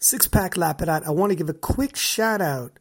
[0.00, 2.78] Six Pack Lapidat, I want to give a quick shout out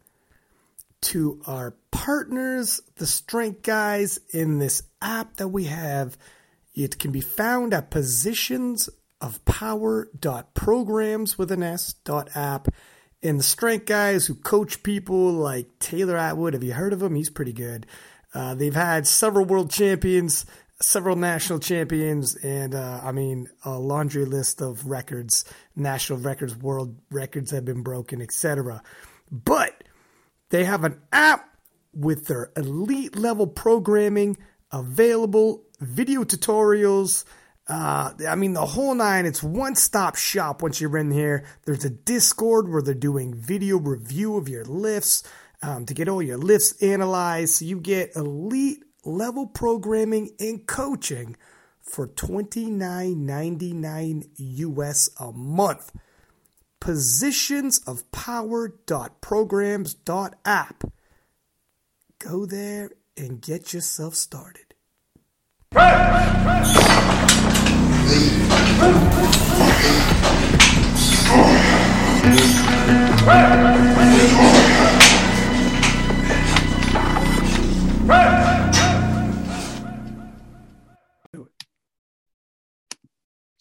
[1.02, 6.18] to our partners, the Strength Guys, in this app that we have.
[6.76, 8.88] It can be found at positions
[9.20, 12.68] of power.programs with an S dot app.
[13.24, 17.16] And the Strength Guys who coach people like Taylor Atwood, have you heard of him?
[17.16, 17.88] He's pretty good.
[18.32, 20.46] Uh, they've had several world champions
[20.82, 26.98] several national champions, and uh, I mean a laundry list of records, national records, world
[27.12, 28.82] records have been broken, etc.
[29.32, 29.84] But
[30.50, 31.50] they have an app
[31.94, 34.38] with their elite level programming
[34.72, 37.26] available, video tutorials.
[37.68, 39.26] Uh, I mean, the whole nine.
[39.26, 41.44] It's one stop shop once you're in here.
[41.66, 45.24] There's a Discord where they're doing video review of your lifts
[45.62, 47.56] um, to get all your lifts analyzed.
[47.56, 51.36] So you get elite level programming and coaching
[51.80, 55.92] for $29.99 US a month.
[56.80, 60.84] Positions of power.programs.app.
[62.20, 64.76] Go there and get yourself started.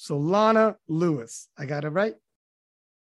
[0.07, 1.49] Solana Lewis.
[1.59, 2.15] I got it right?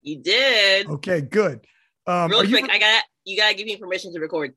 [0.01, 0.87] You did.
[0.87, 1.65] Okay, good.
[2.05, 4.53] Um, Real quick, I got you gotta give me permission to record.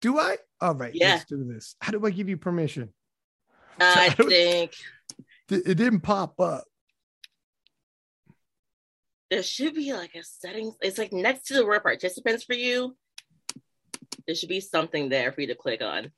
[0.00, 0.36] Do I?
[0.60, 1.14] All right, yeah.
[1.14, 1.76] let's do this.
[1.80, 2.90] How do I give you permission?
[3.80, 4.72] I think
[5.50, 6.64] it didn't pop up.
[9.30, 10.74] There should be like a settings.
[10.80, 12.96] It's like next to the word participants for you.
[14.26, 16.12] There should be something there for you to click on.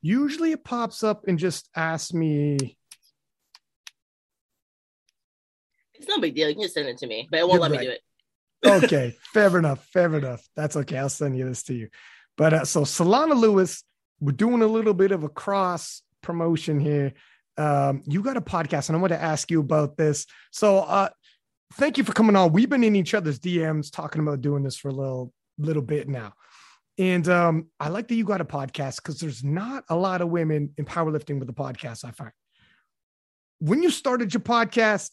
[0.00, 2.78] Usually it pops up and just asks me
[6.06, 6.48] It's no big deal.
[6.48, 7.80] You can just send it to me, but it won't You're let right.
[7.80, 8.00] me do it.
[8.84, 9.84] okay, fair enough.
[9.86, 10.46] Fair enough.
[10.54, 10.98] That's okay.
[10.98, 11.88] I'll send you this to you.
[12.36, 13.82] But uh, so Solana Lewis,
[14.20, 17.12] we're doing a little bit of a cross promotion here.
[17.58, 20.26] Um, you got a podcast, and I want to ask you about this.
[20.52, 21.08] So, uh,
[21.74, 22.52] thank you for coming on.
[22.52, 26.08] We've been in each other's DMs talking about doing this for a little little bit
[26.08, 26.34] now.
[26.98, 30.28] And um, I like that you got a podcast because there's not a lot of
[30.28, 32.32] women in powerlifting with a podcast, I find.
[33.58, 35.10] When you started your podcast,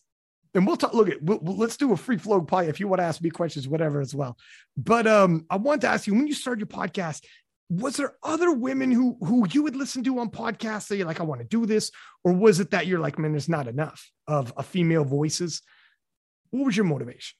[0.53, 0.93] and we'll talk.
[0.93, 3.29] Look at we'll, let's do a free flow pie if you want to ask me
[3.29, 4.37] questions, whatever as well.
[4.77, 7.23] But um, I want to ask you when you started your podcast,
[7.69, 11.19] was there other women who who you would listen to on podcasts that you're like,
[11.19, 11.91] I want to do this,
[12.23, 15.61] or was it that you're like, man, there's not enough of a female voices?
[16.51, 17.35] What was your motivation?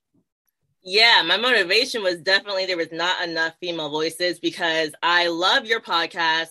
[0.85, 5.80] Yeah, my motivation was definitely there was not enough female voices because I love your
[5.80, 6.50] podcast.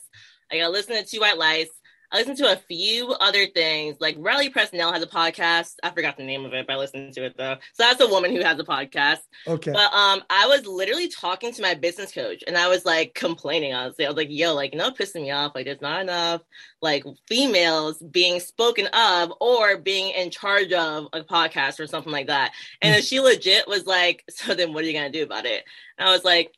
[0.50, 1.66] I got listen to Two White Lies.
[2.12, 3.96] I listened to a few other things.
[3.98, 5.76] Like Riley Presnell has a podcast.
[5.82, 7.56] I forgot the name of it, but I listened to it though.
[7.72, 9.20] So that's a woman who has a podcast.
[9.46, 9.72] Okay.
[9.72, 13.72] But um, I was literally talking to my business coach, and I was like complaining.
[13.72, 15.52] Honestly, I was like, "Yo, like, you know, pissing me off.
[15.54, 16.42] Like, there's not enough
[16.82, 22.26] like females being spoken of or being in charge of a podcast or something like
[22.26, 22.52] that."
[22.82, 25.64] And then she legit was like, "So then, what are you gonna do about it?"
[25.96, 26.52] And I was like,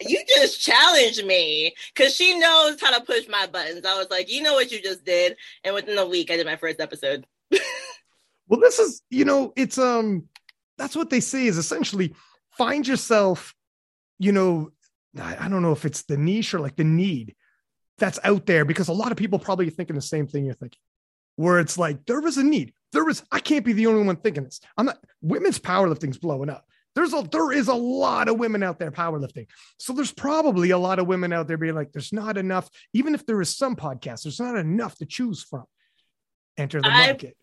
[0.00, 3.84] you just challenged me because she knows how to push my buttons.
[3.84, 6.46] I was like, you know what you just did, and within a week, I did
[6.46, 7.26] my first episode.
[8.48, 10.24] well, this is, you know, it's um,
[10.78, 12.14] that's what they say is essentially
[12.56, 13.54] find yourself,
[14.18, 14.70] you know,
[15.18, 17.34] I, I don't know if it's the niche or like the need
[17.98, 20.80] that's out there because a lot of people probably thinking the same thing you're thinking,
[21.36, 22.72] where it's like there was a need.
[22.92, 24.60] There was, I can't be the only one thinking this.
[24.76, 26.66] I'm not, women's powerlifting's blowing up
[26.96, 29.46] there's a there is a lot of women out there powerlifting.
[29.78, 33.14] So there's probably a lot of women out there being like, there's not enough, even
[33.14, 35.64] if there is some podcasts, there's not enough to choose from.
[36.56, 37.36] Enter the market.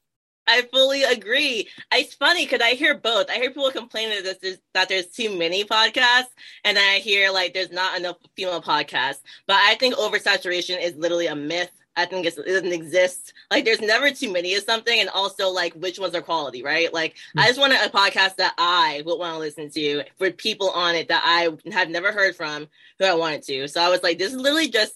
[0.47, 1.69] I, I fully agree.
[1.91, 3.30] It's funny because I hear both.
[3.30, 6.34] I hear people complaining that there's, that there's too many podcasts,
[6.66, 9.22] and I hear like there's not enough female podcasts.
[9.47, 13.34] But I think oversaturation is literally a myth I think it doesn't exist.
[13.52, 16.94] Like, there's never too many of something, and also like which ones are quality, right?
[16.94, 17.40] Like, mm-hmm.
[17.40, 20.96] I just want a podcast that I would want to listen to for people on
[20.96, 22.67] it that I have never heard from
[23.00, 23.67] who I wanted to.
[23.67, 24.94] So I was like, this is literally just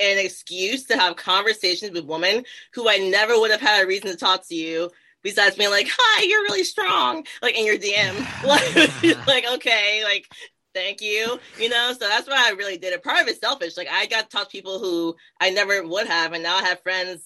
[0.00, 4.10] an excuse to have conversations with women who I never would have had a reason
[4.10, 4.90] to talk to you
[5.22, 8.14] besides being like, "Hi, you're really strong," like in your DM.
[8.44, 10.28] like, like okay, like
[10.74, 11.38] thank you.
[11.58, 13.02] You know, so that's why I really did it.
[13.02, 13.76] Part of it's selfish.
[13.76, 16.64] Like I got to talk to people who I never would have, and now I
[16.64, 17.22] have friends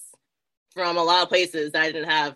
[0.73, 2.35] from a lot of places that I didn't have.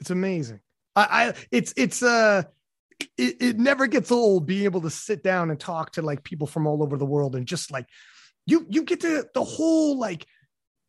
[0.00, 0.60] It's amazing.
[0.94, 2.44] I, I it's it's uh
[3.18, 6.46] it, it never gets old being able to sit down and talk to like people
[6.46, 7.86] from all over the world and just like
[8.46, 10.26] you you get to the whole like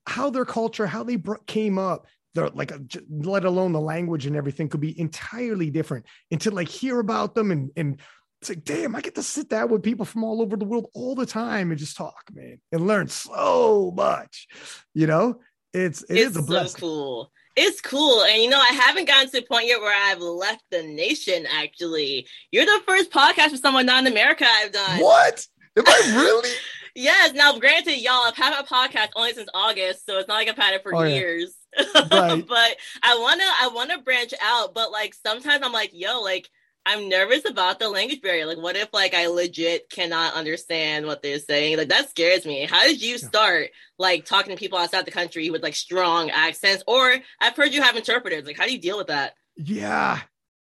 [0.07, 4.35] how their culture how they came up they're like a, let alone the language and
[4.35, 7.99] everything could be entirely different and to like hear about them and and
[8.41, 10.87] it's like damn i get to sit down with people from all over the world
[10.93, 14.47] all the time and just talk man and learn so much
[14.93, 15.39] you know?
[15.73, 16.79] It's it it's is a blessing.
[16.79, 17.31] so cool.
[17.55, 18.23] It's cool.
[18.23, 21.45] And you know i haven't gotten to the point yet where i've left the nation
[21.51, 22.27] actually.
[22.51, 24.99] You're the first podcast with someone not in america i've done.
[25.01, 25.45] What?
[25.77, 26.49] Am i really?
[26.95, 27.33] Yes.
[27.33, 30.55] Now granted y'all i've had a podcast only since august so it's not like i've
[30.57, 31.15] had it for Oh, yeah.
[31.15, 31.53] years.
[31.95, 32.43] Right.
[32.47, 36.49] but I wanna I wanna branch out, but like sometimes I'm like, yo, like
[36.87, 38.45] I'm nervous about the language barrier.
[38.45, 41.75] Like, what if like I legit cannot understand what they're saying?
[41.75, 42.65] Like that scares me.
[42.65, 46.85] How did you start like talking to people outside the country with like strong accents?
[46.87, 48.45] Or I've heard you have interpreters.
[48.45, 49.33] Like, how do you deal with that?
[49.57, 50.21] Yeah.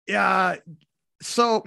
[0.08, 0.58] Yeah.
[1.22, 1.64] So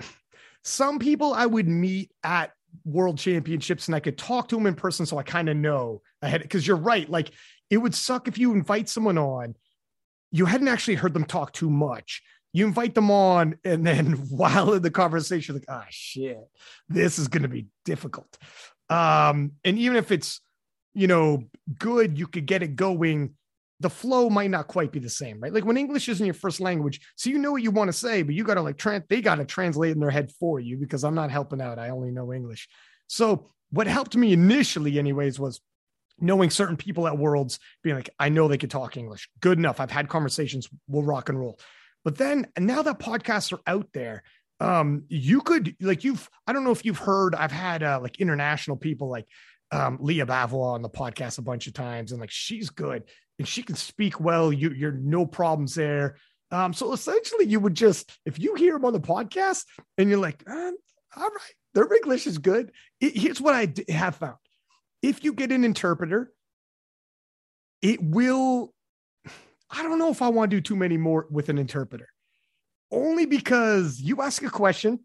[0.63, 2.53] some people I would meet at
[2.85, 5.07] world championships and I could talk to them in person.
[5.07, 7.09] So I kind of know ahead because you're right.
[7.09, 7.31] Like
[7.71, 9.57] it would suck if you invite someone on,
[10.31, 12.23] you hadn't actually heard them talk too much.
[12.53, 16.39] You invite them on, and then while in the conversation, like, ah, shit,
[16.89, 18.39] this is going to be difficult.
[18.91, 20.41] Um, and even if it's,
[20.95, 21.45] you know,
[21.79, 23.35] good, you could get it going
[23.83, 25.53] the flow might not quite be the same, right?
[25.53, 28.23] Like when English isn't your first language, so you know what you want to say,
[28.23, 30.77] but you got to like trans, they got to translate in their head for you
[30.77, 31.81] because I'm not helping out.
[31.81, 32.69] I only know English.
[33.09, 35.61] So what helped me initially, anyways, was
[36.21, 39.29] knowing certain people at Worlds being like, I know they could talk English.
[39.41, 39.81] Good enough.
[39.81, 40.69] I've had conversations.
[40.87, 41.59] We'll rock and roll.
[42.05, 44.23] But then now that podcasts are out there,
[44.61, 47.35] um, you could like you've I don't know if you've heard.
[47.35, 49.27] I've had uh, like international people like
[49.71, 53.05] um, Lya Bavoil on the podcast a bunch of times, and like she's good
[53.39, 54.53] and she can speak well.
[54.53, 56.17] You, you're no problems there.
[56.51, 59.65] Um, so essentially, you would just if you hear them on the podcast
[59.97, 60.77] and you're like, um,
[61.17, 62.73] all right, their English is good.
[63.01, 64.37] It, here's what I d- have found:
[65.03, 66.31] if you get an interpreter,
[67.81, 68.75] it will.
[69.73, 72.09] I don't know if I want to do too many more with an interpreter,
[72.91, 75.01] only because you ask a question,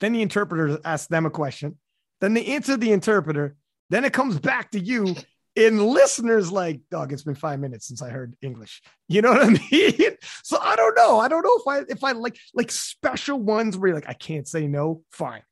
[0.00, 1.78] then the interpreter asks them a question,
[2.20, 3.56] then they answer the interpreter,
[3.88, 5.14] then it comes back to you.
[5.54, 8.82] And listeners like, dog, it's been five minutes since I heard English.
[9.06, 10.16] You know what I mean?
[10.42, 11.20] So I don't know.
[11.20, 14.14] I don't know if I if I like like special ones where you're like, I
[14.14, 15.42] can't say no, fine.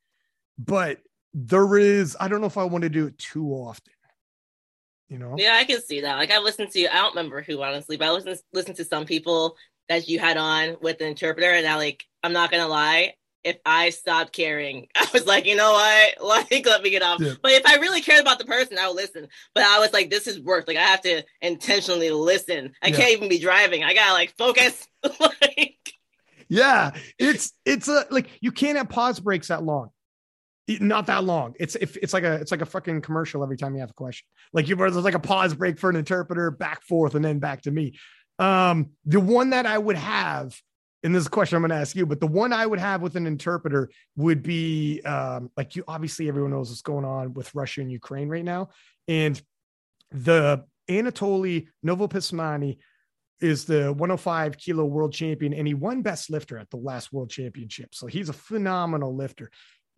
[0.59, 0.99] But
[1.35, 3.93] there is, I don't know if I want to do it too often.
[5.11, 5.35] You know?
[5.37, 6.17] Yeah, I can see that.
[6.17, 8.85] Like I listened to, you, I don't remember who honestly, but I listened listened to
[8.85, 9.57] some people
[9.89, 13.57] that you had on with an interpreter, and I like, I'm not gonna lie, if
[13.67, 17.21] I stopped caring, I was like, you know what, like let me get off.
[17.21, 17.35] Yeah.
[17.43, 19.29] But if I really cared about the person, I would listen.
[19.55, 20.67] But I was like, this is work.
[20.69, 22.73] Like I have to intentionally listen.
[22.83, 22.97] I Yeah.
[22.99, 23.83] can't even be driving.
[23.85, 24.87] I gotta like focus.
[25.21, 25.77] like
[26.49, 29.91] Yeah, it's it's a like you can't have pause breaks that long.
[30.79, 31.55] Not that long.
[31.59, 33.95] It's if it's like a it's like a fucking commercial every time you have a
[33.95, 34.27] question.
[34.53, 37.63] Like you there's like a pause break for an interpreter, back forth, and then back
[37.63, 37.99] to me.
[38.39, 40.59] Um, the one that I would have,
[41.03, 43.17] in this question I'm going to ask you, but the one I would have with
[43.17, 45.85] an interpreter would be um, like you.
[45.89, 48.71] Obviously, everyone knows what's going on with Russia and Ukraine right now,
[49.09, 49.41] and
[50.13, 52.79] the Anatoly Novopismennyi
[53.41, 57.31] is the 105 kilo world champion and he won best lifter at the last world
[57.31, 57.95] championship.
[57.95, 59.51] So he's a phenomenal lifter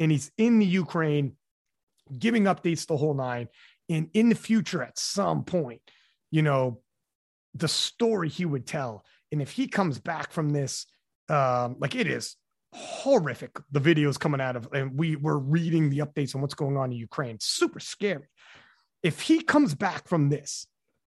[0.03, 1.37] and he's in the Ukraine
[2.19, 3.49] giving updates the whole nine.
[3.89, 5.81] And in the future, at some point,
[6.33, 6.81] you know,
[7.55, 9.05] the story he would tell.
[9.31, 10.87] And if he comes back from this,
[11.29, 12.37] um, like it is
[12.73, 16.77] horrific, the videos coming out of, and we were reading the updates on what's going
[16.77, 18.29] on in Ukraine, super scary.
[19.05, 20.67] If he comes back from this,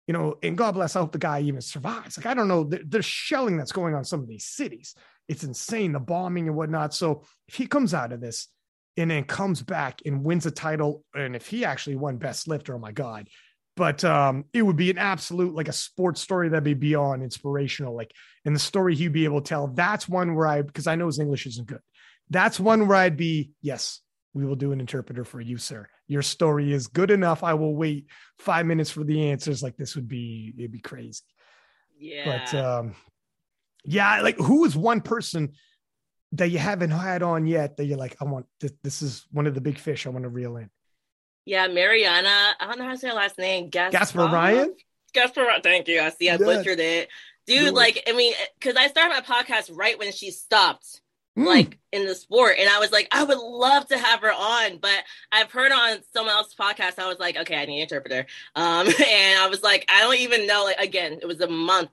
[0.06, 2.18] you know, and God bless, I hope the guy even survives.
[2.18, 4.96] Like, I don't know, there's shelling that's going on some of these cities.
[5.30, 6.94] It's insane, the bombing and whatnot.
[6.94, 8.50] So if he comes out of this
[8.98, 12.76] and then comes back and wins a title, and if he actually won best lifter,
[12.76, 13.28] oh my God.
[13.78, 17.96] But um, it would be an absolute like a sports story that'd be beyond inspirational.
[17.96, 18.12] Like,
[18.44, 19.68] and the story he'd be able to tell.
[19.68, 21.80] That's one where I because I know his English isn't good.
[22.30, 24.02] That's one where I'd be, yes,
[24.34, 25.88] we will do an interpreter for you, sir.
[26.08, 27.44] Your story is good enough.
[27.44, 28.08] I will wait
[28.40, 29.64] five minutes for the answers.
[29.64, 31.22] Like this would be, it'd be crazy.
[31.98, 32.26] yeah.
[32.26, 32.96] But um,
[33.84, 35.54] yeah, like who is one person
[36.34, 39.48] that you haven't had on yet that you're like, I want this, this is one
[39.48, 40.70] of the big fish I want to reel in.
[41.46, 42.54] yeah, Mariana.
[42.60, 43.70] I don't know how to say her last name.
[43.70, 44.70] Gaspar Gasparyan?
[45.14, 45.62] Gasper Ryan.
[45.62, 46.02] Thank you.
[46.02, 46.30] I see.
[46.30, 47.10] I butchered it.
[47.48, 51.02] Dude, like, I mean, because I started my podcast right when she stopped.
[51.40, 51.46] Mm.
[51.46, 52.56] like in the sport.
[52.60, 56.00] And I was like, I would love to have her on, but I've heard on
[56.14, 57.00] someone else's podcast.
[57.00, 58.26] I was like, okay, I need an interpreter.
[58.54, 60.66] Um, and I was like, I don't even know.
[60.66, 61.90] Like again, it was a month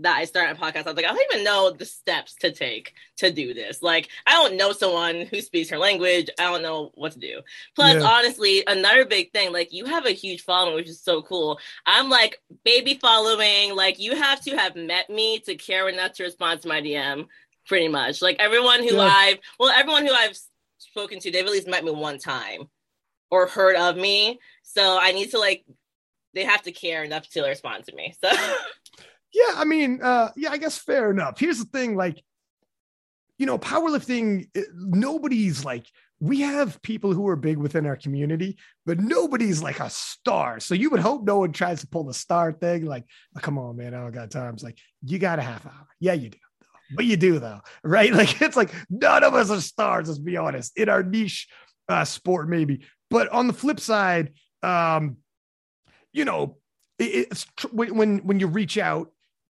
[0.00, 2.52] that I started a podcast, I was like, I don't even know the steps to
[2.52, 3.82] take to do this.
[3.82, 6.30] Like, I don't know someone who speaks her language.
[6.38, 7.40] I don't know what to do.
[7.74, 8.08] Plus, yeah.
[8.08, 11.58] honestly, another big thing, like, you have a huge following, which is so cool.
[11.84, 13.74] I'm like baby following.
[13.74, 17.26] Like, you have to have met me to care enough to respond to my DM,
[17.66, 18.22] pretty much.
[18.22, 19.10] Like, everyone who yeah.
[19.12, 20.38] I've, well, everyone who I've
[20.78, 22.68] spoken to, they've at least met me one time
[23.30, 24.38] or heard of me.
[24.62, 25.64] So I need to, like,
[26.34, 28.14] they have to care enough to respond to me.
[28.22, 28.30] So.
[29.32, 31.38] Yeah, I mean, uh, yeah, I guess fair enough.
[31.38, 32.22] Here's the thing, like,
[33.38, 35.86] you know, powerlifting, nobody's like,
[36.20, 40.58] we have people who are big within our community, but nobody's like a star.
[40.58, 42.86] So you would hope no one tries to pull the star thing.
[42.86, 43.04] Like,
[43.36, 44.54] oh, come on, man, I don't got time.
[44.54, 45.86] It's like, you got a half hour.
[46.00, 46.38] Yeah, you do.
[46.96, 48.12] But you do though, right?
[48.12, 51.48] Like it's like none of us are stars, let's be honest, in our niche
[51.88, 52.86] uh, sport, maybe.
[53.10, 54.32] But on the flip side,
[54.62, 55.18] um,
[56.12, 56.56] you know,
[56.98, 59.12] it's when when you reach out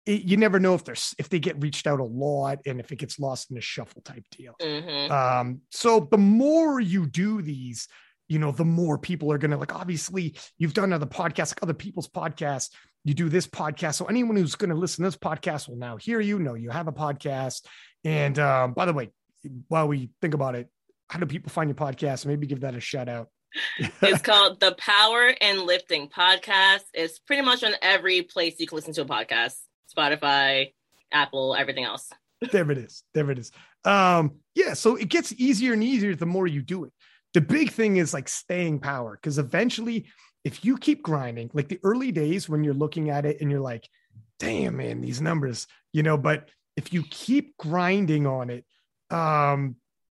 [0.08, 2.90] it, you never know if there's if they get reached out a lot and if
[2.90, 4.54] it gets lost in a shuffle type deal.
[4.60, 5.12] Mm-hmm.
[5.12, 7.88] Um, so the more you do these,
[8.26, 9.74] you know, the more people are gonna like.
[9.74, 12.70] Obviously, you've done other podcasts, like other people's podcasts.
[13.04, 15.98] You do this podcast, so anyone who's going to listen to this podcast will now
[15.98, 16.38] hear you.
[16.38, 17.66] Know you have a podcast.
[18.02, 19.10] And um, by the way,
[19.68, 20.68] while we think about it,
[21.08, 22.26] how do people find your podcast?
[22.26, 23.28] Maybe give that a shout out.
[23.78, 26.84] it's called the Power and Lifting Podcast.
[26.92, 29.54] It's pretty much on every place you can listen to a podcast.
[29.96, 30.72] Spotify,
[31.12, 32.10] Apple, everything else.
[32.52, 33.02] there it is.
[33.14, 33.50] There it is.
[33.84, 36.92] Um, yeah, so it gets easier and easier the more you do it.
[37.34, 40.06] The big thing is like staying power because eventually,
[40.44, 43.60] if you keep grinding, like the early days when you're looking at it and you're
[43.60, 43.88] like,
[44.38, 48.64] damn, man, these numbers, you know, but if you keep grinding on it,
[49.10, 49.76] um,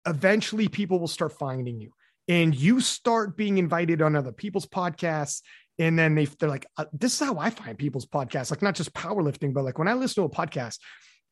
[0.06, 1.92] eventually people will start finding you
[2.26, 5.42] and you start being invited on other people's podcasts
[5.78, 8.74] and then they they're like, uh, this is how I find people's podcasts, like not
[8.74, 10.78] just powerlifting, but like when I listen to a podcast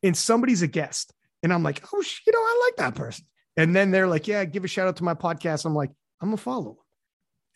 [0.03, 1.13] and somebody's a guest,
[1.43, 3.25] and I'm like, oh, you know, I like that person,
[3.55, 5.65] and then they're like, yeah, give a shout out to my podcast.
[5.65, 6.77] I'm like, I'm gonna follow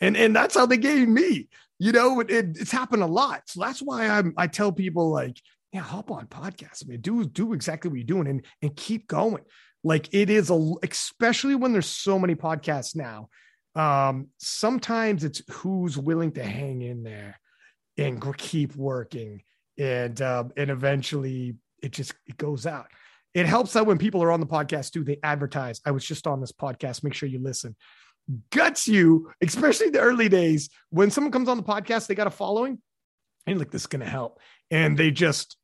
[0.01, 1.47] and and that's how they gave me.
[1.79, 5.09] You know, it, it, it's happened a lot, so that's why I'm I tell people
[5.11, 5.37] like,
[5.71, 6.83] yeah, hop on podcasts.
[6.83, 9.43] I mean, do do exactly what you're doing and and keep going.
[9.83, 13.29] Like it is a, especially when there's so many podcasts now
[13.75, 17.39] um, sometimes it's who's willing to hang in there
[17.97, 19.43] and keep working.
[19.77, 22.87] And um, and eventually it just it goes out.
[23.33, 25.03] It helps that when people are on the podcast too.
[25.03, 25.79] They advertise.
[25.85, 27.03] I was just on this podcast.
[27.03, 27.75] Make sure you listen.
[28.51, 32.31] Guts you especially the early days when someone comes on the podcast they got a
[32.31, 32.79] following.
[33.47, 34.39] And like this is gonna help.
[34.69, 35.57] And they just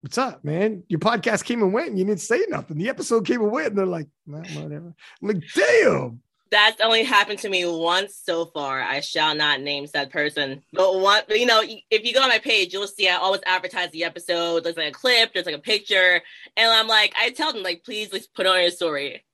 [0.00, 0.82] what's up man?
[0.88, 2.78] Your podcast came and went and you didn't say nothing.
[2.78, 3.68] The episode came and went.
[3.68, 4.94] And they're like well, whatever.
[5.22, 6.20] I'm like damn
[6.54, 8.80] that's only happened to me once so far.
[8.80, 10.62] I shall not name said person.
[10.72, 13.90] But one, you know, if you go on my page, you'll see I always advertise
[13.90, 14.62] the episode.
[14.62, 16.22] There's like a clip, there's like a picture,
[16.56, 19.24] and I'm like, I tell them like, please, let's put on your story.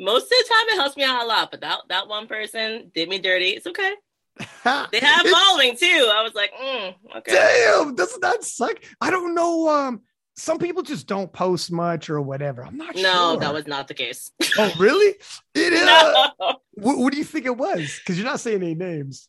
[0.00, 1.50] Most of the time, it helps me out a lot.
[1.50, 3.50] But that that one person did me dirty.
[3.50, 3.92] It's okay.
[4.64, 6.10] they have following too.
[6.10, 7.32] I was like, mm, okay.
[7.32, 8.80] Damn, doesn't that suck?
[8.98, 9.68] I don't know.
[9.68, 10.00] Um,
[10.36, 12.64] some people just don't post much or whatever.
[12.64, 13.34] I'm not no, sure.
[13.34, 14.30] No, that was not the case.
[14.58, 15.14] oh, really?
[15.54, 15.84] It is.
[15.84, 16.32] no.
[16.74, 17.98] what, what, do you think it was?
[17.98, 19.28] Because you're not saying any names.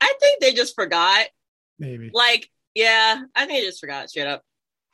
[0.00, 1.26] I think they just forgot.
[1.78, 2.10] Maybe.
[2.12, 4.42] Like, yeah, I think they just forgot straight up.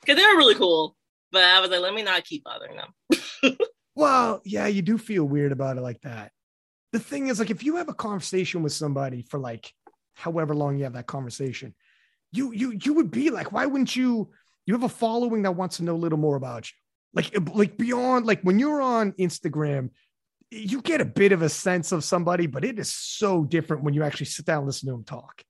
[0.00, 0.96] Because they were really cool.
[1.32, 3.58] But I was like, let me not keep bothering them.
[3.94, 6.32] well, yeah, you do feel weird about it like that.
[6.92, 9.72] The thing is, like, if you have a conversation with somebody for like
[10.14, 11.74] however long you have that conversation,
[12.32, 14.30] you you you would be like, why wouldn't you?
[14.66, 16.76] You have a following that wants to know a little more about you.
[17.14, 19.90] Like, like beyond, like when you're on Instagram,
[20.50, 23.94] you get a bit of a sense of somebody, but it is so different when
[23.94, 25.42] you actually sit down and listen to them talk.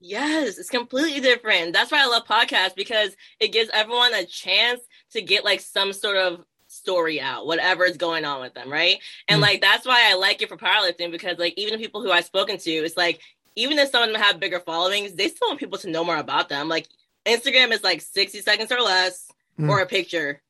[0.00, 1.72] Yes, it's completely different.
[1.72, 4.80] That's why I love podcasts because it gives everyone a chance
[5.12, 8.98] to get like some sort of story out, whatever is going on with them, right?
[9.28, 9.42] And mm.
[9.42, 12.26] like that's why I like it for powerlifting because like even the people who I've
[12.26, 13.20] spoken to, it's like
[13.56, 16.16] even if some of them have bigger followings, they still want people to know more
[16.16, 16.68] about them.
[16.68, 16.88] Like
[17.26, 19.26] Instagram is like 60 seconds or less
[19.58, 19.68] mm.
[19.68, 20.40] or a picture.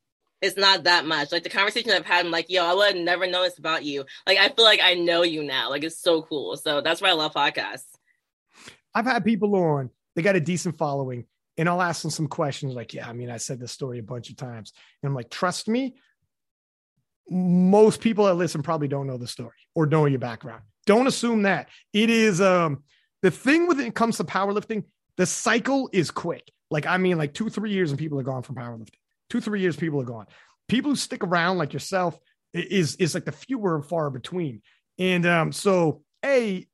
[0.41, 1.31] It's not that much.
[1.31, 3.83] Like the conversation I've had, I'm like, yo, I would have never known this about
[3.83, 4.05] you.
[4.27, 5.69] Like I feel like I know you now.
[5.69, 6.57] Like it's so cool.
[6.57, 7.85] So that's why I love podcasts.
[8.93, 11.25] I've had people on, they got a decent following,
[11.57, 14.03] and I'll ask them some questions like, yeah, I mean, I said this story a
[14.03, 14.73] bunch of times.
[15.01, 15.95] And I'm like, trust me,
[17.29, 20.61] most people that listen probably don't know the story or know your background.
[20.85, 21.69] Don't assume that.
[21.93, 22.83] It is um
[23.21, 24.83] the thing when it comes to powerlifting,
[25.17, 26.51] the cycle is quick.
[26.71, 28.99] Like, I mean, like two, three years and people are gone from powerlifting.
[29.29, 30.25] Two, three years, people are gone.
[30.67, 32.17] People who stick around like yourself
[32.53, 34.61] is is like the fewer and far between.
[34.97, 36.65] And um, so A,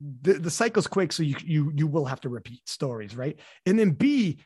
[0.00, 3.38] the, the cycle's quick, so you you you will have to repeat stories, right?
[3.66, 4.40] And then B,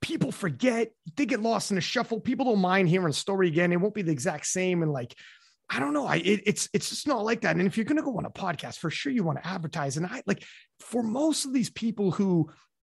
[0.00, 2.20] people forget, they get lost in the shuffle.
[2.20, 3.72] People don't mind hearing a story again.
[3.72, 4.82] It won't be the exact same.
[4.82, 5.14] And like,
[5.70, 6.06] I don't know.
[6.06, 7.56] I it, it's it's just not like that.
[7.56, 9.96] And if you're gonna go on a podcast, for sure you want to advertise.
[9.96, 10.42] And I like
[10.80, 12.50] for most of these people who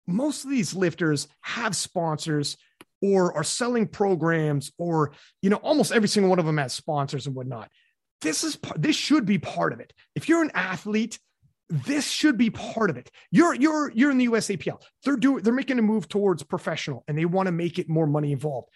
[0.07, 2.57] most of these lifters have sponsors
[3.03, 7.27] or are selling programs, or you know, almost every single one of them has sponsors
[7.27, 7.71] and whatnot.
[8.21, 9.93] This is this should be part of it.
[10.15, 11.19] If you're an athlete,
[11.69, 13.11] this should be part of it.
[13.31, 14.81] You're you're you're in the USAPL.
[15.05, 18.07] They're doing they're making a move towards professional and they want to make it more
[18.07, 18.69] money involved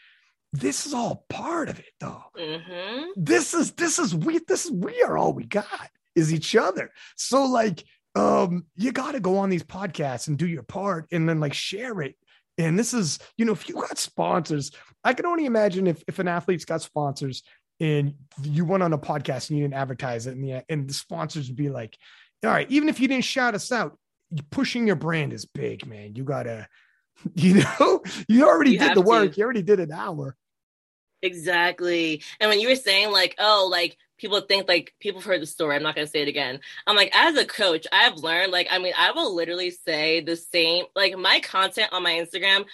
[0.53, 3.11] this is all part of it though mm-hmm.
[3.17, 6.91] this is this is we this is we are all we got is each other
[7.17, 11.29] so like um you got to go on these podcasts and do your part and
[11.29, 12.17] then like share it
[12.57, 14.71] and this is you know if you got sponsors
[15.05, 17.43] i can only imagine if if an athlete's got sponsors
[17.81, 20.95] and you went on a podcast and you didn't advertise it and the and the
[20.95, 21.97] sponsors would be like
[22.45, 23.99] all right even if you didn't shout us out
[24.50, 26.67] pushing your brand is big man you gotta
[27.35, 29.33] You know, you already you did the work.
[29.33, 29.38] To.
[29.38, 30.37] You already did an hour.
[31.23, 32.23] Exactly.
[32.38, 35.47] And when you were saying like, oh, like people think like people have heard the
[35.47, 35.77] story.
[35.77, 36.61] I'm not gonna say it again.
[36.87, 40.37] I'm like, as a coach, I've learned like, I mean, I will literally say the
[40.37, 40.85] same.
[40.95, 42.67] Like my content on my Instagram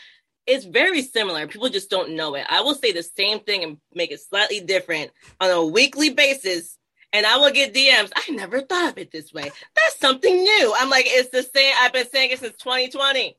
[0.46, 1.46] is very similar.
[1.46, 2.46] People just don't know it.
[2.48, 5.10] I will say the same thing and make it slightly different
[5.40, 6.78] on a weekly basis
[7.14, 8.10] and I will get DMs.
[8.16, 9.44] I never thought of it this way.
[9.44, 10.74] That's something new.
[10.76, 11.72] I'm like, it's the same.
[11.78, 13.38] I've been saying it since 2020.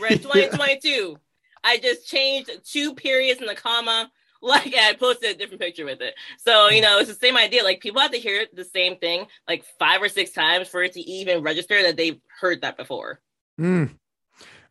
[0.00, 1.18] We're in 2022.
[1.64, 4.10] I just changed two periods in the comma.
[4.42, 6.14] Like I posted a different picture with it.
[6.38, 7.64] So, you know, it's the same idea.
[7.64, 10.92] Like people have to hear the same thing like five or six times for it
[10.92, 13.20] to even register that they've heard that before.
[13.60, 13.96] Mm.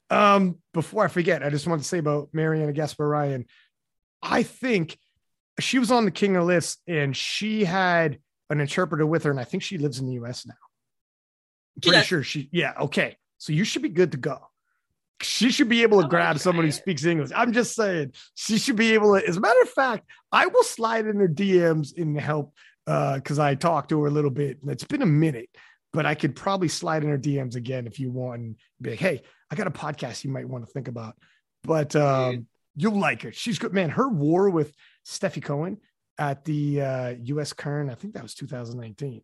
[0.10, 3.46] Um, before I forget, I just want to say about Mariana Gasparyan.
[4.22, 4.98] I think
[5.60, 8.20] she was on the King of Lifts and she had
[8.50, 10.54] an interpreter with her, and I think she lives in the US now.
[11.76, 13.18] I'm pretty sure she, yeah, okay.
[13.38, 14.40] So you should be good to go.
[15.22, 17.32] She should be able to oh, grab someone who speaks English.
[17.36, 19.28] I'm just saying, she should be able to.
[19.28, 22.54] As a matter of fact, I will slide in her DMs and help
[22.86, 24.60] because uh, I talked to her a little bit.
[24.68, 25.50] It's been a minute,
[25.94, 29.00] but I could probably slide in her DMs again if you want and be like,
[29.00, 31.16] hey, I got a podcast you might want to think about.
[31.64, 33.32] But um, you'll like her.
[33.32, 33.90] She's good, man.
[33.90, 34.74] Her war with
[35.06, 35.78] Steffi Cohen
[36.18, 37.54] at the uh, U.S.
[37.54, 37.90] Kern.
[37.90, 39.22] I think that was 2019.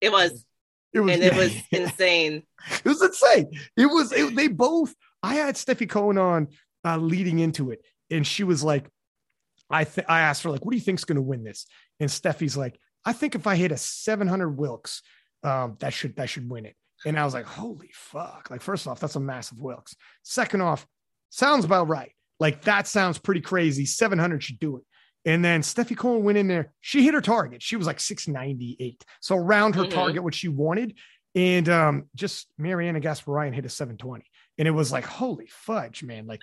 [0.00, 0.44] It was.
[0.92, 2.42] It was, and it was insane.
[2.70, 3.50] It was insane.
[3.76, 4.12] It was.
[4.12, 4.94] It, they both.
[5.22, 6.48] I had Steffi Cohen on
[6.84, 7.80] uh, leading into it,
[8.10, 8.86] and she was like,
[9.70, 11.66] "I th- I asked her like, what do you think's going to win this?"
[12.00, 15.02] And Steffi's like, "I think if I hit a 700 Wilks,
[15.42, 18.86] um, that should that should win it." And I was like, "Holy fuck!" Like, first
[18.86, 19.94] off, that's a massive Wilks.
[20.22, 20.86] Second off,
[21.30, 22.12] sounds about right.
[22.40, 23.86] Like that sounds pretty crazy.
[23.86, 24.82] 700 should do it.
[25.24, 26.72] And then Steffi Cohen went in there.
[26.80, 27.62] She hit her target.
[27.62, 29.04] She was like 698.
[29.20, 29.92] So around her mm-hmm.
[29.92, 30.98] target, what she wanted.
[31.34, 34.24] And um, just Mariana Gasparyan hit a 720.
[34.62, 36.28] And it was like, holy fudge, man.
[36.28, 36.40] Like,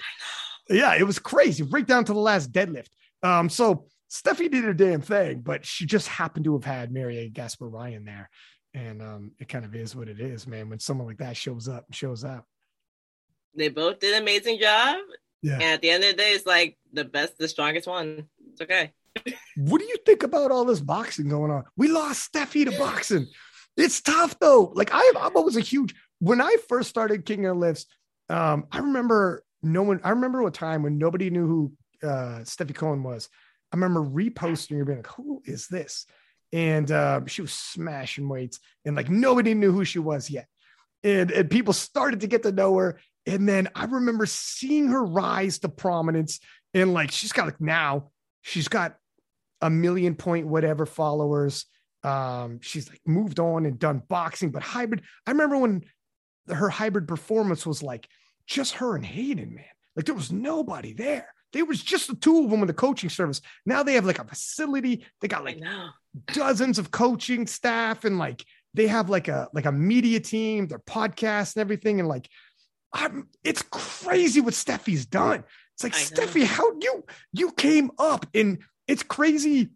[0.70, 1.64] yeah, it was crazy.
[1.64, 2.90] Right down to the last deadlift.
[3.24, 7.30] Um, so Steffi did her damn thing, but she just happened to have had Mariana
[7.30, 8.30] Gasparyan there.
[8.74, 10.68] And um, it kind of is what it is, man.
[10.70, 12.44] When someone like that shows up, shows up.
[13.56, 14.98] They both did an amazing job.
[15.42, 15.54] Yeah.
[15.54, 18.28] And at the end of the day, it's like the best, the strongest one.
[18.52, 18.92] It's okay.
[19.56, 21.64] what do you think about all this boxing going on?
[21.78, 23.28] We lost Steffi to boxing.
[23.78, 24.74] It's tough though.
[24.76, 25.96] Like I, I'm always a huge.
[26.20, 27.86] When I first started King of Lifts,
[28.30, 30.00] um, I remember no one.
[30.04, 33.30] I remember a time when nobody knew who uh, Steffi Cohen was.
[33.72, 36.06] I remember reposting her being like, "Who is this?"
[36.52, 40.48] And uh, she was smashing weights, and like nobody knew who she was yet.
[41.04, 43.00] And and people started to get to know her.
[43.26, 46.40] And then I remember seeing her rise to prominence,
[46.74, 48.12] and like she's got like now
[48.42, 48.96] she's got
[49.62, 51.66] a million point whatever followers.
[52.04, 55.04] Um, she's like moved on and done boxing, but hybrid.
[55.28, 55.84] I remember when
[56.48, 58.08] her hybrid performance was like
[58.50, 59.66] just her and Hayden, man.
[59.96, 61.28] Like there was nobody there.
[61.54, 63.42] There was just the two of them in the coaching service.
[63.66, 65.06] Now they have like a facility.
[65.22, 65.60] They got like
[66.34, 70.80] dozens of coaching staff and like they have like a like a media team, their
[70.80, 72.00] podcast and everything.
[72.00, 72.30] And like
[72.94, 75.44] I'm it's crazy what Steffi's done.
[75.76, 79.70] It's like Steffi, how you you came up and it's crazy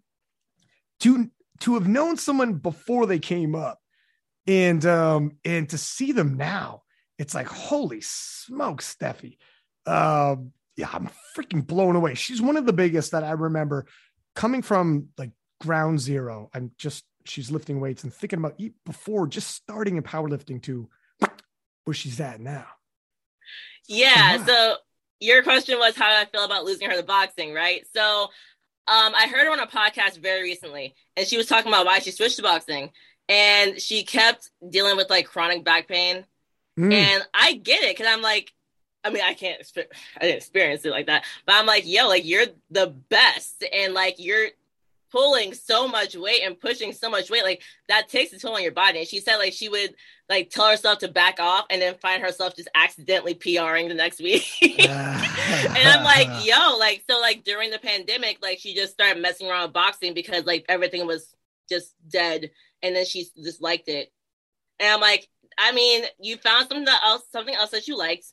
[1.02, 1.30] to
[1.62, 3.80] to have known someone before they came up
[4.46, 6.84] and um and to see them now
[7.24, 9.38] it's like holy smoke steffi.
[9.86, 12.16] Um yeah i'm freaking blown away.
[12.16, 13.86] She's one of the biggest that i remember
[14.36, 15.32] coming from like
[15.62, 16.50] ground zero.
[16.54, 20.90] I'm just she's lifting weights and thinking about before just starting in powerlifting to
[21.86, 22.68] where she's at now.
[23.88, 24.76] Yeah so
[25.20, 27.86] your question was how I feel about losing her to boxing, right?
[27.96, 28.30] So
[28.86, 32.00] um, I heard her on a podcast very recently, and she was talking about why
[32.00, 32.92] she switched to boxing,
[33.30, 36.26] and she kept dealing with like chronic back pain,
[36.78, 36.94] mm.
[36.94, 38.54] and I get it because I'm like,
[39.04, 42.26] I mean, I can't, I didn't experience it like that, but I'm like, yo, like
[42.26, 44.50] you're the best, and like you're
[45.14, 48.64] pulling so much weight and pushing so much weight, like that takes a toll on
[48.64, 49.00] your body.
[49.00, 49.94] And she said like she would
[50.28, 54.20] like tell herself to back off and then find herself just accidentally PRing the next
[54.20, 54.48] week.
[54.80, 59.48] and I'm like, yo, like so like during the pandemic, like she just started messing
[59.48, 61.36] around with boxing because like everything was
[61.70, 62.50] just dead.
[62.82, 64.12] And then she just liked it.
[64.80, 68.26] And I'm like, I mean, you found something else, something else that you liked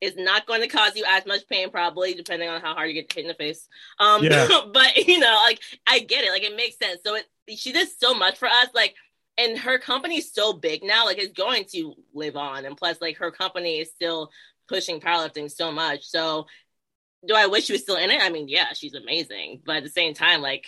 [0.00, 2.94] is not going to cause you as much pain, probably, depending on how hard you
[2.94, 3.66] get hit in the face.
[3.98, 4.46] Um, yeah.
[4.72, 7.00] but you know, like I get it, like it makes sense.
[7.04, 7.24] So it
[7.56, 8.94] she did so much for us, like,
[9.36, 13.18] and her company's so big now, like it's going to live on, and plus, like
[13.18, 14.30] her company is still
[14.68, 16.04] pushing powerlifting so much.
[16.04, 16.46] So,
[17.26, 18.22] do I wish she was still in it?
[18.22, 20.66] I mean, yeah, she's amazing, but at the same time, like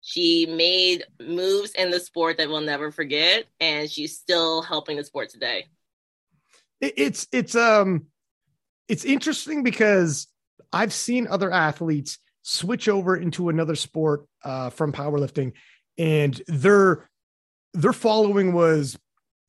[0.00, 5.04] she made moves in the sport that we'll never forget, and she's still helping the
[5.04, 5.66] sport today.
[6.80, 8.06] It's it's um
[8.88, 10.26] it's interesting because
[10.72, 15.52] I've seen other athletes switch over into another sport uh, from powerlifting,
[15.98, 17.08] and their
[17.74, 18.98] their following was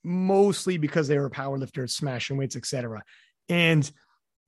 [0.03, 3.01] mostly because they were powerlifters, smashing weights, etc.
[3.49, 3.89] And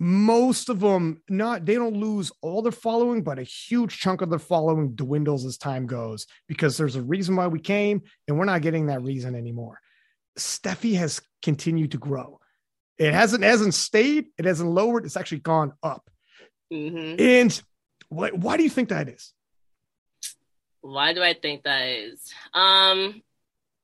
[0.03, 4.29] most of them not they don't lose all their following but a huge chunk of
[4.29, 8.45] their following dwindles as time goes because there's a reason why we came and we're
[8.45, 9.79] not getting that reason anymore
[10.37, 12.39] steffi has continued to grow
[12.97, 14.27] it hasn't hasn't stayed.
[14.37, 15.05] It hasn't lowered.
[15.05, 16.09] It's actually gone up.
[16.71, 17.19] Mm-hmm.
[17.19, 17.61] And
[18.09, 19.33] why, why do you think that is?
[20.81, 22.31] Why do I think that is?
[22.53, 23.21] Um,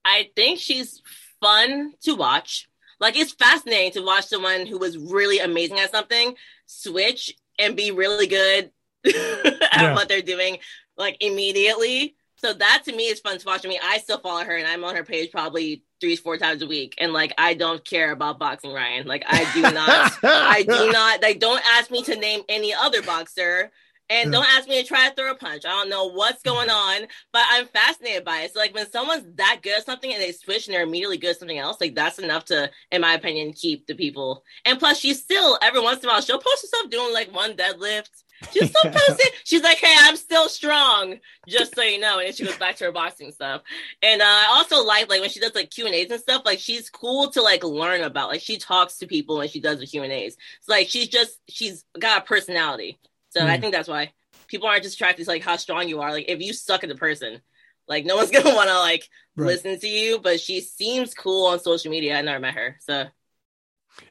[0.05, 1.01] I think she's
[1.41, 2.68] fun to watch.
[2.99, 6.35] Like it's fascinating to watch someone who was really amazing at something
[6.65, 8.71] switch and be really good
[9.05, 9.93] at yeah.
[9.93, 10.59] what they're doing,
[10.97, 12.15] like immediately.
[12.37, 13.65] So that to me is fun to watch.
[13.65, 16.61] I mean, I still follow her and I'm on her page probably three, four times
[16.61, 16.95] a week.
[16.97, 19.07] And like, I don't care about boxing, Ryan.
[19.07, 23.01] Like, I do not, I do not, like, don't ask me to name any other
[23.01, 23.71] boxer.
[24.09, 25.65] And don't ask me to try to throw a punch.
[25.65, 28.53] I don't know what's going on, but I'm fascinated by it.
[28.53, 31.31] So, like, when someone's that good at something and they switch and they're immediately good
[31.31, 34.43] at something else, like, that's enough to, in my opinion, keep the people.
[34.65, 37.53] And plus, she's still, every once in a while, she'll post herself doing like one
[37.53, 38.09] deadlift
[38.51, 39.29] She's so pussy.
[39.43, 42.19] She's like, hey, I'm still strong, just so you know.
[42.19, 43.61] And then she goes back to her boxing stuff.
[44.01, 46.43] And uh, I also like like when she does like Q and A's and stuff.
[46.45, 48.29] Like she's cool to like learn about.
[48.29, 50.37] Like she talks to people when she does the Q and A's.
[50.59, 52.99] It's like she's just she's got a personality.
[53.29, 53.45] So mm.
[53.45, 54.13] I think that's why
[54.47, 56.11] people aren't just attracted to like how strong you are.
[56.11, 57.41] Like if you suck at the person,
[57.87, 59.47] like no one's gonna want to like right.
[59.47, 60.19] listen to you.
[60.19, 62.17] But she seems cool on social media.
[62.17, 63.05] I never met her, so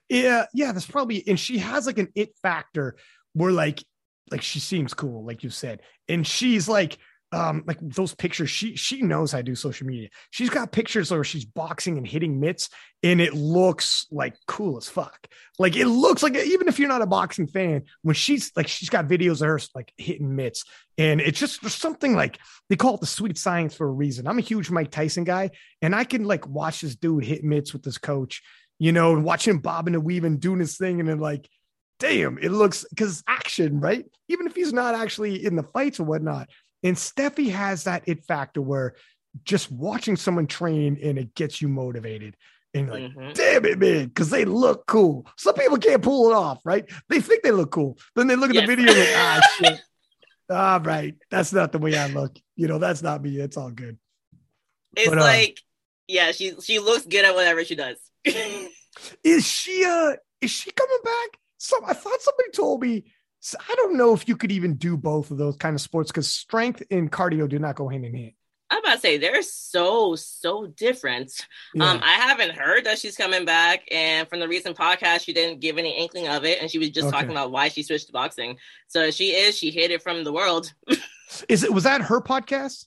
[0.09, 0.73] yeah, yeah.
[0.73, 2.97] That's probably and she has like an it factor
[3.33, 3.83] where like
[4.31, 6.99] like she seems cool, like you said, and she's like
[7.33, 11.23] um like those pictures she she knows to do social media she's got pictures where
[11.23, 12.71] she's boxing and hitting mitts
[13.03, 15.27] and it looks like cool as fuck
[15.59, 18.89] like it looks like even if you're not a boxing fan when she's like she's
[18.89, 20.65] got videos of her like hitting mitts
[20.97, 22.39] and it's just there's something like
[22.71, 25.51] they call it the sweet science for a reason i'm a huge mike tyson guy
[25.83, 28.43] and i can like watch this dude hit mitts with this coach
[28.79, 31.47] you know and watch him bobbing and weaving doing his thing and then like
[31.99, 34.05] damn, it looks because action, right?
[34.29, 36.49] Even if he's not actually in the fights or whatnot.
[36.83, 38.95] And Steffi has that it factor where
[39.45, 42.37] just watching someone train and it gets you motivated.
[42.75, 43.33] And like, mm-hmm.
[43.33, 45.27] damn it, man, because they look cool.
[45.37, 46.85] Some people can't pull it off, right?
[47.09, 47.99] They think they look cool.
[48.15, 48.67] Then they look at yes.
[48.67, 49.81] the video like, ah, shit.
[50.51, 51.15] ah, right.
[51.31, 52.37] That's not the way I look.
[52.57, 53.39] You know, that's not me.
[53.39, 53.99] It's all good.
[54.97, 55.61] It's but, uh, like,
[56.07, 57.97] yeah, she she looks good at whatever she does.
[59.25, 61.39] is she uh is she coming back?
[61.59, 63.05] some I thought somebody told me
[63.69, 66.33] I don't know if you could even do both of those kind of sports because
[66.33, 68.33] strength and cardio do not go hand in hand.
[68.71, 71.33] I'm about to say they're so so different.
[71.73, 71.91] Yeah.
[71.91, 75.61] Um, I haven't heard that she's coming back, and from the recent podcast, she didn't
[75.61, 77.17] give any inkling of it, and she was just okay.
[77.17, 78.59] talking about why she switched to boxing.
[78.89, 80.73] So she is she hid it from the world.
[81.49, 82.87] is it was that her podcast?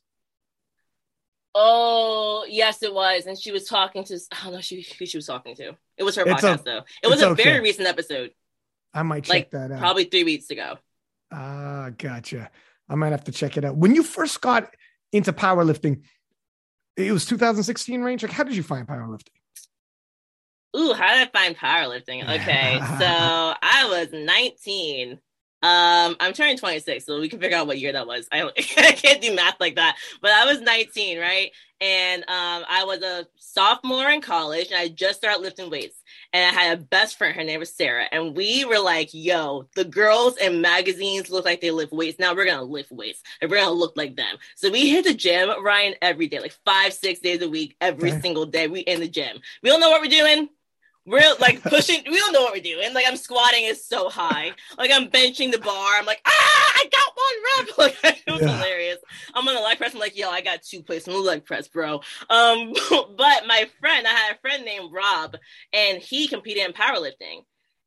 [1.55, 5.17] Oh yes, it was, and she was talking to I don't know she, who she
[5.17, 5.75] was talking to.
[5.97, 6.81] It was her it's podcast a, though.
[7.01, 7.43] It was a okay.
[7.43, 8.31] very recent episode.
[8.93, 9.79] I might check like, that out.
[9.79, 10.77] Probably three weeks ago.
[11.31, 12.49] Ah, gotcha.
[12.89, 13.77] I might have to check it out.
[13.77, 14.73] When you first got
[15.13, 16.01] into powerlifting,
[16.97, 18.23] it was 2016 range.
[18.23, 19.29] Like, how did you find powerlifting?
[20.75, 22.23] Ooh, how did I find powerlifting?
[22.41, 23.05] Okay, so
[23.61, 25.19] I was 19
[25.63, 28.27] um, I'm turning 26, so we can figure out what year that was.
[28.31, 31.51] I, I can't do math like that, but I was 19, right?
[31.79, 36.00] And um, I was a sophomore in college, and I just started lifting weights.
[36.33, 39.67] And I had a best friend, her name was Sarah, and we were like, "Yo,
[39.75, 42.19] the girls in magazines look like they lift weights.
[42.19, 45.13] Now we're gonna lift weights, and we're gonna look like them." So we hit the
[45.13, 48.21] gym, Ryan, every day, like five, six days a week, every okay.
[48.21, 48.67] single day.
[48.67, 49.41] We in the gym.
[49.61, 50.49] We don't know what we're doing
[51.05, 52.03] We're like pushing.
[52.05, 52.93] We don't know what we're doing.
[52.93, 54.51] Like I'm squatting is so high.
[54.77, 55.93] Like I'm benching the bar.
[55.97, 57.77] I'm like, ah, I got one rep.
[58.03, 58.55] Like it was yeah.
[58.57, 58.97] hilarious.
[59.33, 59.93] I'm on the leg press.
[59.93, 62.01] I'm like, yo, I got two plates on the leg press, bro.
[62.29, 65.35] Um, but my friend, I had a friend named Rob,
[65.73, 67.45] and he competed in powerlifting,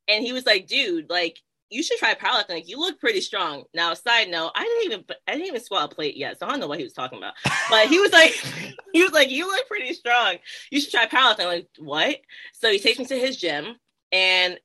[0.08, 2.50] and he was like, dude, like you should try powerlifting.
[2.50, 3.64] Like you look pretty strong.
[3.74, 6.50] Now, side note, I didn't even I didn't even squat a plate yet, so I
[6.50, 7.34] don't know what he was talking about.
[7.70, 8.32] But he was like,
[8.92, 10.36] he was like, you look pretty strong.
[10.70, 11.40] You should try powerlifting.
[11.40, 12.16] I'm like, what?
[12.52, 13.76] So he takes me to his gym,
[14.12, 14.58] and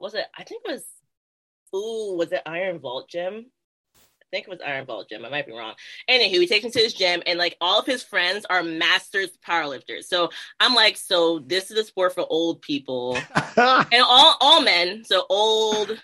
[0.00, 0.26] was it?
[0.36, 0.84] I think it was,
[1.74, 3.46] ooh, was it Iron Vault gym?
[3.96, 5.26] I think it was Iron Vault gym.
[5.26, 5.74] I might be wrong.
[6.08, 9.30] Anywho, he takes me to his gym, and like all of his friends are masters
[9.46, 10.04] powerlifters.
[10.04, 13.16] So I'm like, so this is a sport for old people,
[13.56, 15.04] and all all men.
[15.04, 16.02] So old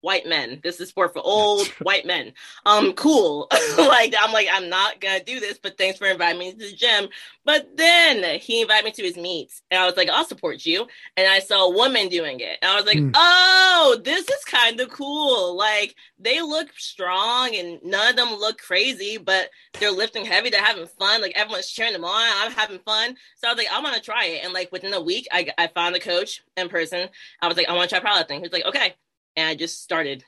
[0.00, 0.60] white men.
[0.62, 2.32] This is sport for old white men.
[2.66, 3.48] Um, cool.
[3.78, 6.72] like I'm like, I'm not gonna do this, but thanks for inviting me to the
[6.72, 7.08] gym.
[7.44, 10.86] But then he invited me to his meets, and I was like, I'll support you.
[11.16, 13.12] And I saw a woman doing it, and I was like, mm.
[13.14, 15.56] oh, this is kind of cool.
[15.56, 20.50] Like they look strong, and none of them look crazy, but they're lifting heavy.
[20.50, 21.20] They're having fun.
[21.20, 22.28] Like everyone's cheering them on.
[22.42, 23.16] I'm having fun.
[23.36, 24.44] So I was like, I want to try it.
[24.44, 27.08] And like within a week, I I found the coach in person.
[27.40, 28.40] I was like, I want to try powerlifting.
[28.40, 28.94] He's like, okay
[29.36, 30.24] and I just started.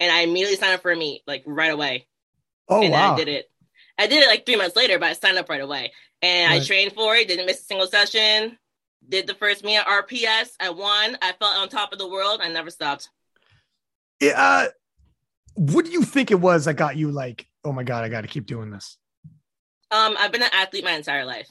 [0.00, 2.06] And I immediately signed up for a meet, like right away.
[2.68, 3.14] Oh and wow!
[3.14, 3.50] I did it.
[3.98, 5.92] I did it like three months later, but I signed up right away.
[6.20, 6.62] And right.
[6.62, 8.58] I trained for it, didn't miss a single session.
[9.08, 10.50] Did the first meet at RPS.
[10.58, 11.18] I won.
[11.20, 12.40] I felt on top of the world.
[12.42, 13.10] I never stopped.
[14.20, 14.40] Yeah.
[14.40, 14.66] Uh,
[15.54, 18.22] what do you think it was that got you like, oh my God, I got
[18.22, 18.96] to keep doing this?
[19.90, 21.48] Um, I've been an athlete my entire life.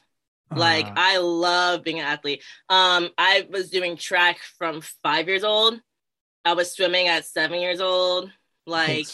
[0.56, 2.44] Like uh, I love being an athlete.
[2.70, 5.80] Um, I was doing track from five years old
[6.46, 8.32] I was swimming at seven years old.
[8.66, 9.08] Like,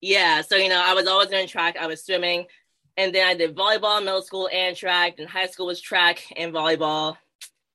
[0.00, 0.42] yeah.
[0.42, 1.76] So, you know, I was always doing track.
[1.80, 2.46] I was swimming.
[2.96, 5.18] And then I did volleyball in middle school and track.
[5.18, 7.16] And high school was track and volleyball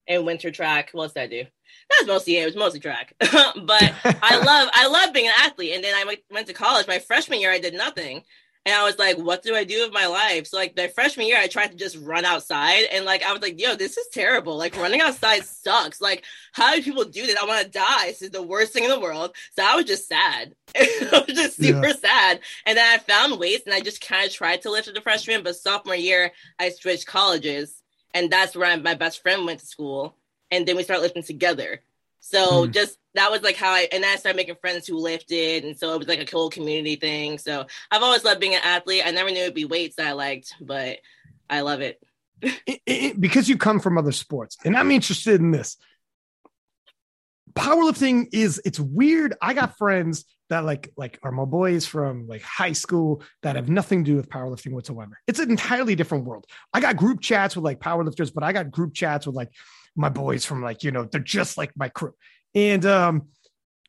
[0.07, 0.89] and winter track.
[0.91, 1.43] What else did I do?
[1.89, 2.43] That was mostly it.
[2.43, 3.13] It was mostly track.
[3.19, 3.29] but
[4.21, 5.73] I love I love being an athlete.
[5.73, 6.87] And then I went to college.
[6.87, 8.23] My freshman year, I did nothing.
[8.65, 10.47] And I was like, what do I do with my life?
[10.47, 12.85] So like my freshman year, I tried to just run outside.
[12.91, 14.57] And like I was like, yo, this is terrible.
[14.57, 16.01] Like running outside sucks.
[16.01, 17.37] Like, how do people do this?
[17.39, 18.07] I want to die.
[18.07, 19.35] This is the worst thing in the world.
[19.55, 20.55] So I was just sad.
[20.75, 21.93] I was just super yeah.
[21.93, 22.39] sad.
[22.65, 25.01] And then I found weights and I just kind of tried to lift as a
[25.01, 25.43] freshman.
[25.43, 27.81] But sophomore year, I switched colleges.
[28.15, 30.15] And that's where I, my best friend went to school.
[30.49, 31.81] And then we started lifting together.
[32.25, 32.73] So mm.
[32.73, 35.93] just that was like how I and I started making friends who lifted, and so
[35.93, 37.37] it was like a cool community thing.
[37.37, 39.03] So I've always loved being an athlete.
[39.05, 40.97] I never knew it'd be weights that I liked, but
[41.51, 42.01] I love it.
[42.41, 45.77] it, it because you come from other sports, and I'm interested in this.
[47.53, 49.35] Powerlifting is it's weird.
[49.39, 53.69] I got friends that like like are my boys from like high school that have
[53.69, 55.19] nothing to do with powerlifting whatsoever.
[55.27, 56.47] It's an entirely different world.
[56.73, 59.51] I got group chats with like powerlifters, but I got group chats with like
[59.95, 62.13] my boys from like you know they're just like my crew.
[62.53, 63.27] And um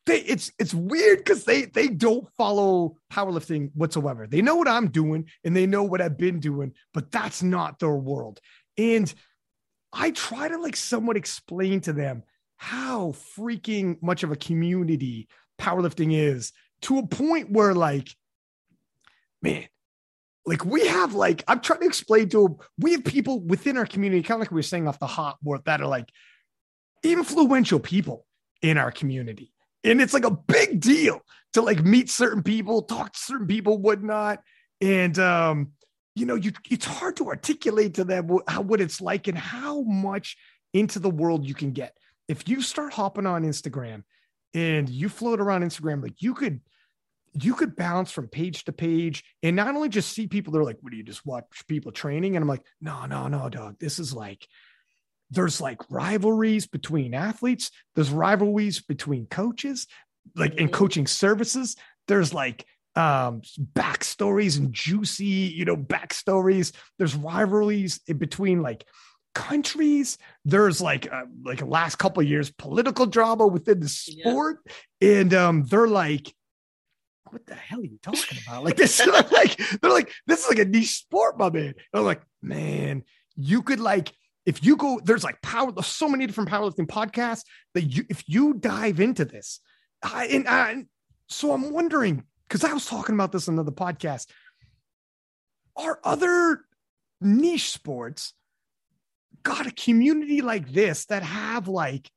[0.06, 4.26] they it's it's weird because they they don't follow powerlifting whatsoever.
[4.26, 7.78] They know what i'm doing and they know what i've been doing but that's not
[7.78, 8.40] their world.
[8.78, 9.12] And
[9.92, 12.22] i try to like somewhat explain to them
[12.56, 18.08] how freaking much of a community powerlifting is to a point where like
[19.42, 19.66] man
[20.46, 23.86] like we have like I'm trying to explain to them, we have people within our
[23.86, 26.08] community, kind of like we were saying off the hot word that are like
[27.02, 28.24] influential people
[28.62, 29.52] in our community.
[29.84, 31.20] And it's like a big deal
[31.52, 34.40] to like meet certain people, talk to certain people, whatnot.
[34.80, 35.72] And um,
[36.14, 39.82] you know, you it's hard to articulate to them how what it's like and how
[39.82, 40.36] much
[40.72, 41.96] into the world you can get.
[42.28, 44.04] If you start hopping on Instagram
[44.54, 46.60] and you float around Instagram, like you could
[47.42, 50.78] you could bounce from page to page and not only just see people, they're like,
[50.80, 52.36] what do you just watch people training?
[52.36, 53.76] And I'm like, no, no, no, dog.
[53.78, 54.46] This is like,
[55.30, 59.86] there's like rivalries between athletes, there's rivalries between coaches,
[60.34, 60.74] like in mm-hmm.
[60.74, 61.76] coaching services.
[62.08, 63.42] There's like um
[63.74, 66.72] backstories and juicy, you know, backstories.
[66.98, 68.84] There's rivalries in between like
[69.34, 70.16] countries.
[70.44, 74.60] There's like uh, like last couple years political drama within the sport,
[75.00, 75.20] yeah.
[75.20, 76.34] and um, they're like
[77.32, 78.64] what the hell are you talking about?
[78.64, 81.66] Like this, like they're like, this is like a niche sport, my man.
[81.66, 83.04] And I'm like, man,
[83.36, 84.12] you could like,
[84.44, 87.42] if you go, there's like power, there's so many different powerlifting podcasts
[87.74, 89.60] that you, if you dive into this,
[90.02, 90.84] I, and, I,
[91.28, 94.26] so I'm wondering, because I was talking about this in another podcast,
[95.76, 96.60] are other
[97.20, 98.32] niche sports
[99.42, 102.10] got a community like this that have like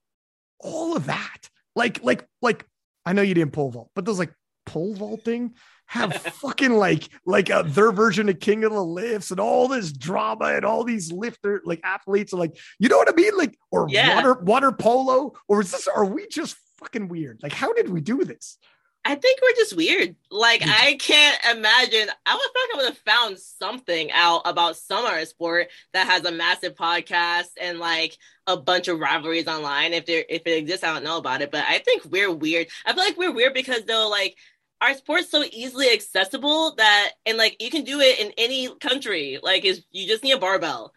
[0.59, 1.49] all of that?
[1.75, 2.65] Like, like, like,
[3.05, 4.33] I know you didn't pull vault, but there's like
[4.69, 5.53] pole vaulting.
[5.87, 9.91] have fucking like like a, their version of King of the Lifts and all this
[9.91, 13.35] drama and all these lifter like athletes are like, you know what I mean?
[13.35, 14.15] Like, or Yeah.
[14.15, 15.87] water water polo, or is this?
[15.87, 17.39] Are we just fucking weird?
[17.41, 18.59] Like, how did we do this?
[19.05, 20.15] I think we're just weird.
[20.29, 20.61] Like.
[20.63, 22.07] I can't imagine.
[22.25, 26.23] I would like I would have found something out about some other sport that has
[26.25, 29.93] a massive podcast and like a bunch of rivalries online.
[29.93, 31.49] If there if it exists, I don't know about it.
[31.49, 32.67] But I think we're weird.
[32.85, 34.35] I feel like we're weird because though like
[34.81, 39.39] our sport's so easily accessible that and like you can do it in any country.
[39.41, 40.93] Like is you just need a barbell.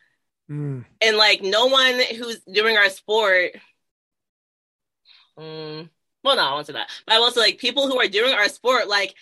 [0.49, 3.53] Mm, And like no one who's doing our sport
[5.39, 5.89] Mm,
[6.25, 6.91] well, no, I won't say that.
[7.07, 9.15] But I will say, like, people who are doing our sport, like,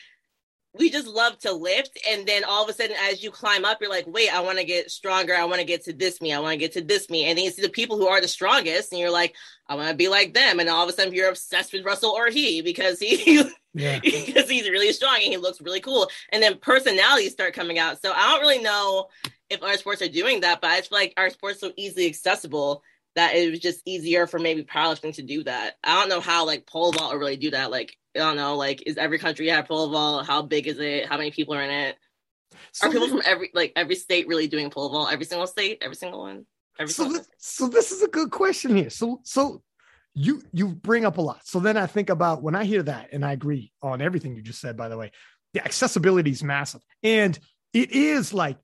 [0.74, 1.98] we just love to lift.
[2.10, 4.58] And then all of a sudden, as you climb up, you're like, wait, I want
[4.58, 5.34] to get stronger.
[5.34, 6.32] I want to get to this me.
[6.32, 7.26] I want to get to this me.
[7.26, 9.34] And then you see the people who are the strongest, and you're like,
[9.68, 10.60] I want to be like them.
[10.60, 13.44] And all of a sudden, you're obsessed with Russel Orhii because he.
[13.74, 13.98] yeah.
[14.02, 16.08] because he's really strong and he looks really cool.
[16.30, 18.00] And then personalities start coming out.
[18.02, 19.08] So I don't really know
[19.48, 22.82] if our sports are doing that, but I feel like our sports so easily accessible
[23.16, 25.76] that it was just easier for maybe powerlifting to do that.
[25.82, 27.70] I don't know how like pole vault will really do that.
[27.70, 30.26] Like I don't know, like is every country have pole vault?
[30.26, 31.06] How big is it?
[31.06, 31.96] How many people are in it?
[32.72, 35.12] So are people from every like every state really doing pole vault?
[35.12, 36.46] Every single state, every single one,
[36.78, 37.18] every so single.
[37.18, 38.90] this, so this is a good question here.
[38.90, 39.62] So so
[40.14, 41.40] you you bring up a lot.
[41.44, 44.42] So then I think about when I hear that, and I agree on everything you
[44.42, 44.76] just said.
[44.76, 45.12] By the way,
[45.54, 47.38] the accessibility is massive, and
[47.72, 48.58] it is like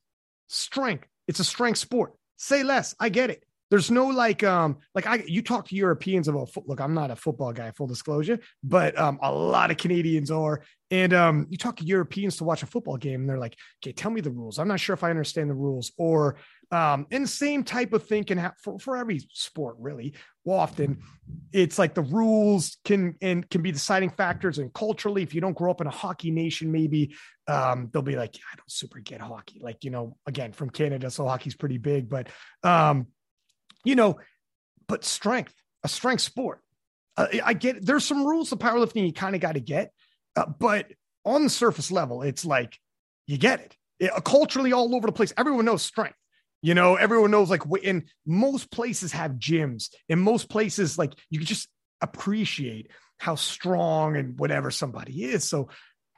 [0.49, 1.07] strength.
[1.29, 2.15] It's a strength sport.
[2.37, 2.95] Say less.
[3.01, 3.43] I get it.
[3.71, 6.69] There's no like um like I you talk to Europeans about foot.
[6.69, 10.63] Look, I'm not a football guy, full disclosure, but um a lot of Canadians are.
[10.91, 13.93] And um you talk to Europeans to watch a football game, and they're like, okay,
[13.93, 14.59] tell me the rules.
[14.59, 15.93] I'm not sure if I understand the rules.
[15.99, 16.37] Or
[16.73, 20.15] um, and same type of thing can happen for, for every sport, really.
[20.47, 20.99] Often
[21.53, 24.59] it's like the rules can and can be deciding factors.
[24.59, 27.15] And culturally, if you don't grow up in a hockey nation, maybe
[27.49, 29.61] um, they'll be like, yeah, I don't super get hockey.
[29.63, 32.29] Like, you know, again, from Canada, so hockey's pretty big, but
[32.63, 33.09] um,
[33.85, 34.19] you know,
[34.89, 36.61] but strength, a strength sport.
[37.17, 39.93] Uh, I get there's some rules of powerlifting you kind of got to get,
[40.37, 40.87] uh, but
[41.25, 42.79] on the surface level, it's like
[43.27, 43.77] you get it.
[43.99, 45.33] It- culturally all over the place.
[45.37, 46.17] Everyone knows strength.
[46.63, 49.91] You know, everyone knows like in most places have gyms.
[50.09, 51.69] In most places, like you can just
[52.01, 55.49] appreciate how strong and whatever somebody is.
[55.49, 55.69] So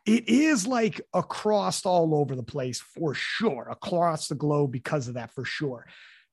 [0.07, 5.15] it is like across all over the place for sure, across the globe because of
[5.15, 5.87] that for sure.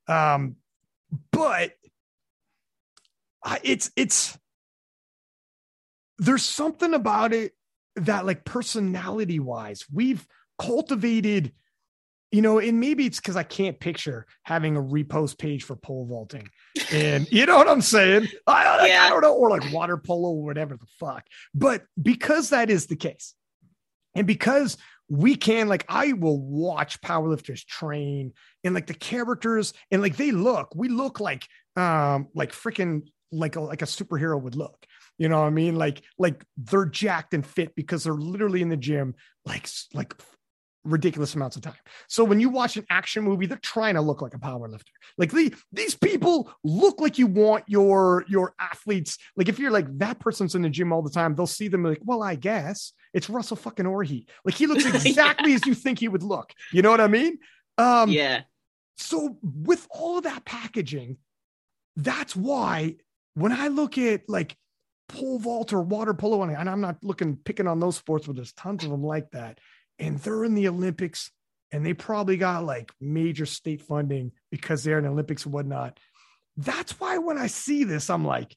[0.08, 0.56] Um,
[1.32, 1.74] but
[3.64, 4.38] it's it's
[6.18, 7.54] there's something about it
[7.98, 10.26] that like personality wise we've
[10.58, 11.52] cultivated
[12.36, 16.06] you know and maybe it's because i can't picture having a repost page for pole
[16.06, 16.50] vaulting.
[16.92, 18.28] And you know what i'm saying?
[18.46, 19.04] I, Yeah.
[19.04, 21.26] I don't know or like water polo or whatever the fuck.
[21.54, 23.34] But because that is the case
[24.16, 28.34] and because we can like i will watch powerlifters train
[28.66, 33.56] and like the characters and like they look we look like um like freaking like
[33.56, 34.86] a like a superhero would look.
[35.18, 35.76] You know what i mean?
[35.78, 40.14] Like like they're jacked and fit because they're literally in the gym like like
[40.86, 41.74] ridiculous amounts of time.
[42.08, 44.92] So when you watch an action movie they're trying to look like a power lifter.
[45.18, 49.18] Like the, these people look like you want your your athletes.
[49.36, 51.84] Like if you're like that person's in the gym all the time they'll see them
[51.84, 56.00] like well i guess it's Russel fucking Orhii like he looks exactly as you think
[56.00, 56.54] he would look.
[56.72, 57.40] You know what i mean?
[57.78, 58.42] Um yeah,
[58.98, 61.18] so with all of that packaging,
[61.96, 62.96] that's why
[63.34, 64.56] when I look at like
[65.10, 68.54] pole vault or water polo, and I'm not looking picking on those sports, but there's
[68.54, 69.60] tons of them like that,
[70.00, 71.32] and they're in the Olympics,
[71.72, 76.00] and they probably got like major state funding because they're in Olympics and whatnot.
[76.58, 78.56] That's why when I see this, I'm like,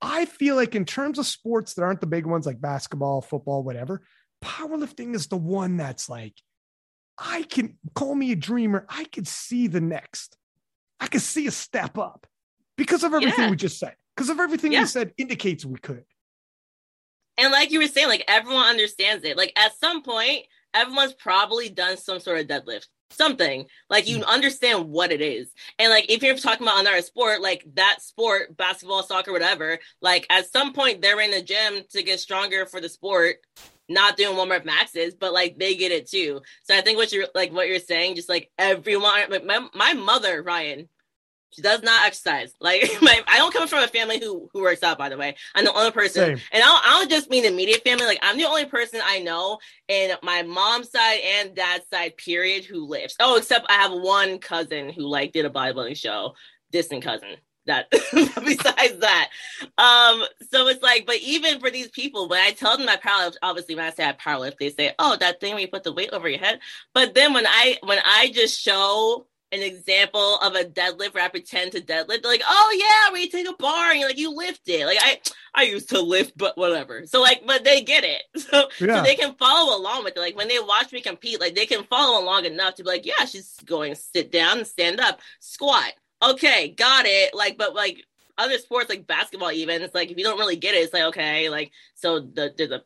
[0.00, 3.62] I feel like in terms of sports that aren't the big ones like basketball, football,
[3.62, 4.02] whatever,
[4.42, 6.34] powerlifting is the one that's like
[7.16, 8.86] I can call me a dreamer.
[8.88, 10.36] I could see the next.
[11.00, 12.26] I could see a step up
[12.76, 13.50] because of everything Yeah.
[13.50, 13.94] we just said.
[14.16, 14.80] Because of everything Yeah.
[14.80, 16.04] we said indicates we could.
[17.36, 19.36] and like you were saying, like everyone understands it.
[19.36, 22.86] Like at some point, everyone's probably done some sort of deadlift.
[23.10, 24.26] Something like you mm.
[24.26, 28.56] understand what it is, and like if you're talking about another sport, like that sport,
[28.56, 32.80] basketball, soccer, whatever, like at some point they're in the gym to get stronger for
[32.80, 33.36] the sport,
[33.88, 36.40] not doing one rep maxes, but like they get it too.
[36.64, 39.92] So I think what you're like what you're saying, just like everyone, like my, my
[39.92, 40.88] mother, Ryan,
[41.54, 42.54] she does not exercise.
[42.60, 44.98] Like my, I don't come from a family who who works out.
[44.98, 46.40] By the way, I'm the only person, Same.
[46.52, 48.06] and I don't, I don't just mean immediate family.
[48.06, 52.64] Like I'm the only person I know in my mom's side and dad's side, period,
[52.64, 53.16] who lifts.
[53.20, 56.34] Oh, except I have one cousin who like did a bodybuilding show,
[56.72, 57.36] distant cousin
[57.66, 59.30] that besides that
[59.78, 63.36] um so it's like but even for these people when i tell them i powerlift
[63.42, 65.92] obviously when i say i powerlift they say oh that thing where you put the
[65.92, 66.60] weight over your head
[66.92, 71.28] but then when i when i just show an example of a deadlift where I
[71.28, 72.22] pretend to deadlift.
[72.22, 74.84] They're like, oh yeah, where you take a bar and you like you lift it.
[74.86, 75.20] Like I
[75.54, 77.06] I used to lift, but whatever.
[77.06, 78.22] So like, but they get it.
[78.44, 78.98] So, yeah.
[78.98, 80.20] so they can follow along with it.
[80.20, 83.06] Like when they watch me compete, like they can follow along enough to be like,
[83.06, 85.92] yeah, she's going sit down stand up, squat.
[86.22, 87.34] Okay, got it.
[87.34, 88.04] Like, but like
[88.36, 91.04] other sports like basketball, even it's like if you don't really get it, it's like
[91.04, 92.82] okay, like so the there's a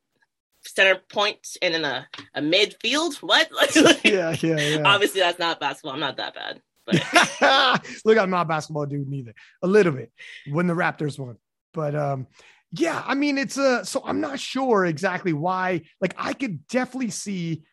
[0.64, 3.16] center point and in a, a midfield.
[3.16, 3.48] What?
[4.04, 4.82] yeah, yeah, yeah.
[4.84, 5.92] Obviously, that's not basketball.
[5.92, 6.60] I'm not that bad.
[6.86, 9.34] But look, I'm not a basketball dude neither.
[9.62, 10.12] A little bit
[10.50, 11.36] when the Raptors won,
[11.74, 12.26] but um,
[12.72, 13.02] yeah.
[13.06, 15.82] I mean, it's a so I'm not sure exactly why.
[16.00, 17.64] Like, I could definitely see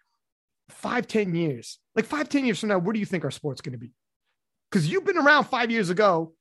[0.70, 1.80] five, ten years.
[1.96, 3.92] Like five, ten years from now, where do you think our sport's going to be?
[4.70, 6.34] Because you've been around five years ago,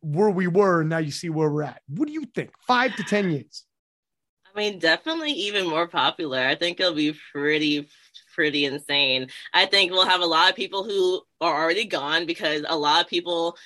[0.00, 1.80] where we were, and now you see where we're at.
[1.88, 2.50] What do you think?
[2.66, 3.64] Five to ten years.
[4.58, 6.40] I mean, definitely even more popular.
[6.40, 7.88] I think it'll be pretty,
[8.34, 9.28] pretty insane.
[9.54, 13.00] I think we'll have a lot of people who are already gone because a lot
[13.00, 13.56] of people,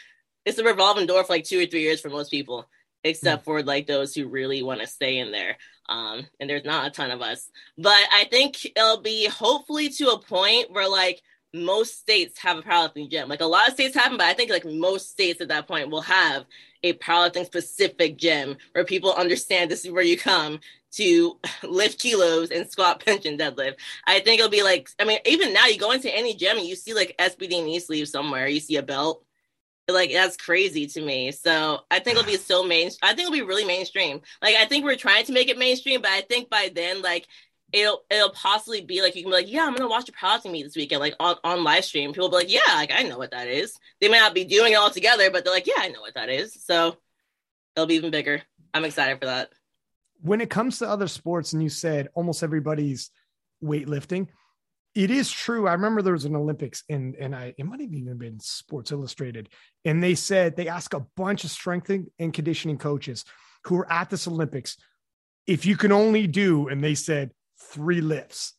[0.45, 2.68] it's a revolving door for like two or three years for most people,
[3.05, 3.45] except mm.
[3.47, 5.57] for like those who really want to stay in there.
[5.88, 7.51] Um, and there's not a ton of us.
[7.78, 11.22] But I think it'll be hopefully to a point where like
[11.55, 13.30] most states have a powerlifting gym.
[13.30, 15.66] Like a lot of states have them, but I think like most states at that
[15.66, 16.45] point will have
[16.82, 20.61] a powerlifting specific gym where people understand this is where you come
[20.93, 23.76] to lift kilos and squat, bench, and deadlift.
[24.07, 26.66] I think it'll be like, I mean, even now you go into any gym and
[26.66, 29.24] you see like SBD knee sleeve somewhere, you see a belt.
[29.88, 31.32] Like that's crazy to me.
[31.32, 32.90] So I think it'll be so main.
[33.03, 34.20] I think it'll be really mainstream.
[34.40, 37.26] Like I think we're trying to make it mainstream, but I think by then, like
[37.72, 40.53] it'll it'll possibly be like you can be like, yeah, I'm gonna watch the powerlifting
[40.53, 42.12] meet this weekend, like on, on live stream.
[42.12, 43.76] People will be like, yeah, like I know what that is.
[44.01, 46.14] They may not be doing it all together, but they're like, yeah, I know what
[46.14, 46.57] that is.
[46.64, 46.97] So
[47.74, 48.43] it'll be even bigger.
[48.72, 49.51] I'm excited for that
[50.23, 53.11] when it comes to other sports, and you said almost everybody's
[53.62, 54.29] weightlifting,
[54.95, 55.66] it is true.
[55.66, 58.93] I remember there was an Olympics and and I it might have even been Sports
[58.93, 59.49] Illustrated,
[59.85, 63.25] and they said they asked a bunch of strength and conditioning coaches
[63.64, 64.77] who were at this Olympics
[65.47, 68.55] if you can only do, and they said three lifts.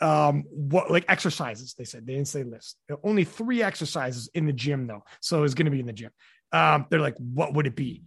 [0.00, 1.74] Um, what like exercises?
[1.74, 2.76] They said they didn't say lifts.
[3.04, 6.10] Only three exercises in the gym though, so it's going to be in the gym.
[6.52, 8.04] Um, they're like, what would it be?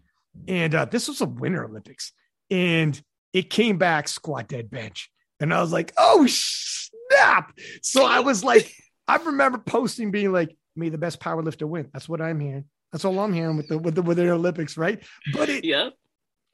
[0.47, 2.13] And uh, this was a Winter Olympics
[2.51, 3.01] and
[3.33, 5.09] it came back squat dead bench.
[5.39, 7.57] And I was like, oh snap.
[7.81, 8.71] So I was like,
[9.07, 11.89] I remember posting being like, may the best power lifter win.
[11.93, 12.65] That's what I'm hearing.
[12.91, 15.01] That's all I'm hearing with the with the with the Olympics, right?
[15.33, 15.89] But it yeah.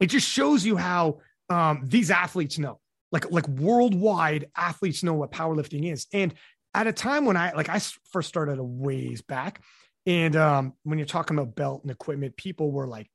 [0.00, 1.20] it just shows you how
[1.50, 2.80] um, these athletes know.
[3.10, 6.06] Like like worldwide athletes know what powerlifting is.
[6.12, 6.34] And
[6.74, 7.80] at a time when I like I
[8.10, 9.60] first started a ways back,
[10.06, 13.10] and um, when you're talking about belt and equipment, people were like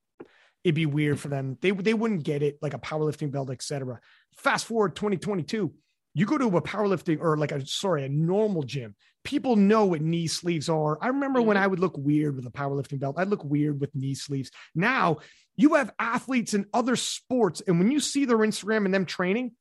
[0.64, 1.57] it'd be weird for them.
[1.61, 3.99] They they wouldn't get it like a powerlifting belt, etc.
[4.38, 5.74] Fast forward 2022,
[6.14, 8.95] you go to a powerlifting or like a sorry, a normal gym.
[9.24, 10.97] People know what knee sleeves are.
[11.01, 13.16] I remember when I would look weird with a powerlifting belt.
[13.18, 14.51] I'd look weird with knee sleeves.
[14.76, 15.18] Now
[15.55, 19.51] you have athletes in other sports, and when you see their Instagram and them training,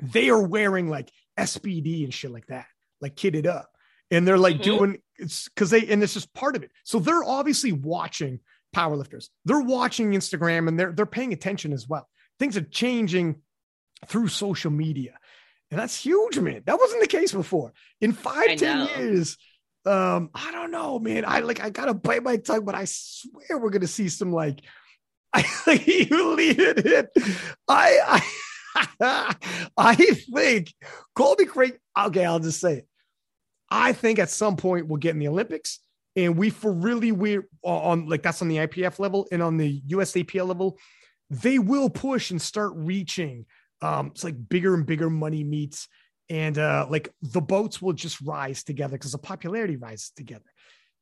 [0.00, 2.66] they are wearing like SBD and shit like that,
[3.00, 3.68] like kitted up.
[4.10, 4.62] And they're like mm-hmm.
[4.62, 6.70] doing it's because they and this is part of it.
[6.84, 8.40] So they're obviously watching
[8.74, 9.28] powerlifters.
[9.44, 12.08] They're watching Instagram and they're they're paying attention as well.
[12.38, 13.36] Things are changing
[14.06, 15.18] through social media.
[15.70, 16.62] And that's huge, man.
[16.66, 17.72] That wasn't the case before.
[18.00, 18.88] In five, I ten know.
[18.96, 19.38] years,
[19.86, 21.24] um, I don't know, man.
[21.26, 24.60] I like I gotta bite my tongue, but I swear we're gonna see some like
[25.32, 27.10] I like you lead it.
[27.68, 28.20] I
[29.00, 29.36] I
[29.76, 30.72] I think
[31.14, 31.74] call me crazy.
[31.98, 32.88] Okay, I'll just say it.
[33.70, 35.80] I think at some point we'll get in the Olympics
[36.16, 39.80] and we for really weird on like that's on the IPF level and on the
[39.88, 40.78] USAPL level,
[41.30, 43.46] they will push and start reaching
[43.80, 45.88] um it's like bigger and bigger money meets
[46.28, 50.44] and uh like the boats will just rise together because the popularity rises together.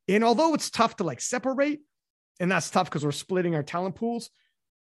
[0.09, 1.81] And although it's tough to like separate,
[2.41, 4.31] and that's tough because we're splitting our talent pools,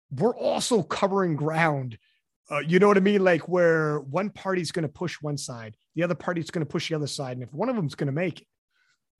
[0.09, 1.97] we're also covering ground.
[2.49, 3.23] Uh, you know what I mean?
[3.23, 6.89] Like where one party's going to push one side, the other party's going to push
[6.89, 8.47] the other side, and if one of them's going to make it,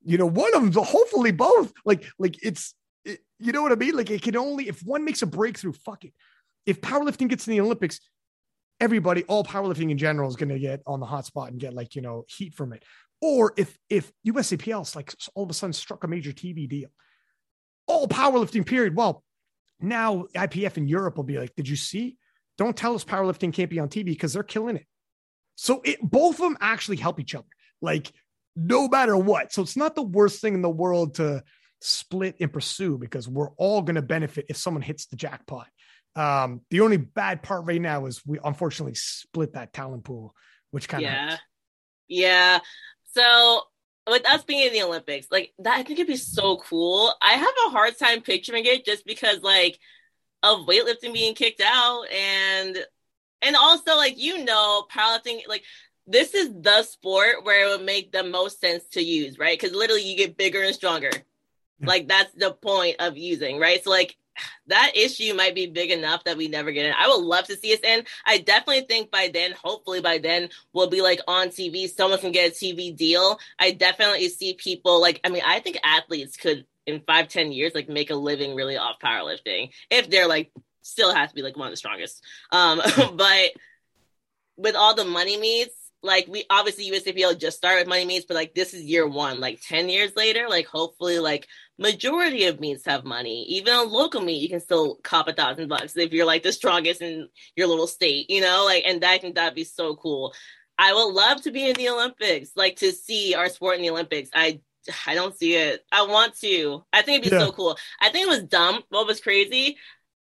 [0.04, 1.72] you know, one of them, hopefully both.
[1.84, 2.74] Like, like it's,
[3.04, 3.94] it, you know what I mean?
[3.94, 5.72] Like, it can only if one makes a breakthrough.
[5.72, 6.12] Fuck it.
[6.66, 8.00] If powerlifting gets in the Olympics,
[8.80, 11.74] everybody, all powerlifting in general, is going to get on the hot spot and get
[11.74, 12.84] like you know heat from it.
[13.20, 16.90] Or if if USAPL like all of a sudden struck a major TV deal,
[17.86, 18.96] all powerlifting period.
[18.96, 19.22] Well,
[19.80, 22.16] now IPF in Europe will be like, did you see?
[22.58, 24.86] Don't tell us powerlifting can't be on TV because they're killing it.
[25.56, 27.46] So it both of them actually help each other.
[27.80, 28.12] Like
[28.56, 29.52] no matter what.
[29.52, 31.42] So it's not the worst thing in the world to
[31.80, 35.68] split and pursue because we're all going to benefit if someone hits the jackpot.
[36.14, 40.34] Um, the only bad part right now is we unfortunately split that talent pool,
[40.70, 41.42] which kind of yeah, hurts.
[42.08, 42.58] yeah.
[43.14, 43.62] So
[44.08, 47.12] with us being in the Olympics, like that, I think it'd be so cool.
[47.22, 49.78] I have a hard time picturing it just because like
[50.42, 52.76] of weightlifting being kicked out and
[53.42, 55.62] and also like you know powerlifting like
[56.06, 59.76] this is the sport where it would make the most sense to use right because
[59.76, 61.10] literally you get bigger and stronger
[61.80, 64.16] like that's the point of using right so like
[64.66, 66.94] that issue might be big enough that we never get in.
[66.98, 68.04] I would love to see us in.
[68.24, 71.88] I definitely think by then, hopefully by then, we'll be like on TV.
[71.88, 73.38] Someone can get a TV deal.
[73.58, 77.74] I definitely see people like, I mean, I think athletes could in five, ten years,
[77.74, 80.50] like make a living really off powerlifting if they're like
[80.82, 82.22] still has to be like one of the strongest.
[82.50, 82.80] Um,
[83.14, 83.50] but
[84.56, 88.34] with all the money meets, like we obviously USAPL just started with money meets, but
[88.34, 89.40] like this is year one.
[89.40, 91.46] Like ten years later, like hopefully like
[91.78, 93.44] majority of meets have money.
[93.50, 96.52] Even a local meet, you can still cop a thousand bucks if you're like the
[96.52, 98.64] strongest in your little state, you know.
[98.66, 100.34] Like, and I think that'd be so cool.
[100.78, 103.90] I would love to be in the Olympics, like to see our sport in the
[103.90, 104.30] Olympics.
[104.34, 104.60] I
[105.06, 105.84] I don't see it.
[105.92, 106.84] I want to.
[106.92, 107.46] I think it'd be Yeah.
[107.46, 107.76] so cool.
[108.00, 108.82] I think it was dumb.
[108.88, 109.76] What was crazy?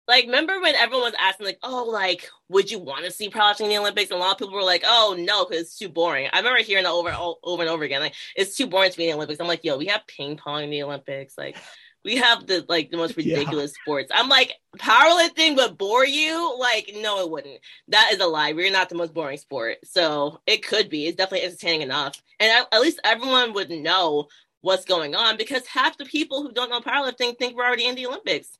[0.08, 3.62] Like, remember when everyone was asking, like, oh, like, would you want to see powerlifting
[3.62, 4.10] in the Olympics?
[4.10, 6.28] And a lot of people were like, oh, no, because it's too boring.
[6.32, 8.00] I remember hearing that over, over and over again.
[8.00, 9.40] Like, it's too boring to be in the Olympics.
[9.40, 11.36] I'm like, yo, we have ping pong in the Olympics.
[11.36, 11.56] Like,
[12.04, 13.34] we have the like the most Yeah.
[13.34, 14.12] ridiculous sports.
[14.14, 16.56] I'm like, powerlifting would bore you?
[16.56, 17.58] Like, no, it wouldn't.
[17.88, 18.52] That is a lie.
[18.52, 19.78] We're not the most boring sport.
[19.84, 21.06] So it could be.
[21.08, 22.22] It's definitely entertaining enough.
[22.38, 24.28] And at, at least everyone would know
[24.60, 27.96] what's going on because half the people who don't know powerlifting think we're already in
[27.96, 28.56] the Olympics.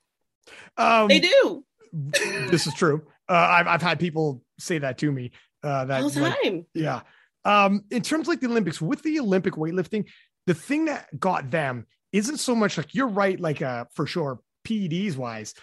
[0.76, 3.03] Um, They do this is true.
[3.28, 5.32] Uh, I've I've had people say that to me.
[5.62, 6.66] Uh, that all like, time.
[6.74, 7.01] Yeah.
[7.44, 10.09] Um, in terms of like the Olympics, with the Olympic weightlifting,
[10.47, 14.40] the thing that got them isn't so much like you're right, like uh for sure,
[14.66, 15.55] PEDs wise,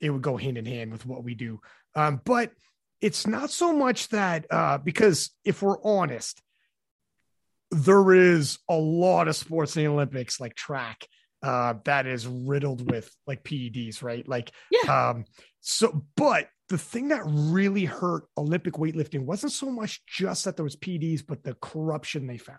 [0.00, 1.60] it would go hand in hand with what we do.
[1.94, 2.52] Um, but
[3.00, 6.40] it's not so much that uh because if we're honest,
[7.70, 11.06] there is a lot of sports in the Olympics, like track,
[11.46, 14.26] uh, that is riddled with like PEDs, right?
[14.28, 15.10] Like Yeah.
[15.10, 15.24] um
[15.60, 20.64] so but the thing that really hurt Olympic weightlifting wasn't so much just that there
[20.64, 22.58] was PEDs, but the corruption they found.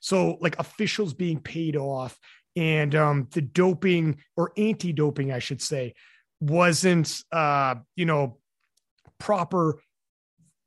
[0.00, 2.18] So like officials being paid off
[2.54, 5.94] and um the doping or anti-doping, I should say,
[6.40, 8.38] wasn't uh, you know,
[9.18, 9.80] proper,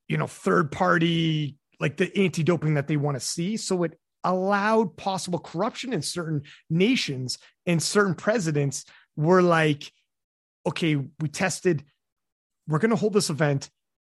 [0.08, 3.58] you know, third party, like the anti-doping that they want to see.
[3.58, 3.98] So it
[4.30, 9.92] allowed possible corruption in certain nations and certain presidents were like,
[10.66, 11.84] okay, we tested,
[12.68, 13.70] we're going to hold this event.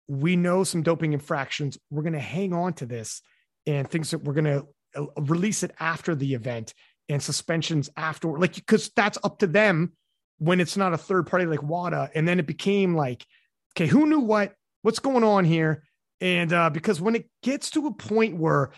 [0.07, 1.77] We know some doping infractions.
[1.89, 3.21] We're going to hang on to this
[3.65, 6.73] and things that we're going to uh, release it after the event
[7.07, 9.93] and suspensions after, like, because that's up to them
[10.37, 12.11] when it's not a third party like WADA.
[12.15, 13.25] And then it became like,
[13.73, 14.53] okay, who knew what?
[14.81, 15.83] What's going on here?
[16.19, 18.71] And uh, because when it gets to a point where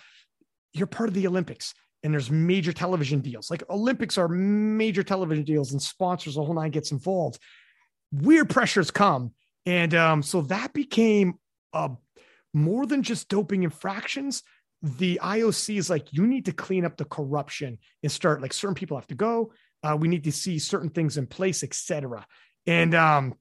[0.74, 5.44] you're part of the Olympics and there's major television deals, like Olympics are major television
[5.44, 7.40] deals and sponsors, the whole nine gets involved.
[8.12, 9.32] Weird pressures come.
[9.66, 11.36] And um, so that became
[11.72, 11.90] uh,
[12.54, 14.44] more than just doping infractions.
[14.82, 18.76] The IOC is like, you need to clean up the corruption and start like certain
[18.76, 19.54] people have to go.
[19.82, 22.26] Uh, we need to see certain things in place, etc.
[22.68, 23.36] And um,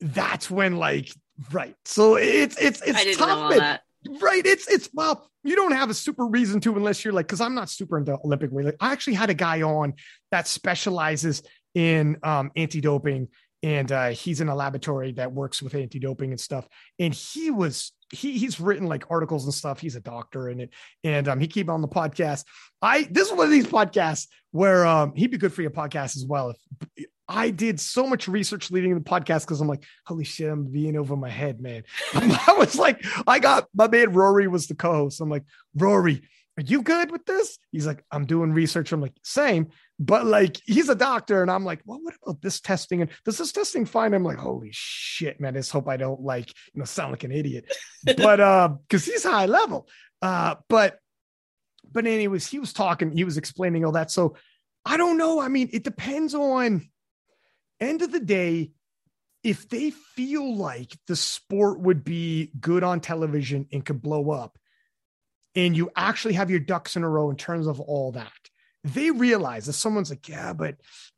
[0.00, 1.10] that's when like
[1.52, 1.74] right.
[1.84, 3.80] So it's it's it's tough.
[4.20, 4.44] Right.
[4.44, 7.54] It's it's well, you don't have a super reason to unless you're like, because I'm
[7.54, 8.76] not super into Olympic weightlifting.
[8.80, 9.94] I actually had a guy on
[10.30, 11.42] that specializes
[11.74, 13.28] in um anti-doping
[13.62, 16.66] and uh he's in a laboratory that works with anti-doping and stuff.
[16.98, 19.80] And he was he he's written like articles and stuff.
[19.80, 20.70] He's a doctor and it,
[21.04, 22.44] and um he came on the podcast.
[22.80, 26.16] I this is one of these podcasts where um he'd be good for your podcast
[26.16, 26.54] as well.
[26.96, 30.64] If I did so much research leading the podcast because I'm like, holy shit, I'm
[30.64, 31.84] being over my head, man.
[32.14, 35.20] I was like, I got my man Rory was the co-host.
[35.20, 36.22] I'm like, Rory,
[36.56, 37.58] are you good with this?
[37.70, 38.92] He's like, I'm doing research.
[38.92, 39.68] I'm like, same,
[40.00, 43.02] but like he's a doctor, and I'm like, well, what about this testing?
[43.02, 44.14] And does this testing fine?
[44.14, 45.54] I'm like, holy shit, man.
[45.54, 47.72] I just hope I don't like, you know, sound like an idiot.
[48.16, 49.86] But uh, because he's high level.
[50.22, 50.98] Uh, but
[51.92, 54.10] but anyways, he was talking, he was explaining all that.
[54.10, 54.36] So
[54.84, 55.40] I don't know.
[55.40, 56.88] I mean, it depends on
[57.80, 58.72] end of the day,
[59.44, 64.58] if they feel like the sport would be good on television and could blow up,
[65.54, 68.32] and you actually have your ducks in a row in terms of all that,
[68.84, 70.76] they realize that someone's like, yeah, but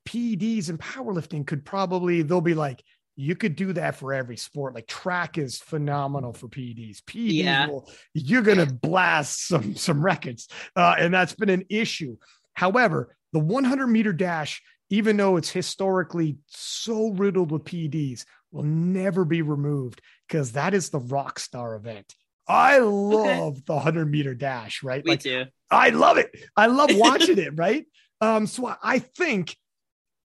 [0.08, 2.82] PEDs and powerlifting could probably, they'll be like,
[3.16, 4.74] you could do that for every sport.
[4.74, 7.02] Like track is phenomenal for PEDs.
[7.02, 7.66] PEDs Yeah.
[7.66, 12.16] will, you're gonna blast some some records, uh, and that's been an issue.
[12.54, 19.24] However, the 100 meter dash, even though it's historically so riddled with PEDs, will never
[19.24, 22.14] be removed because that is the rock star event.
[22.48, 23.62] I love okay.
[23.66, 25.04] the 100 meter dash, right?
[25.04, 25.44] Me like, too.
[25.70, 26.30] I love it.
[26.56, 27.86] I love watching it, right?
[28.20, 29.56] Um, so I think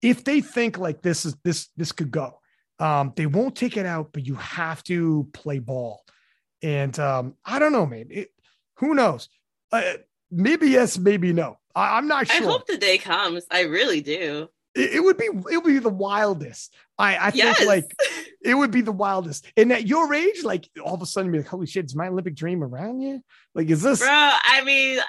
[0.02, 2.40] if they think like this is this this could go,
[2.80, 6.02] um, they won't take it out, but you have to play ball.
[6.62, 8.08] And um, I don't know, man.
[8.10, 8.30] It,
[8.76, 9.30] who knows?
[9.72, 9.94] Uh,
[10.30, 11.59] maybe yes, maybe no.
[11.76, 12.48] I, am not sure.
[12.48, 13.46] I hope the day comes.
[13.52, 14.50] I really do.
[14.76, 16.74] It, it would be it would be the wildest.
[16.98, 17.58] I I yes.
[17.58, 17.96] think like
[18.44, 19.46] it would be the wildest.
[19.58, 22.08] And at your age, like all of a sudden, be like, holy shit, is my
[22.08, 23.22] Olympic dream around you?
[23.54, 24.00] Like, is this?
[24.00, 25.00] Bro, I mean,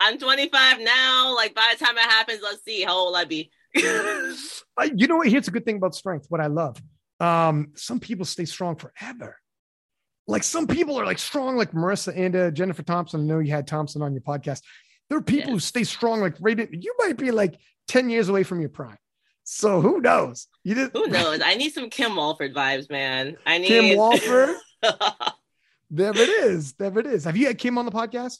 [0.00, 1.34] I'm 25 now.
[1.34, 3.50] Like by the time it happens, let's see how old I be.
[3.74, 5.28] you know what?
[5.28, 6.26] Here's a good thing about strength.
[6.28, 6.80] What I love.
[7.20, 9.38] Um, some people stay strong forever.
[10.26, 13.20] Like some people are like strong, like Marissa and uh, Jennifer Thompson.
[13.20, 14.62] I know you had Thompson on your podcast.
[15.08, 15.54] There are people yes.
[15.54, 16.58] who stay strong, like right.
[16.58, 18.96] In, you might be like 10 years away from your prime.
[19.44, 20.48] So who knows?
[20.62, 21.40] You did who knows?
[21.44, 23.36] I need some Kim Walford vibes, man.
[23.44, 24.56] I need Kim Walford.
[25.90, 26.72] there it is.
[26.74, 27.24] There it is.
[27.24, 28.38] Have you had Kim on the podcast?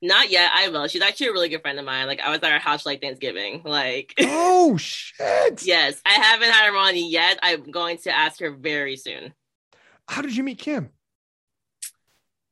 [0.00, 0.50] Not yet.
[0.54, 0.86] I will.
[0.86, 2.06] She's actually a really good friend of mine.
[2.06, 3.62] Like I was at her house like Thanksgiving.
[3.64, 5.66] Like oh shit.
[5.66, 7.40] yes, I haven't had her on yet.
[7.42, 9.34] I'm going to ask her very soon.
[10.08, 10.90] How did you meet Kim?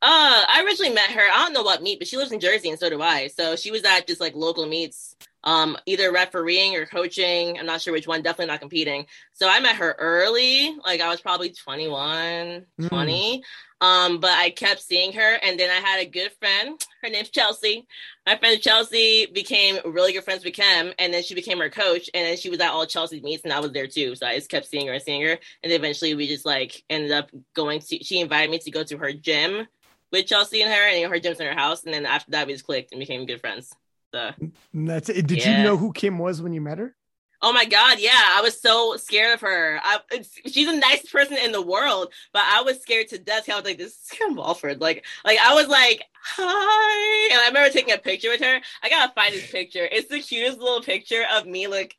[0.07, 1.21] Uh, I originally met her.
[1.21, 3.27] I don't know what meet, but she lives in Jersey, and so do I.
[3.27, 7.59] So she was at just like local meets, um, either refereeing or coaching.
[7.59, 8.23] I'm not sure which one.
[8.23, 9.07] Definitely not competing.
[9.33, 12.89] So I met her early, like I was probably 21, mm.
[12.89, 13.43] 20.
[13.81, 16.81] Um, but I kept seeing her, and then I had a good friend.
[17.03, 17.87] Her name's Chelsea.
[18.27, 22.09] My friend Chelsea became really good friends with Kim, and then she became her coach.
[22.15, 24.15] And then she was at all Chelsea's meets, and I was there too.
[24.15, 27.13] So I just kept seeing her and seeing her, and eventually we just like ended
[27.13, 28.03] up going to.
[28.03, 29.67] She invited me to go to her gym
[30.13, 31.85] with Chelsea and her, and her gym's in her house.
[31.85, 33.75] And then after that, we just clicked and became good friends.
[34.13, 34.31] So
[34.73, 35.27] that's it.
[35.27, 35.59] Did yeah.
[35.59, 36.95] you know who Kim was when you met her?
[37.43, 39.79] Oh my god, yeah, I was so scared of her.
[39.83, 39.99] I,
[40.47, 43.49] she's a nice person in the world, but I was scared to death.
[43.51, 47.49] I was like, "This is Kim Walford." Like, like I was like, "Hi," and I
[47.49, 48.61] remember taking a picture with her.
[48.83, 49.87] I gotta find this picture.
[49.91, 51.97] It's the cutest little picture of me, like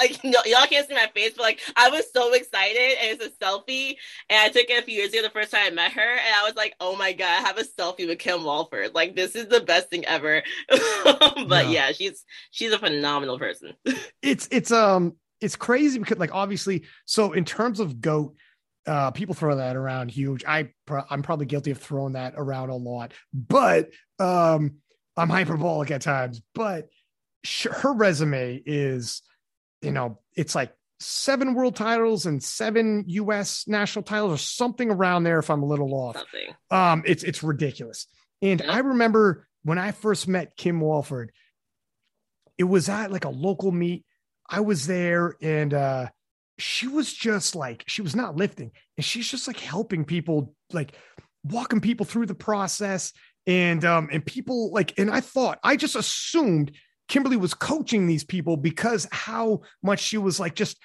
[0.00, 3.24] like no, y'all can't see my face, but like I was so excited, and it's
[3.24, 3.96] a selfie,
[4.28, 6.34] and I took it a few years ago the first time I met her, and
[6.34, 9.34] I was like, oh my god, I have a selfie with Kim Walford, like this
[9.34, 10.42] is the best thing ever.
[10.68, 11.70] but yeah.
[11.70, 13.74] yeah, she's she's a phenomenal person.
[14.22, 18.34] it's it's um it's crazy because like obviously, so in terms of goat,
[18.86, 20.44] uh, people throw that around huge.
[20.44, 20.70] I
[21.10, 24.76] I'm probably guilty of throwing that around a lot, but um,
[25.16, 26.40] I'm hyperbolic at times.
[26.54, 26.88] But
[27.70, 29.22] her resume is
[29.84, 35.24] you know, it's like seven world titles and seven US national titles or something around
[35.24, 36.16] there if I'm a little off.
[36.16, 36.54] Something.
[36.70, 38.06] Um, it's it's ridiculous.
[38.42, 38.72] And yeah.
[38.72, 41.32] I remember when I first met Kim Walford,
[42.58, 44.04] it was at like a local meet.
[44.48, 46.08] I was there and uh
[46.58, 50.92] she was just like she was not lifting and she's just like helping people like
[51.42, 53.12] walking people through the process
[53.46, 56.72] and um and people like and I thought I just assumed
[57.08, 60.78] Kimberly was coaching these people because how much she was like just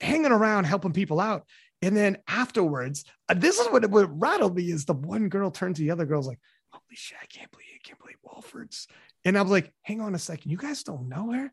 [0.00, 1.46] hanging around helping people out.
[1.82, 5.76] And then afterwards, uh, this is what, what rattled me is the one girl turned
[5.76, 6.40] to the other girl's like,
[6.70, 8.88] holy shit, I can't believe I can't believe Walford's.
[9.24, 11.52] And I was like, hang on a second, you guys don't know her?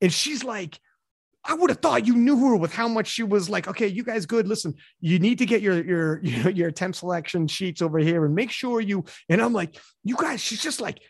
[0.00, 0.78] And she's like,
[1.44, 4.04] I would have thought you knew her with how much she was like, okay, you
[4.04, 4.46] guys good.
[4.46, 8.50] Listen, you need to get your your your attempt selection sheets over here and make
[8.50, 11.00] sure you and I'm like, you guys, she's just like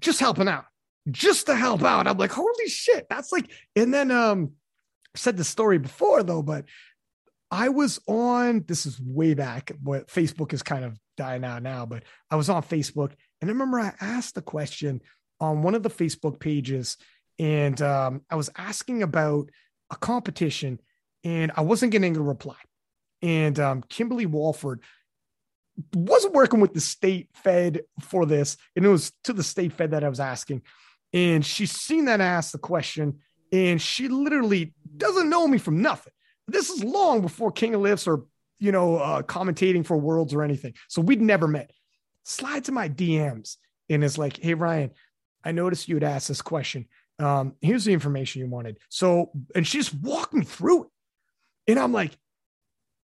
[0.00, 0.64] just helping out
[1.10, 2.06] just to help out.
[2.06, 4.52] I'm like, holy shit, that's like, and then um
[5.16, 6.64] said the story before though, but
[7.50, 11.84] I was on this is way back, but Facebook is kind of dying out now,
[11.84, 15.00] but I was on Facebook and I remember I asked the question
[15.40, 16.98] on one of the Facebook pages,
[17.38, 19.48] and um, I was asking about
[19.90, 20.78] a competition
[21.24, 22.56] and I wasn't getting a reply.
[23.22, 24.82] And um, Kimberly Walford
[25.94, 29.92] wasn't working with the state fed for this, and it was to the state fed
[29.92, 30.62] that I was asking
[31.12, 33.18] and she's seen that ask the question,
[33.52, 36.12] and she literally doesn't know me from nothing.
[36.46, 38.24] This is long before King of Lifts or
[38.58, 41.70] you know uh, commentating for Worlds or anything, so we'd never met.
[42.24, 43.56] Slide to my DMs
[43.88, 44.90] and is like, "Hey Ryan,
[45.44, 46.86] I noticed you had asked this question.
[47.18, 50.90] Um, here's the information you wanted." So, and she just walked me through it,
[51.68, 52.16] and I'm like,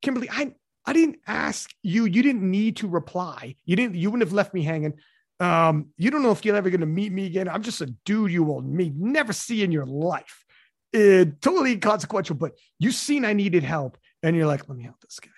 [0.01, 2.05] Kimberly, I I didn't ask you.
[2.07, 3.57] You didn't need to reply.
[3.65, 3.95] You didn't.
[3.95, 4.95] You wouldn't have left me hanging.
[5.41, 7.49] Um, you don't know if you're ever going to meet me again.
[7.49, 10.45] I'm just a dude you will meet, never see in your life.
[10.93, 15.01] It, totally inconsequential, but you've seen I needed help, and you're like, let me help
[15.01, 15.31] this guy.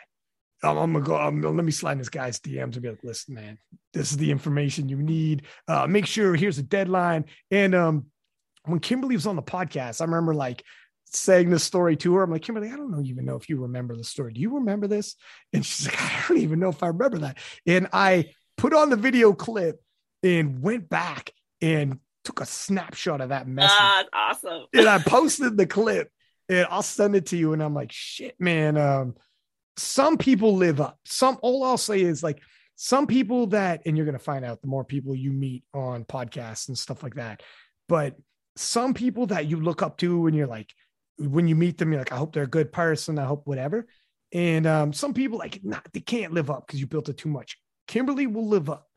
[0.62, 1.16] I'm, I'm gonna go.
[1.16, 3.58] I'm, let me slide this guy's DMs and be like, listen, man,
[3.92, 5.42] this is the information you need.
[5.68, 8.06] Uh, make sure here's a deadline, and um,
[8.66, 10.64] when Kimberly was on the podcast, I remember like
[11.06, 12.22] saying this story to her.
[12.22, 14.32] I'm like, Kimberly, I don't even know if you remember the story.
[14.32, 15.16] Do you remember this?
[15.52, 17.38] And she's like, I don't even know if I remember that.
[17.66, 19.80] And I put on the video clip
[20.22, 21.30] and went back
[21.60, 23.76] and took a snapshot of that message.
[23.78, 24.64] Ah, awesome.
[24.74, 26.10] and I posted the clip
[26.48, 27.52] and I'll send it to you.
[27.52, 28.76] And I'm like, shit, man.
[28.76, 29.14] Um,
[29.76, 30.98] some people live up.
[31.04, 32.40] Some all I'll say is like
[32.76, 36.68] some people that, and you're gonna find out the more people you meet on podcasts
[36.68, 37.42] and stuff like that.
[37.88, 38.16] But
[38.56, 40.72] some people that you look up to and you're like,
[41.18, 43.18] when you meet them, you're like, I hope they're a good person.
[43.18, 43.86] I hope whatever.
[44.32, 47.28] And um, some people like, not they can't live up because you built it too
[47.28, 47.58] much.
[47.86, 48.88] Kimberly will live up.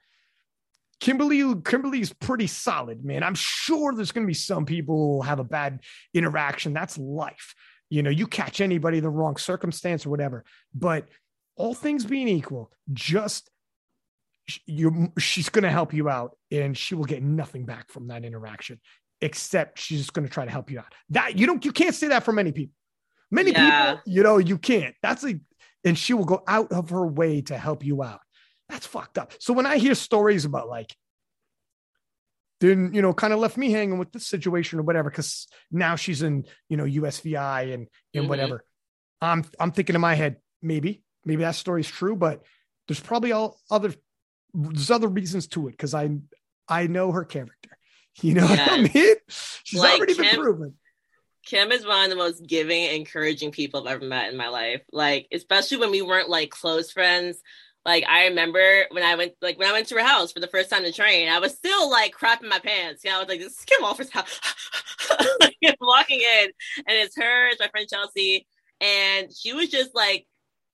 [0.99, 3.21] Kimberly, Kimberly is pretty solid, man.
[3.23, 5.81] I'm sure there's going to be some people who have a bad
[6.13, 6.73] interaction.
[6.73, 7.53] That's life.
[7.89, 10.43] You know, you catch anybody in the wrong circumstance or whatever.
[10.73, 11.07] But
[11.55, 13.49] all things being equal, just
[14.65, 18.23] you she's going to help you out and she will get nothing back from that
[18.23, 18.79] interaction
[19.19, 20.93] except she's just going to try to help you out.
[21.09, 22.73] That you don't you can't say that for many people.
[23.29, 23.91] Many Yeah.
[23.95, 24.95] people, you know, you can't.
[25.01, 25.39] That's a
[25.83, 28.21] and she will go out of her way to help you out.
[28.69, 29.33] That's fucked up.
[29.39, 30.95] So when I hear stories about like
[32.59, 35.95] then you know kind of left me hanging with this situation or whatever because now
[35.95, 38.27] she's in you know USVI and and Mhm.
[38.29, 38.65] whatever.
[39.21, 42.43] I'm I'm thinking in my head maybe maybe that story's true, but
[42.87, 43.93] there's probably all other
[44.53, 46.09] there's other reasons to it because I
[46.67, 47.53] I know her character.
[48.23, 49.15] You know what I mean?
[49.27, 50.73] She's Like already been Kim- proven.
[51.45, 54.81] Kim is one of the most giving, encouraging people I've ever met in my life.
[54.91, 57.37] Like, especially when we weren't like close friends.
[57.87, 60.47] Like, I remember when I went, like, when I went to her house for the
[60.47, 63.01] first time to train, I was still like crapping my pants.
[63.05, 64.41] Yeah, I was like, this is Kim Walford's house.
[65.39, 66.47] like, walking in,
[66.79, 68.45] and it's her, it's my friend Chelsea.
[68.81, 70.27] And she was just like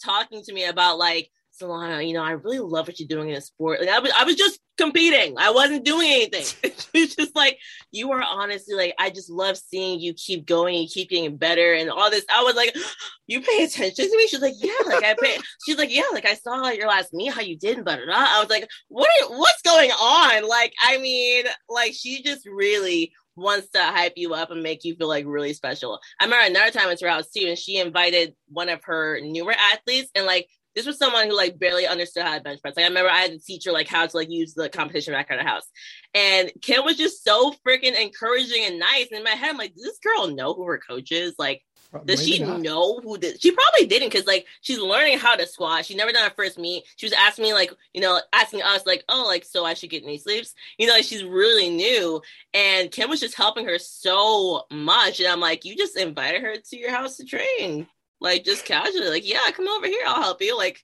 [0.04, 1.30] talking to me about, like,
[1.62, 3.80] Solana, you know, I really love what you're doing in a sport.
[3.80, 5.36] Like, I was, I was just competing.
[5.38, 6.72] I wasn't doing anything.
[6.94, 7.60] was just like,
[7.92, 11.74] you are honestly like I just love seeing you keep going and keep getting better
[11.74, 12.26] and all this.
[12.34, 12.76] I was like,
[13.28, 14.28] you pay attention to me?
[14.28, 15.38] She's like, yeah, like I pay.
[15.66, 18.06] She's like, yeah, like I saw your last meet, how you did, and blah, blah,
[18.06, 18.16] blah.
[18.16, 19.08] I was like, what?
[19.24, 20.48] Are, what's going on?
[20.48, 24.96] Like, I mean, like she just really wants to hype you up and make you
[24.96, 26.00] feel like really special.
[26.20, 30.10] I remember another time her house too, and she invited one of her newer athletes,
[30.16, 32.76] and like this was someone who like barely understood how to bench press.
[32.76, 35.14] Like I remember I had to teach her like how to like use the competition
[35.14, 35.68] rack at her house.
[36.14, 39.08] And Kim was just so freaking encouraging and nice.
[39.10, 41.36] And in my head, I'm like, does this girl know who her coach is?
[41.38, 41.64] Like,
[41.94, 42.62] uh, does Maybe she not.
[42.62, 43.42] know who did?
[43.42, 45.86] She probably didn't because like she's learning how to squat.
[45.86, 46.84] She never done her first meet.
[46.96, 49.92] She was asking me like, you know, asking us like, oh, like so I should
[49.92, 50.56] get knee sleeves.
[50.78, 52.22] You know, like she's really new.
[52.54, 55.20] And Kim was just helping her so much.
[55.20, 57.88] And I'm like, you just invited her to your house to train,
[58.24, 60.58] like just casually, like, yeah, come over here, I'll help you.
[60.58, 60.82] Like,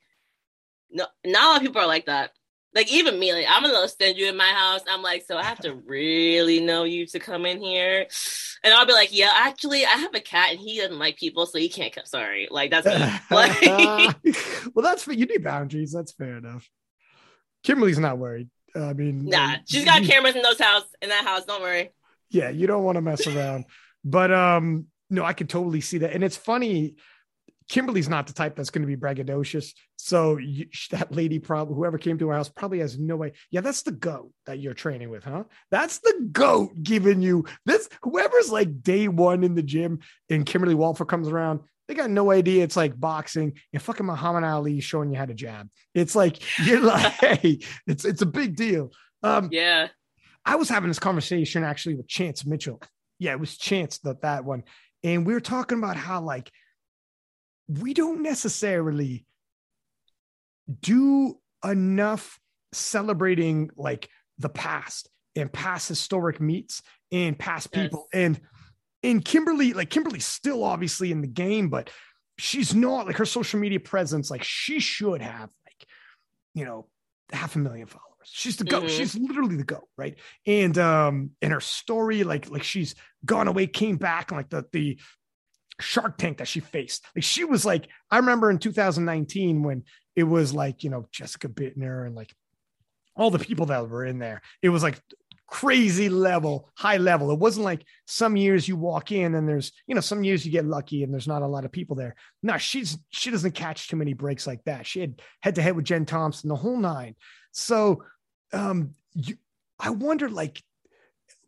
[0.91, 2.31] no, not a lot of people are like that.
[2.75, 4.81] Like even me, like I'm a little stingy in my house.
[4.87, 8.05] I'm like, so I have to really know you to come in here,
[8.63, 11.47] and I'll be like, yeah, actually, I have a cat and he doesn't like people,
[11.47, 12.05] so he can't come.
[12.05, 12.85] Sorry, like that's
[13.31, 13.61] like,
[14.75, 15.07] well, that's.
[15.07, 15.93] You need boundaries.
[15.93, 16.69] That's fair enough.
[17.63, 18.49] Kimberly's not worried.
[18.75, 21.45] I mean, nah, um, she's got cameras in those house in that house.
[21.45, 21.89] Don't worry.
[22.29, 23.65] yeah, you don't want to mess around.
[24.03, 26.13] but um, no, I could totally see that.
[26.13, 26.95] And it's funny,
[27.70, 29.74] Kimberly's not the type that's going to be braggadocious.
[29.95, 33.34] So you, that lady, probably whoever came to our house, probably has no way.
[33.51, 35.43] Yeah, that's the goat that you're training with, huh?
[35.70, 37.88] That's the goat giving you this.
[38.01, 39.99] Whoever's like day one in the gym
[40.30, 41.61] and Kimberly Walford comes around.
[41.88, 45.34] They got no idea it's like boxing and fucking Muhammad Ali showing you how to
[45.34, 45.70] jab.
[45.93, 48.91] It's like you're like, hey, it's it's a big deal.
[49.24, 49.88] Um, Yeah,
[50.45, 52.82] I was having this conversation actually with Chance Mitchell.
[53.20, 54.63] Yeah, it was Chance that that one,
[55.03, 56.51] and we were talking about how like
[57.70, 59.26] we don't necessarily
[60.82, 62.39] do enough
[62.72, 67.84] celebrating like the past and past historic meets and past Yes.
[67.86, 68.39] people and
[69.03, 71.89] in Kimberly like Kimberly's still obviously in the game but
[72.38, 75.88] she's not like her social media presence like she should have like
[76.53, 76.88] you know
[77.32, 78.89] half a million followers she's the goat Mhm.
[78.89, 82.93] she's literally the goat right and um and her story like like she's
[83.26, 84.99] gone away came back and like the the
[85.80, 87.05] shark tank that she faced.
[87.15, 89.84] Like she was like i remember in 2019 when
[90.15, 92.34] it was like you know jessica Buettner and like
[93.15, 94.41] all the people that were in there.
[94.61, 94.99] It was like
[95.47, 97.32] crazy level high level.
[97.32, 100.51] It wasn't like some years you walk in and there's you know some years you
[100.51, 102.15] get lucky and there's not a lot of people there.
[102.43, 104.86] No she's she doesn't catch too many breaks like that.
[104.86, 107.15] She had head to head with jen thompson the whole nine.
[107.51, 108.03] So
[108.53, 109.36] um you,
[109.80, 110.61] i wonder like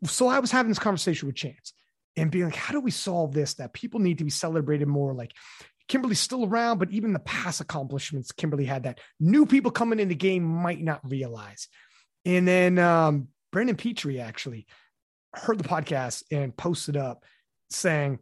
[0.06, 1.74] so i was having this conversation with chance
[2.18, 5.14] and being like how do we solve this that people need to be celebrated more
[5.14, 5.34] like
[5.88, 10.08] kimberly's still around but even the past accomplishments kimberly had that new people coming in
[10.08, 11.68] the game might not realize
[12.26, 14.66] and then um Brendan Petrie actually
[15.34, 17.24] heard the podcast and posted up
[17.70, 18.20] saying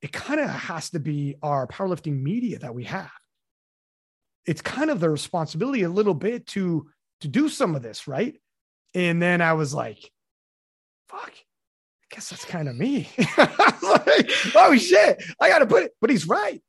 [0.00, 3.10] it kind of has to be our powerlifting media that we have.
[4.46, 6.88] It's kind of the responsibility a little bit to
[7.20, 8.36] to do some of this, right?
[8.94, 10.10] And then I was like,
[11.08, 11.32] fuck,
[12.12, 13.08] guess that's kind of me.
[13.38, 16.62] like, oh shit, I gotta put it, but he's right.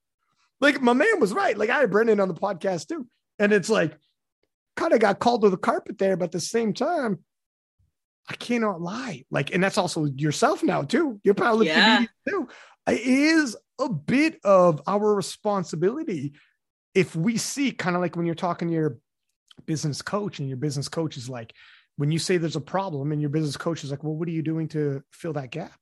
[0.62, 1.58] Like my man was right.
[1.58, 3.06] Like I had Brendan on the podcast too.
[3.38, 3.98] And it's like
[4.78, 7.20] kind of got called to the carpet there, but at the same time,
[8.30, 9.26] I cannot lie.
[9.30, 11.20] Like, and that's also yourself now too.
[11.24, 12.06] You're powerlifting yeah.
[12.28, 12.48] too.
[12.88, 16.34] It is a bit of our responsibility
[16.96, 18.98] if we see kind of like when you're talking to your
[19.66, 21.54] business coach and your business coach is like,
[21.98, 24.32] when you say there's a problem and your business coach is like, well, what are
[24.32, 25.80] you doing to fill that gap?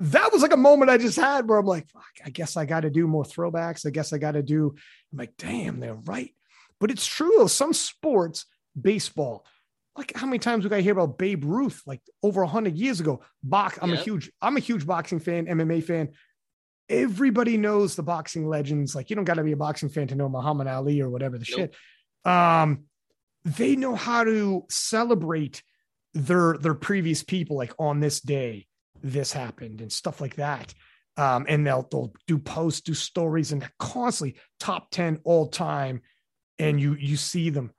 [0.00, 1.86] That was like a moment I just had where I'm like,
[2.24, 3.86] I guess I got to do more throwbacks.
[3.86, 4.74] I guess I got to do,
[5.12, 6.34] I'm like, damn, they're right.
[6.78, 7.48] But it's true.
[7.48, 8.46] Some sports,
[8.80, 9.44] baseball,
[9.96, 12.76] like how many times we got to hear about Babe Ruth, like over a hundred
[12.76, 13.22] years ago.
[13.42, 13.78] Box.
[13.82, 14.00] I'm yep.
[14.00, 16.10] a huge, I'm a huge boxing fan, MMA fan.
[16.88, 18.94] Everybody knows the boxing legends.
[18.94, 21.36] Like you don't got to be a boxing fan to know Muhammad Ali or whatever
[21.36, 21.72] the nope.
[22.24, 22.32] shit.
[22.32, 22.84] Um,
[23.44, 25.62] they know how to celebrate
[26.14, 27.56] their their previous people.
[27.56, 28.66] Like on this day,
[29.02, 30.74] this happened and stuff like that.
[31.16, 36.02] Um, and they'll they'll do posts, do stories, and constantly top ten all time.
[36.58, 37.72] And you you see them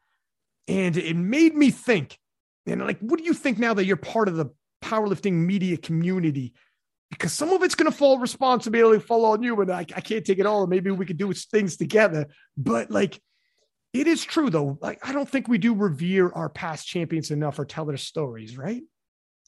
[0.68, 2.18] and it made me think,
[2.66, 4.48] and like, what do you think now that you're part of the
[4.82, 6.54] powerlifting media community?
[7.10, 10.24] Because some of it's going to fall responsibility, fall on you, and I, I can't
[10.26, 10.68] take it all.
[10.68, 12.28] Maybe we could do things together.
[12.56, 13.20] But like,
[13.94, 14.78] it is true though.
[14.82, 18.58] Like, I don't think we do revere our past champions enough or tell their stories,
[18.58, 18.84] right?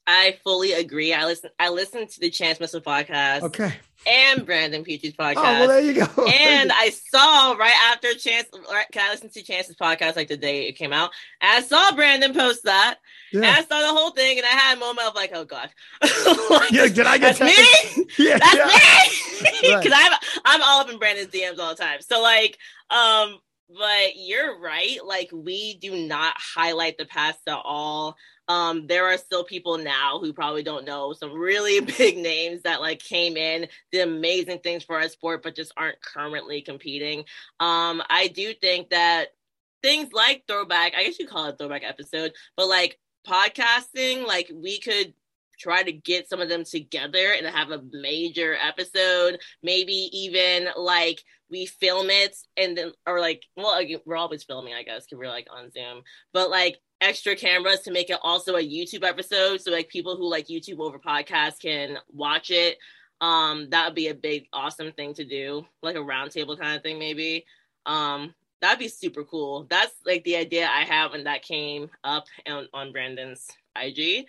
[0.05, 1.13] I fully agree.
[1.13, 1.49] I listen.
[1.57, 3.43] I listened to the Chance Mitchell podcast.
[3.43, 3.73] Okay.
[4.05, 5.35] And Brandon Petrie's podcast.
[5.37, 6.25] Oh, well, there you go.
[6.25, 8.47] And I saw right after Chance.
[8.69, 11.11] Right, I listened to Chance's podcast like the day it came out.
[11.41, 12.97] I saw Brandon post that.
[13.31, 13.39] Yeah.
[13.39, 15.69] And I saw the whole thing, and I had a moment of like, "Oh God."
[16.01, 16.87] like, yeah.
[16.87, 18.05] Did I get that's me?
[18.19, 18.37] yeah.
[18.39, 19.51] That's yeah.
[19.51, 19.75] me.
[19.75, 20.11] Because right.
[20.11, 22.01] I'm I'm all up in Brandon's DMs all the time.
[22.01, 22.57] So like,
[22.89, 23.37] um,
[23.69, 24.97] but you're right.
[25.05, 28.15] Like we do not highlight the past at all
[28.47, 32.81] um, there are still people now who probably don't know some really big names that
[32.81, 37.19] like came in, did amazing things for our sport, but just aren't currently competing.
[37.59, 39.29] Um, I do think that
[39.81, 44.79] things like throwback, I guess you call it throwback episode, but like podcasting, like we
[44.79, 45.13] could
[45.59, 51.23] try to get some of them together and have a major episode maybe even like
[51.53, 55.29] we film it and then or like well we're always filming i guess because we're
[55.29, 56.01] like on zoom
[56.33, 59.61] but like extra cameras to make it also a YouTube episode.
[59.61, 62.77] So like people who like YouTube over podcast can watch it.
[63.21, 66.81] Um, that would be a big awesome thing to do, like a roundtable kind of
[66.81, 67.45] thing, maybe.
[67.85, 69.67] Um, that'd be super cool.
[69.69, 74.25] That's like the idea I have when that came up on, on Brandon's IG.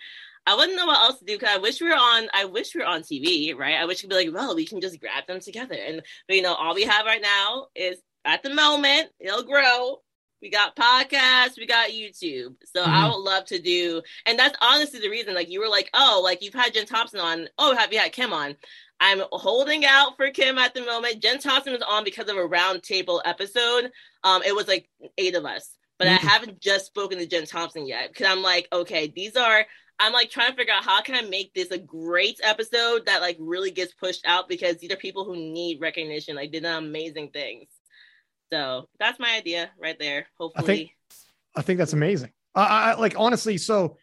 [0.47, 2.27] I wouldn't know what else to do because I wish we were on.
[2.33, 3.75] I wish we were on TV, right?
[3.75, 6.37] I wish we could be like, well, we can just grab them together, and but,
[6.37, 9.99] you know, all we have right now is at the moment it'll grow
[10.45, 12.55] we got podcasts, we got YouTube.
[12.65, 12.91] So mm-hmm.
[12.91, 15.33] I would love to do, and that's honestly the reason.
[15.33, 17.47] Like you were like, oh, like you've had Jen Thompson on.
[17.57, 18.55] Oh, have you had Kim on?
[18.99, 21.21] I'm holding out for Kim at the moment.
[21.21, 23.91] Jen Thompson was on because of a roundtable episode.
[24.23, 24.87] Um, it was like
[25.17, 26.27] eight of us, but mm-hmm.
[26.27, 29.65] I haven't just spoken to Jen Thompson yet because I'm like, okay, these are.
[29.99, 33.21] I'm like trying to figure out how can I make this a great episode that
[33.21, 36.35] like really gets pushed out because these are people who need recognition.
[36.35, 37.69] Like did amazing things.
[38.51, 40.27] So that's my idea right there.
[40.37, 40.89] Hopefully, I think,
[41.55, 42.31] I think that's amazing.
[42.53, 43.57] I, I like honestly.
[43.57, 43.97] So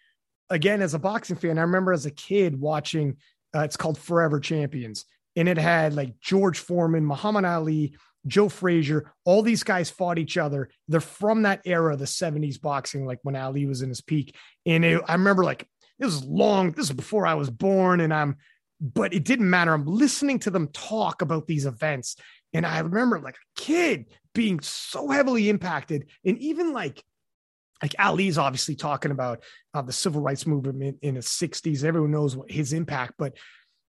[0.50, 3.16] again, as a boxing fan, I remember as a kid watching.
[3.54, 5.04] Uh, it's called Forever Champions,
[5.36, 7.94] and it had like George Foreman, Muhammad Ali,
[8.26, 9.12] Joe Frazier.
[9.26, 10.70] All these guys fought each other.
[10.88, 14.34] They're from that era, the '70s boxing, like when Ali was in his peak.
[14.64, 15.68] And it, I remember like
[16.02, 16.72] this was long.
[16.72, 18.36] This is before I was born, and I'm.
[18.80, 19.72] But it didn't matter.
[19.72, 22.16] I'm listening to them talk about these events,
[22.52, 26.06] and I remember like a kid being so heavily impacted.
[26.24, 27.02] And even like,
[27.80, 31.84] like Ali's obviously talking about uh, the civil rights movement in, in the 60s.
[31.84, 33.36] Everyone knows what his impact, but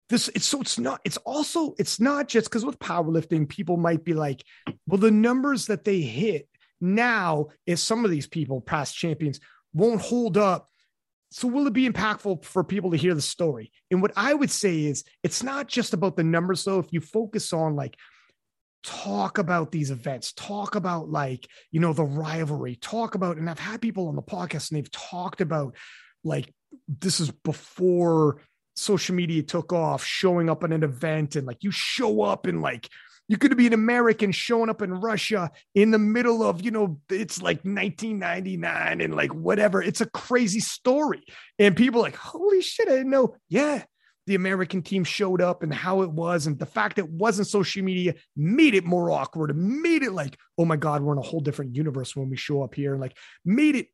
[0.10, 4.04] this it's so it's not it's also it's not just because with powerlifting people might
[4.04, 4.44] be like
[4.86, 6.48] well the numbers that they hit
[6.82, 9.40] now is some of these people past champions
[9.74, 10.70] won't hold up
[11.34, 13.72] so will it be impactful for people to hear the story?
[13.90, 16.80] And what i would say is it's not just about the numbers though.
[16.80, 17.98] If you focus on like
[18.84, 23.60] talk about these events, talk about like, you know, the rivalry, talk about, and I've
[23.60, 25.76] had people on the podcast and they've talked about
[26.24, 26.54] like,
[26.88, 28.42] this is before
[28.76, 32.62] social media took off, showing up at an event and like you show up and
[32.62, 32.90] like,
[33.28, 37.00] You could be an American showing up in Russia in the middle of, you know,
[37.10, 39.82] it's like 1999 and like whatever.
[39.82, 41.24] It's a crazy story.
[41.58, 43.36] And people like, holy shit, I didn't know.
[43.48, 43.84] Yeah,
[44.26, 46.48] the American team showed up and how it was.
[46.48, 50.38] And the fact it wasn't social media made it more awkward and made it like,
[50.58, 52.94] oh my God, we're in a whole different universe when we show up here.
[52.94, 53.88] And like made it,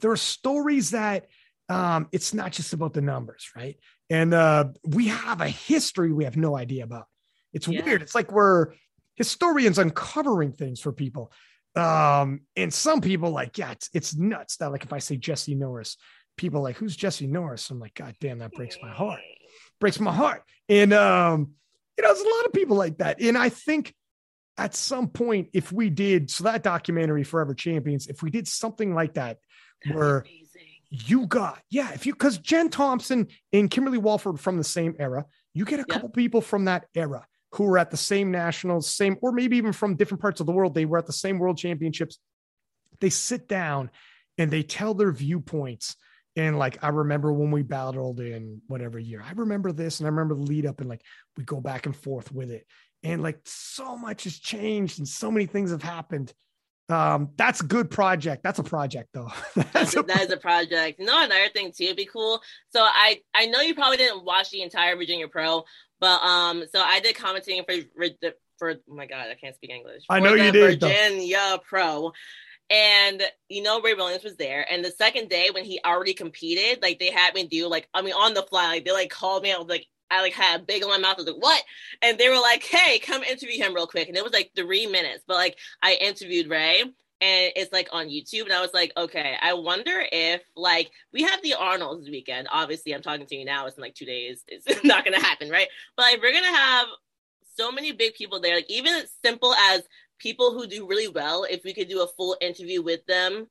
[0.00, 1.26] there are stories that
[1.68, 3.76] um, it's not just about the numbers, right?
[4.08, 7.06] And uh, we have a history we have no idea about.
[7.52, 7.84] It's yeah.
[7.84, 8.02] weird.
[8.02, 8.74] It's like we're
[9.16, 11.32] historians uncovering things for people.
[11.76, 15.54] Um, and some people like, yeah, it's, it's nuts that like if I say Jesse
[15.54, 15.96] Norris,
[16.36, 17.70] people like, who's Jesse Norris?
[17.70, 19.20] I'm like, God damn, that breaks my heart
[19.80, 20.44] breaks my heart.
[20.68, 21.52] And um,
[21.98, 23.20] you know, there's a lot of people like that.
[23.20, 23.94] And I think
[24.56, 28.94] at some point, if we did so that documentary Forever Champions, if we did something
[28.94, 29.38] like that,
[29.92, 30.24] where
[30.90, 35.24] you got, yeah, if you because Jen Thompson and Kimberly Walford from the same era,
[35.54, 39.16] you get a couple people from that era who were at the same nationals, same,
[39.22, 40.74] or maybe even from different parts of the world.
[40.74, 42.18] They were at the same world championships.
[43.00, 43.90] They sit down
[44.38, 45.96] and they tell their viewpoints
[46.36, 49.22] and like I remember when we battled in whatever year.
[49.26, 51.02] I remember this and I remember the lead up and like
[51.36, 52.66] we go back and forth with it.
[53.02, 56.32] And like so much has changed and so many things have happened.
[56.88, 58.42] Um, that's a good project.
[58.42, 59.30] That's a project though.
[59.72, 61.00] that's a, that is a project.
[61.00, 62.40] You know, another thing too, would be cool.
[62.70, 65.64] So I I know you probably didn't watch the entire Virginia Pro,
[66.00, 68.08] but um, so I did commenting for
[68.58, 70.04] for, oh my god, I can't speak English.
[70.08, 70.80] I know you did.
[70.80, 71.58] Virginia though.
[71.58, 72.12] Pro,
[72.68, 74.66] and you know, Ray Williams was there.
[74.70, 78.02] And the second day when he already competed, like they had me do like I
[78.02, 79.52] mean on the fly, like they like called me.
[79.52, 81.16] I was like I like had a big on my mouth.
[81.18, 81.62] I was like, what?
[82.02, 84.08] And they were like, hey, come interview him real quick.
[84.08, 85.22] And it was like three minutes.
[85.26, 86.84] But like I interviewed Ray
[87.20, 88.44] and it's like on YouTube.
[88.44, 92.48] And I was like, okay, I wonder if like we have the Arnolds weekend.
[92.50, 93.66] Obviously, I'm talking to you now.
[93.66, 94.42] It's in like two days.
[94.48, 95.68] It's not gonna happen, right?
[95.96, 96.86] But like we're gonna have
[97.56, 98.54] so many big people there.
[98.54, 99.82] Like even simple as
[100.18, 103.48] people who do really well if we could do a full interview with them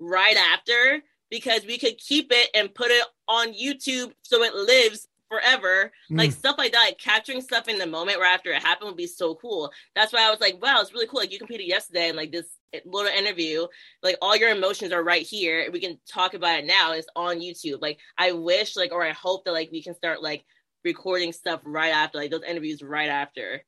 [0.00, 5.06] right after because we could keep it and put it on YouTube so it lives
[5.30, 5.92] forever.
[6.10, 6.18] Mm.
[6.18, 8.96] Like stuff like that, like capturing stuff in the moment right after it happened would
[8.96, 9.72] be so cool.
[9.94, 11.20] That's why I was like, wow, it's really cool.
[11.20, 12.46] Like you competed yesterday and like this
[12.84, 13.66] little interview,
[14.02, 15.70] like all your emotions are right here.
[15.72, 16.92] We can talk about it now.
[16.92, 17.80] It's on YouTube.
[17.80, 20.44] Like I wish, like, or I hope that like we can start like
[20.84, 23.62] recording stuff right after, like those interviews right after.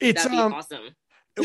[0.00, 0.94] It's That'd be um, awesome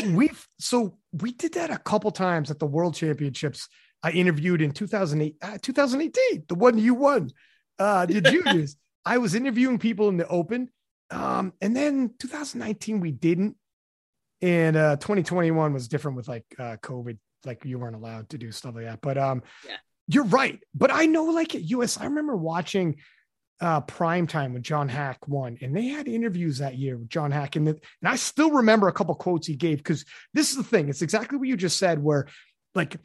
[0.02, 3.68] we've so we did that a couple times at the World Championships.
[4.02, 7.30] I interviewed in 2008, uh, 2018, the one you won,
[7.78, 8.76] uh, the juniors.
[9.04, 10.70] I was interviewing people in the open.
[11.10, 13.56] Um, and then 2019, we didn't.
[14.42, 18.52] And uh, 2021 was different with like uh, COVID, like you weren't allowed to do
[18.52, 19.00] stuff like that.
[19.00, 19.76] But um, yeah.
[20.08, 20.60] you're right.
[20.74, 22.96] But I know, like at US, I remember watching
[23.60, 27.30] uh, prime time when John Haack won, and they had interviews that year with John
[27.30, 30.56] Haack, and, the, and I still remember a couple quotes he gave because this is
[30.56, 30.88] the thing.
[30.88, 32.26] It's exactly what you just said, where
[32.74, 32.96] like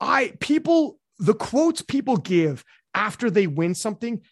[0.00, 2.62] I people the quotes people give
[2.94, 4.22] after they win something,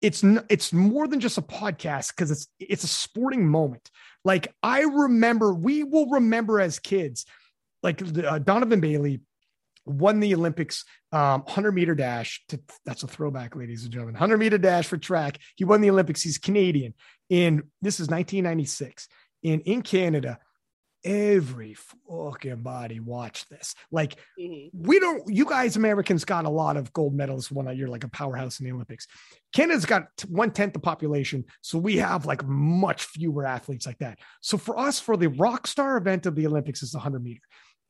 [0.00, 3.90] it's it's more than just a podcast because it's it's a sporting moment.
[4.24, 7.26] Like I remember, we will remember as kids,
[7.82, 9.20] like uh, Donovan Bailey
[9.84, 12.44] won the Olympics um, 100 meter dash.
[12.48, 14.14] To, that's a throwback, ladies and gentlemen.
[14.14, 15.38] 100 meter dash for track.
[15.56, 16.22] He won the Olympics.
[16.22, 16.94] He's Canadian.
[17.30, 19.08] And this is 1996.
[19.44, 20.38] And in Canada,
[21.08, 23.74] every fucking body watched this.
[23.90, 24.68] Like, mm-hmm.
[24.86, 28.08] we don't, you guys, Americans, got a lot of gold medals one year, like a
[28.08, 29.06] powerhouse in the Olympics.
[29.54, 31.46] Canada's got one tenth the population.
[31.62, 34.18] So we have like much fewer athletes like that.
[34.42, 37.40] So for us, for the rock star event of the Olympics is the 100 meter.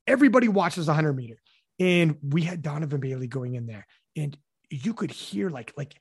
[0.06, 1.38] Everybody watches the 100 meter.
[1.80, 4.36] And we had Donovan Bailey going in there, and
[4.68, 5.94] you could hear like like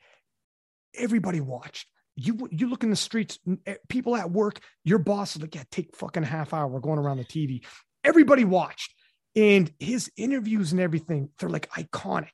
[0.96, 1.88] everybody watched.
[2.18, 5.64] You you look in the streets, eh, people at work, your boss is like, yeah,
[5.72, 6.68] take fucking half hour.
[6.68, 7.64] We're going around the TV.
[8.04, 8.94] Everybody watched,
[9.36, 12.34] and his interviews and everything, they're like iconic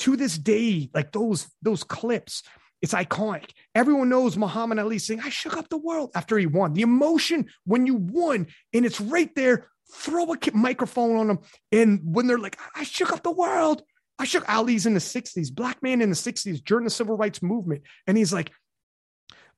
[0.00, 0.90] to this day.
[0.92, 2.42] Like those those clips,
[2.82, 3.50] it's iconic.
[3.74, 6.72] Everyone knows Muhammad Ali saying, I shook up the world after he won.
[6.72, 11.38] The emotion when you won, and it's right there throw a microphone on them.
[11.72, 13.82] And when they're like, I shook up the world,
[14.18, 17.42] I shook Ali's in the 60s, black man in the 60s during the civil rights
[17.42, 17.82] movement.
[18.06, 18.52] And he's like,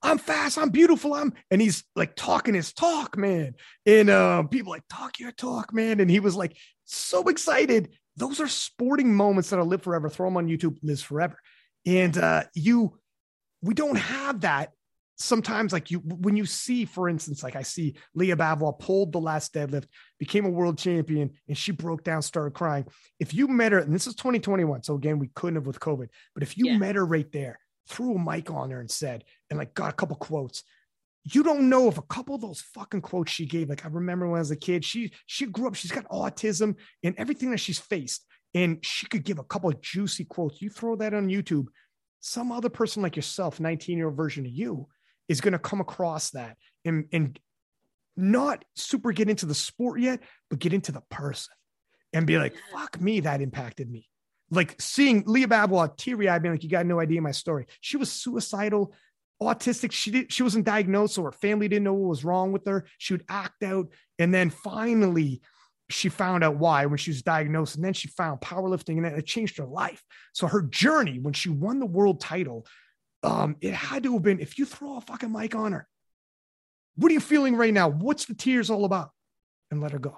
[0.03, 3.55] I'm fast, I'm beautiful, I'm and he's like talking his talk, man.
[3.85, 5.99] And uh, people like talk your talk, man.
[5.99, 7.89] And he was like so excited.
[8.17, 10.09] Those are sporting moments that are live forever.
[10.09, 11.39] Throw them on YouTube, lives forever.
[11.85, 12.99] And uh, you,
[13.61, 14.71] we don't have that
[15.17, 19.19] sometimes like you when you see for instance like i see Lya Bavoil pulled the
[19.19, 19.85] last deadlift
[20.19, 22.85] became a world champion and she broke down started crying
[23.19, 26.09] if you met her and this is 2021 so again we couldn't have with covid
[26.33, 26.77] but if you yeah.
[26.77, 29.95] met her right there threw a mic on her and said and like got a
[29.95, 30.63] couple quotes
[31.25, 34.27] you don't know if a couple of those fucking quotes she gave, like I remember
[34.27, 37.59] when I was a kid, she she grew up, she's got autism and everything that
[37.59, 40.61] she's faced, and she could give a couple of juicy quotes.
[40.61, 41.67] You throw that on YouTube,
[42.19, 44.87] some other person like yourself, 19 year old version of you,
[45.29, 47.39] is going to come across that and and
[48.17, 50.19] not super get into the sport yet,
[50.49, 51.53] but get into the person
[52.11, 54.07] and be like, fuck me, that impacted me.
[54.51, 57.65] Like seeing Lya Bavoil teary eyed, being like, you got no idea my story.
[57.81, 58.93] She was suicidal,
[59.41, 59.91] autistic.
[59.91, 62.85] She did, she wasn't diagnosed, so her family didn't know what was wrong with her.
[62.97, 63.87] She would act out.
[64.19, 65.41] And then finally,
[65.89, 67.75] she found out why when she was diagnosed.
[67.75, 70.03] And then she found powerlifting and it changed her life.
[70.33, 72.65] So her journey when she won the world title,
[73.23, 75.87] um, it had to have been if you throw a fucking mic on her,
[76.95, 77.89] what are you feeling right now?
[77.89, 79.11] What's the tears all about?
[79.71, 80.17] And let her go.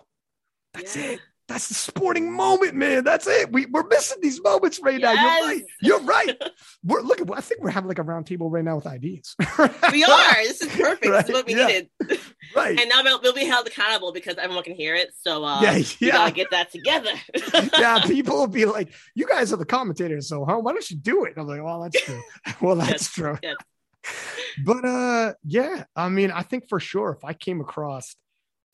[0.74, 1.12] That's yeah.
[1.12, 1.20] it.
[1.48, 3.04] That's the sporting moment, man.
[3.04, 3.52] That's it.
[3.52, 5.16] We, we're missing these moments right yes.
[5.16, 5.22] now.
[5.22, 5.64] You're right.
[5.82, 6.52] You're right.
[6.84, 7.32] we're looking.
[7.32, 9.36] I think we're having like a round table right now with ideas.
[9.92, 10.34] we are.
[10.44, 11.06] This is perfect.
[11.06, 11.26] Right?
[11.26, 11.68] This is what we yeah.
[11.68, 11.90] needed.
[12.56, 12.80] Right.
[12.80, 15.10] And now we'll, we'll, be held accountable because everyone can hear it.
[15.20, 15.86] So uh, yeah, yeah.
[16.00, 17.12] we gotta get that together.
[17.78, 20.60] yeah, people will be like, "You guys are the commentators, so huh?
[20.60, 22.22] Why don't you do it?" I'm like, "Well, that's true.
[22.62, 23.12] well, that's yes.
[23.12, 23.56] true." Yes.
[24.64, 28.16] But uh, yeah, I mean, I think for sure, if I came across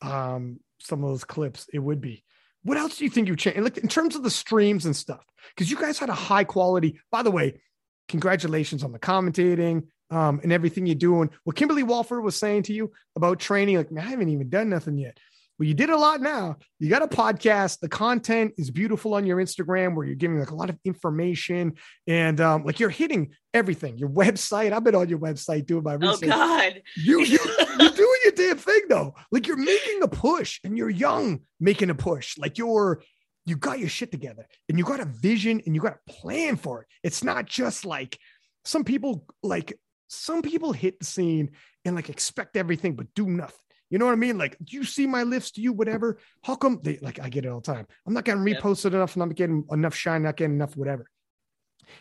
[0.01, 2.23] um some of those clips, it would be
[2.63, 3.61] what else do you think you changed?
[3.61, 6.99] Like in terms of the streams and stuff, because you guys had a high quality.
[7.11, 7.61] By the way,
[8.07, 11.29] congratulations on the commentating um, and everything you're doing.
[11.43, 14.69] What Kimberly Walford was saying to you about training, like, man, I haven't even done
[14.69, 15.17] nothing yet.
[15.61, 16.55] Well, you did a lot now.
[16.79, 17.81] You got a podcast.
[17.81, 21.73] The content is beautiful on your Instagram where you're giving like a lot of information
[22.07, 23.95] and um, like you're hitting everything.
[23.99, 24.73] Your website.
[24.73, 26.23] I've been on your website doing my research.
[26.23, 26.81] Oh God.
[26.97, 27.37] You, you
[27.79, 29.13] you're doing your damn thing though.
[29.31, 32.39] Like you're making a push and you're young making a push.
[32.39, 33.03] Like you're
[33.45, 36.55] you got your shit together and you got a vision and you got a plan
[36.55, 36.87] for it.
[37.03, 38.17] It's not just like
[38.65, 41.51] some people like some people hit the scene
[41.85, 43.59] and like expect everything but do nothing.
[43.91, 44.37] You know what I mean?
[44.37, 45.51] Like, do you see my lifts?
[45.51, 46.17] Do you whatever?
[46.43, 47.85] How come they like I get it all the time?
[48.07, 48.93] I'm not getting reposted yep.
[48.93, 51.05] enough, and I'm not getting enough shine, not getting enough whatever.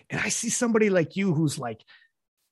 [0.09, 1.83] And I see somebody like you who's like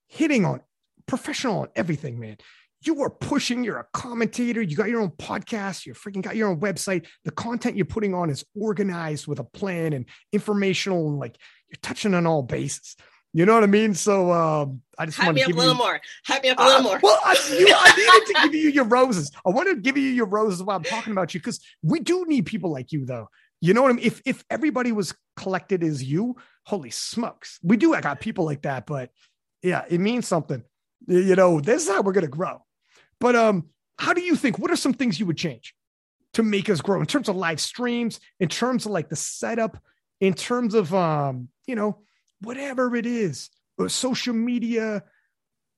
[0.09, 0.61] hitting on
[1.07, 2.36] professional on everything, man.
[2.84, 6.49] You are pushing, you're a commentator, you got your own podcast, you freaking got your
[6.49, 7.07] own website.
[7.24, 11.36] The content you're putting on is organized with a plan and informational, and like
[11.68, 12.97] you're touching on all bases.
[13.35, 13.95] You know what I mean?
[13.95, 16.01] So um, I just want to give a little you, more.
[16.26, 17.01] Hype me up a little uh, more.
[17.03, 19.31] Well, I, you, I needed to give you your roses.
[19.47, 22.24] I wanted to give you your roses while I'm talking about you because we do
[22.26, 23.29] need people like you, though.
[23.61, 24.07] You know what I mean?
[24.07, 27.93] If if everybody was collected as you, holy smokes, we do.
[27.95, 29.11] I got people like that, but
[29.62, 30.62] yeah, it means something.
[31.07, 32.64] You know, this is how we're gonna grow.
[33.20, 33.68] But um,
[33.99, 34.59] how do you think?
[34.59, 35.74] What are some things you would change
[36.35, 39.76] to make us grow in terms of live streams, in terms of like the setup,
[40.20, 41.99] in terms of um, you know
[42.41, 45.05] whatever it is, or social media,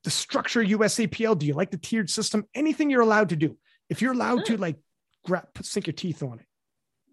[0.05, 1.39] the structure USAPL.
[1.39, 2.47] Do you like the tiered system?
[2.55, 3.57] Anything you're allowed to do.
[3.89, 4.77] If you're allowed to like
[5.25, 6.47] grab, sink your teeth on it.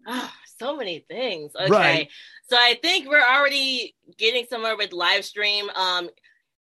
[0.06, 1.52] Oh, so many things.
[1.54, 1.70] Okay.
[1.70, 2.08] Right.
[2.48, 5.68] So I think we're already getting somewhere with live stream.
[5.70, 6.08] Um,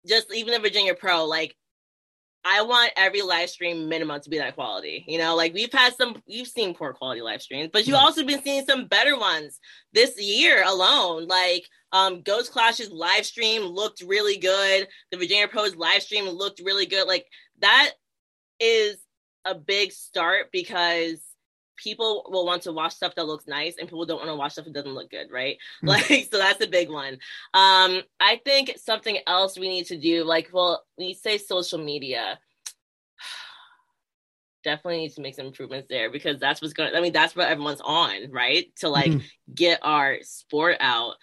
[0.06, 1.54] just even the Virginia Pro, like
[2.50, 5.04] I want every live stream minimum to be that quality.
[5.06, 8.24] You know, like we've had some, you've seen poor quality live streams, but you've also
[8.24, 9.60] been seeing some better ones
[9.92, 11.26] this year alone.
[11.26, 14.88] Like um, Ghost Clash's live stream looked really good.
[15.10, 17.06] The Virginia Pro's live stream looked really good.
[17.06, 17.26] Like
[17.58, 17.90] that
[18.58, 18.96] is
[19.44, 21.20] a big start because
[21.78, 24.52] people will want to watch stuff that looks nice and people don't want to watch
[24.52, 25.88] stuff that doesn't look good right mm-hmm.
[26.10, 27.14] like so that's a big one
[27.54, 32.38] um i think something else we need to do like well we say social media
[34.64, 37.48] definitely need to make some improvements there because that's what's going i mean that's what
[37.48, 39.54] everyone's on right to like mm-hmm.
[39.54, 41.14] get our sport out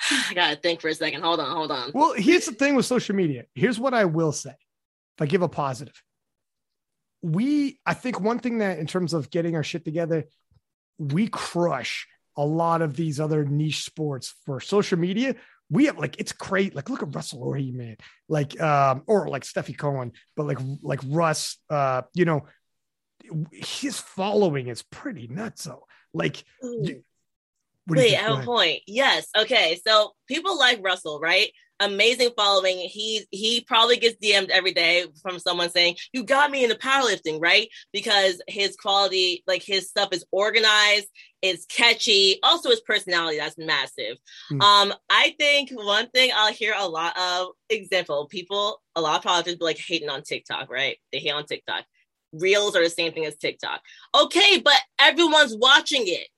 [0.10, 1.22] I gotta think for a second.
[1.22, 1.90] Hold on, hold on.
[1.92, 3.46] Well, here's the thing with social media.
[3.54, 4.50] Here's what I will say.
[4.50, 6.00] If I give a positive,
[7.22, 10.24] we I think one thing that in terms of getting our shit together,
[10.98, 12.06] we crush
[12.36, 15.34] a lot of these other niche sports for social media.
[15.70, 16.74] We have like it's great.
[16.74, 17.96] Like look at Russel Orhii, man.
[18.28, 22.46] Like um, or like Stefi Cohen, but like like Russ, uh, you know,
[23.52, 25.64] his following is pretty nuts.
[25.64, 27.02] So like you,
[27.88, 28.82] Wait, I have a point.
[28.86, 29.28] Yes.
[29.36, 29.80] Okay.
[29.86, 31.50] So people like Russel, right?
[31.80, 32.78] Amazing following.
[32.78, 37.40] He he probably gets DM'd every day from someone saying, "You got me into powerlifting,"
[37.40, 37.68] right?
[37.92, 41.06] Because his quality, like his stuff, is organized.
[41.40, 42.40] It's catchy.
[42.42, 44.18] Also, his personality that's massive.
[44.48, 44.60] Hmm.
[44.60, 49.30] Um, I think one thing I'll hear a lot of example people, a lot of
[49.30, 50.98] powerlifters, like hating on TikTok, right?
[51.12, 51.84] They hate on TikTok.
[52.32, 53.80] Reels are the same thing as TikTok.
[54.14, 56.28] Okay, but everyone's watching it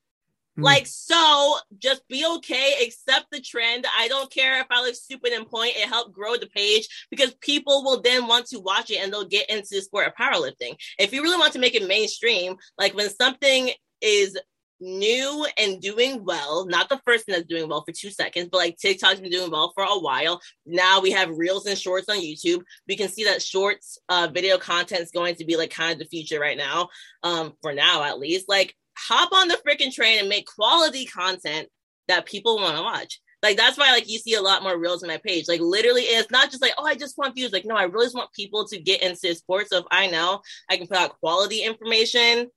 [0.60, 0.64] Mm.
[0.64, 3.86] Like, so just be okay, accept the trend.
[3.98, 5.76] I don't care if I look stupid in point.
[5.76, 9.24] It helped grow the page because people will then want to watch it and they'll
[9.24, 10.76] get into the sport of powerlifting.
[10.98, 13.70] If you really want to make it mainstream, like when something
[14.00, 14.38] is
[14.80, 18.58] new and doing well, not the first thing that's doing well for two seconds, but
[18.58, 20.40] like TikTok's been doing well for a while.
[20.66, 22.62] Now we have reels and shorts on YouTube.
[22.88, 25.98] We can see that shorts uh, video content is going to be like kind of
[25.98, 26.88] the future right now,
[27.22, 28.48] um, for now at least.
[28.48, 28.74] Like,
[29.08, 31.68] hop on the freaking train and make quality content
[32.08, 33.20] that people want to watch.
[33.42, 35.48] Like that's why like you see a lot more reels on my page.
[35.48, 37.52] Like literally, it's not just like oh I just want views.
[37.52, 39.70] Like no, I really want people to get into sports.
[39.70, 42.48] So if I know I can put out quality information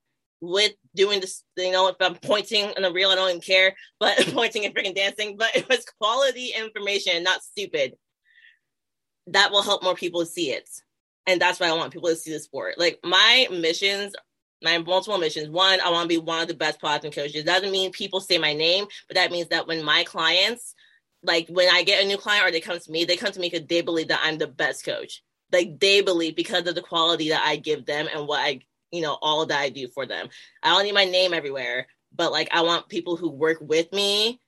[0.42, 3.76] with doing this, you know, if I'm pointing in a reel, I don't even care,
[4.00, 7.94] but pointing and freaking dancing, but it was quality information, not stupid.
[9.28, 10.70] That will help more people see it.
[11.26, 12.78] And that's why I want people to see the sport.
[12.78, 14.14] Like my missions,
[14.64, 15.50] my multiple missions.
[15.50, 17.44] One, I want to be one of the best powerlifting coaches.
[17.44, 20.74] Doesn't mean people say my name, but that means that when my clients,
[21.24, 23.40] like when I get a new client or they come to me, they come to
[23.40, 25.22] me because they believe that I'm the best coach.
[25.52, 28.62] Like they believe because of the quality that I give them and what I
[28.94, 30.30] you know, all that I do for them.
[30.62, 34.40] I don't need my name everywhere, but like I want people who work with me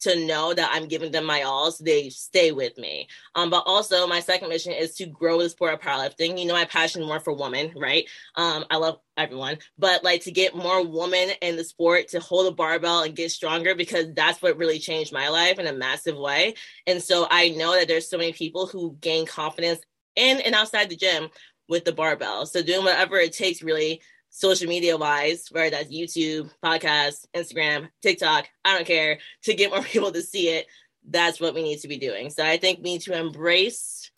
[0.00, 3.08] to know that I'm giving them my all so they stay with me.
[3.34, 6.38] Um, but also my second mission is to grow the sport of powerlifting.
[6.38, 8.08] You know, I passion more for women, right?
[8.34, 12.46] Um, I love everyone, but like to get more women in the sport to hold
[12.46, 16.16] a barbell and get stronger because that's what really changed my life in a massive
[16.16, 16.54] way.
[16.86, 19.80] And so I know that there's so many people who gain confidence
[20.14, 21.28] in and outside the gym
[21.68, 22.46] with the barbell.
[22.46, 24.00] So doing whatever it takes really
[24.36, 29.82] social media wise, whether that's YouTube, podcast, Instagram, TikTok, I don't care, to get more
[29.94, 30.66] people to see it.
[31.08, 32.30] That's what we need to be doing.
[32.30, 34.10] So I think we need to embrace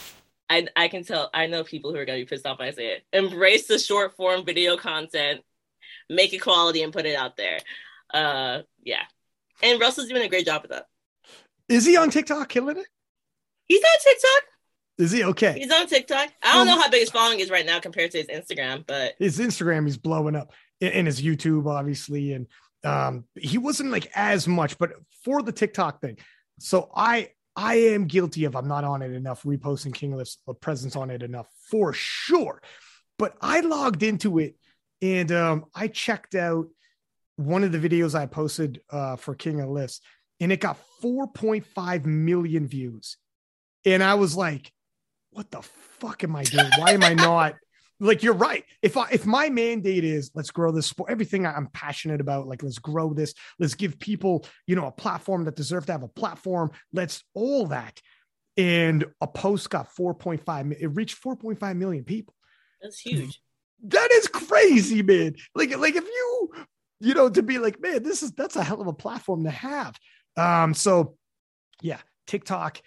[0.50, 2.70] I, I can tell I know people who are gonna be pissed off when I
[2.70, 3.04] say it.
[3.12, 5.42] Embrace the short form video content,
[6.08, 7.58] make it quality and put it out there.
[8.12, 9.02] Uh yeah.
[9.62, 10.86] And Russel's doing a great job with that.
[11.68, 12.86] Is he on TikTok killing it?
[13.66, 14.42] He's on TikTok.
[14.98, 15.58] Is he okay?
[15.58, 16.28] He's on TikTok.
[16.42, 19.14] I don't know how big his following is right now compared to his Instagram, but
[19.18, 22.46] his Instagram he's blowing up in his YouTube, obviously, and
[22.84, 24.92] um, he wasn't like as much, but
[25.24, 26.18] for the TikTok thing.
[26.58, 30.38] So I I am guilty of I'm not on it enough, reposting King of Lifts
[30.60, 32.60] presence on it enough for sure.
[33.18, 34.56] But I logged into it
[35.00, 36.68] and um, I checked out
[37.36, 40.00] one of the videos I posted uh, for King of Lifts,
[40.40, 43.16] and it got 4.5 million views.
[43.84, 44.72] And I was like,
[45.38, 46.68] what the fuck am I doing?
[46.78, 47.54] Why am I not?
[48.00, 48.64] like you're right.
[48.82, 52.64] If I if my mandate is let's grow this sport, everything I'm passionate about, like
[52.64, 56.08] let's grow this, let's give people, you know, a platform that deserve to have a
[56.08, 56.72] platform.
[56.92, 58.00] Let's all that.
[58.56, 62.34] And a post got 4.5, it reached 4.5 million people.
[62.82, 63.40] That's huge.
[63.84, 65.36] That is crazy, man.
[65.54, 66.50] Like, like if you,
[66.98, 69.50] you know, to be like, man, this is that's a hell of a platform to
[69.50, 69.96] have.
[70.36, 71.14] Um, so
[71.80, 72.82] yeah, TikTok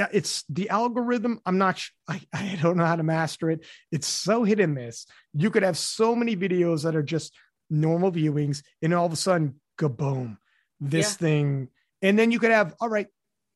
[0.00, 1.40] yeah, it's the algorithm.
[1.44, 3.66] I'm not, I, I don't know how to master it.
[3.92, 5.04] It's so hit and miss.
[5.34, 7.34] You could have so many videos that are just
[7.68, 10.38] normal viewings, and all of a sudden, kaboom,
[10.80, 11.26] this yeah.
[11.28, 11.68] thing.
[12.00, 13.08] And then you could have, all right,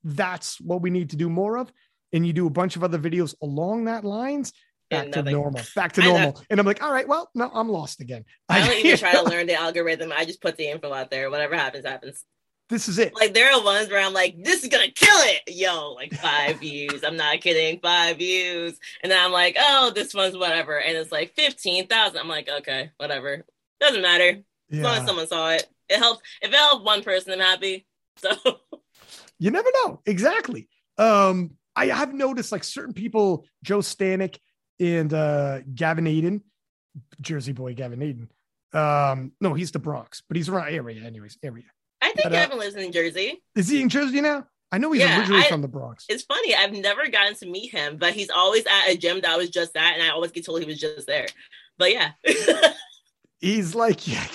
[0.03, 1.73] that's what we need to do more of.
[2.13, 4.53] And you do a bunch of other videos along that lines.
[4.91, 5.63] Back to normal.
[5.75, 6.43] Back to normal.
[6.51, 8.27] And I'm like, all right, well, no, I'm lost again.
[8.51, 10.13] I don't even try to learn the algorithm.
[10.15, 11.31] I just put the info out there.
[11.31, 12.23] Whatever happens, happens
[12.69, 13.15] this is it.
[13.15, 16.61] Like there are ones where I'm like, this is gonna kill it, yo, like five
[16.61, 17.05] views.
[17.05, 18.79] I'm not kidding, five views.
[19.03, 22.19] And then I'm like, oh, this one's whatever, and it's like fifteen thousand.
[22.19, 23.45] I'm like, okay, whatever,
[23.81, 24.79] doesn't matter yeah.
[24.79, 25.67] as long as someone saw it.
[25.89, 26.23] It helps.
[26.41, 27.87] If it helps one person, I'm happy.
[28.17, 28.31] So
[29.41, 30.69] you never know exactly.
[30.99, 34.39] Um, I have noticed like certain people, Joe Stanek
[34.79, 36.43] and uh Gavin Adin,
[37.21, 38.29] Jersey boy Gavin Adin.
[38.73, 41.65] Um, no, he's the Bronx, but he's around area, anyways, area.
[42.05, 43.43] I think but, uh, Gavin lives in Jersey.
[43.57, 44.47] Is he in Jersey now?
[44.71, 46.05] I know he's yeah, originally I, from the Bronx.
[46.09, 46.55] It's funny.
[46.55, 49.73] I've never gotten to meet him, but he's always at a gym that was just
[49.73, 51.27] that, and I always get told he was just there.
[51.79, 52.11] But yeah.
[53.41, 54.27] he's like, yeah,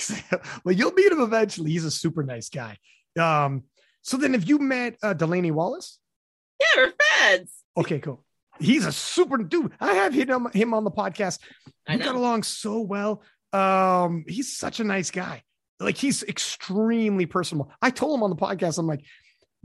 [0.63, 1.71] well, you'll meet him eventually.
[1.71, 2.77] He's a super nice guy.
[3.19, 3.65] Um,
[4.01, 5.99] so then have you met uh, Delaney Wallace?
[6.59, 7.53] Yeah, we're friends.
[7.77, 8.25] Okay, cool.
[8.59, 9.73] He's a super dude.
[9.79, 11.39] I have him, him on the podcast.
[11.87, 13.21] We got along so well.
[13.53, 15.43] Um, he's such a nice guy
[15.79, 17.71] like he's extremely personal.
[17.81, 19.05] I told him on the podcast, I'm like,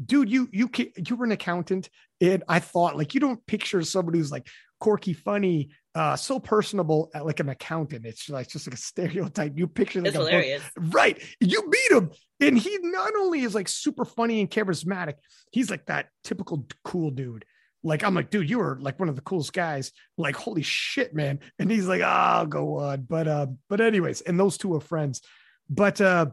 [0.05, 1.89] dude, you you you were an accountant,
[2.21, 4.47] and I thought like you don't picture somebody who's like
[4.81, 8.07] quirky, funny, uh, so personable at like an accountant.
[8.07, 9.53] It's like just like a stereotype.
[9.57, 11.21] You picture like hilarious, right?
[11.41, 12.11] You beat him,
[12.41, 15.15] and he not only is like super funny and charismatic,
[15.51, 17.45] he's like that typical cool dude.
[17.83, 19.93] Like I'm like, dude, you were like one of the coolest guys.
[20.17, 21.41] Like, holy shit, man!
[21.59, 23.07] And he's like, oh, go on.
[23.09, 25.21] But uh, but anyways, and those two are friends.
[25.69, 26.27] But uh,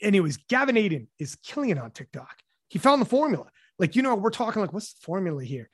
[0.00, 2.36] anyways, Gavin Adin is killing it on TikTok.
[2.68, 3.46] He found the formula.
[3.78, 5.68] Like, you know, we're talking like, what's the formula here?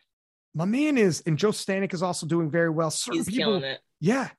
[0.54, 2.90] My man is, and Joe Stanek is also doing very well.
[2.90, 3.80] Certain He's people, killing it.
[4.00, 4.30] yeah,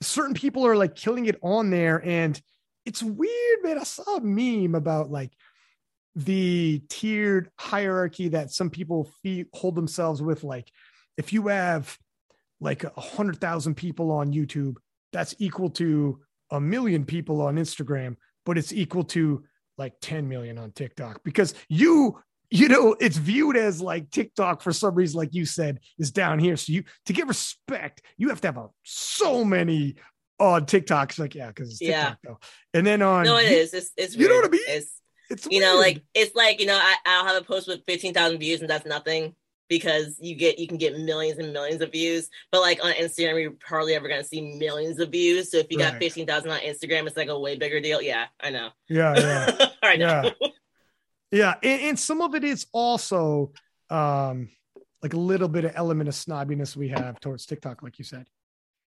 [0.00, 2.40] certain people are like killing it on there, and
[2.86, 3.78] it's weird, man.
[3.78, 5.32] I saw a meme about like
[6.16, 10.42] the tiered hierarchy that some people feel, hold themselves with.
[10.42, 10.70] Like,
[11.18, 11.98] if you have
[12.60, 14.76] like a hundred thousand people on YouTube,
[15.12, 16.20] that's equal to
[16.50, 19.44] a million people on Instagram, but it's equal to
[19.76, 22.18] like 10 million on TikTok because you
[22.50, 26.38] you know it's viewed as like TikTok for some reason like you said is down
[26.38, 29.94] here so you to get respect you have to have a, so many
[30.40, 32.30] on TikTok it's like yeah cuz it's TikTok Yeah.
[32.30, 32.38] though
[32.74, 33.74] and then on No, it you- is.
[33.74, 34.60] It's it's you know what I mean?
[34.66, 35.00] It's
[35.30, 38.14] it's you know, like it's like you know, I, I'll have a post with fifteen
[38.14, 39.34] thousand views, and that's nothing
[39.68, 42.28] because you get you can get millions and millions of views.
[42.50, 45.50] But like on Instagram, you're hardly ever gonna see millions of views.
[45.50, 48.00] So if you got fifteen thousand on Instagram, it's like a way bigger deal.
[48.02, 48.70] Yeah, I know.
[48.88, 50.32] yeah yeah I know.
[51.30, 53.52] yeah and, and some of it is also
[53.90, 54.48] um
[55.02, 58.26] like a little bit of element of snobbiness we have towards TikTok like you said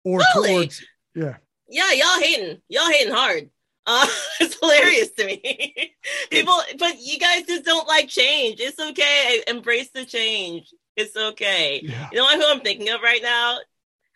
[0.03, 0.83] or towards
[1.15, 1.37] yeah
[1.69, 2.61] Yeah, y'all hating.
[2.67, 3.49] Y'all hating hard.
[3.85, 4.07] Uh,
[4.39, 5.93] it's hilarious to me.
[6.31, 8.59] People, but you guys just don't like change.
[8.59, 9.43] It's okay.
[9.47, 10.73] Embrace the change.
[10.95, 11.81] It's okay.
[11.83, 13.57] yeah You know who I'm thinking of right now?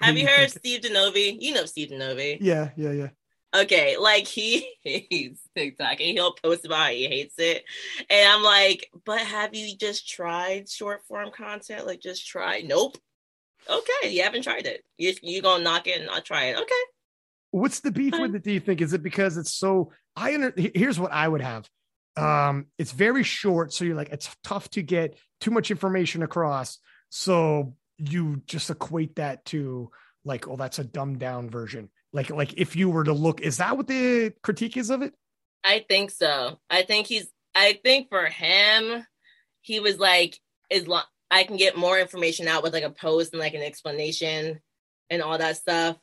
[0.01, 0.51] Have you heard of?
[0.51, 1.37] Steve Denovi?
[1.39, 2.37] You know Steve Denovi.
[2.41, 3.09] yeah yeah yeah
[3.55, 7.63] Okay, like he hates TikTok and he'll post about how he hates it.
[8.09, 11.87] And I'm like, but have you just tried short form content?
[11.87, 12.61] Like just try.
[12.65, 12.97] Nope.
[13.69, 14.83] Okay, you haven't tried it.
[14.97, 16.57] You you gonna knock it and not try it.
[16.57, 16.83] Okay.
[17.55, 18.43] What's the beef with it?
[18.43, 19.93] Do you think is it because it's so?
[20.13, 21.69] I under, here's what I would have.
[22.17, 26.79] Um, it's very short, so you're like it's tough to get too much information across.
[27.09, 29.89] So you just equate that to
[30.25, 31.89] like, oh, that's a dumbed down version.
[32.11, 35.13] Like, like if you were to look, is that what the critique is of it?
[35.63, 36.59] I think so.
[36.69, 37.27] I think he's.
[37.55, 39.05] I think for him,
[39.61, 43.31] he was like, as long I can get more information out with like a post
[43.31, 44.59] and like an explanation
[45.09, 45.95] and all that stuff.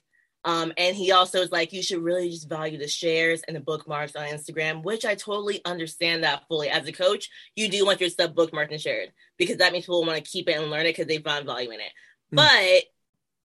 [0.44, 3.60] Um, and he also is like, you should really just value the shares and the
[3.60, 6.69] bookmarks on Instagram, which I totally understand that fully.
[6.69, 10.05] As a coach, you do want your stuff bookmarked and shared because that means people
[10.05, 11.93] want to keep it and learn it because they find value in it.
[12.35, 12.36] Mm.
[12.36, 12.85] But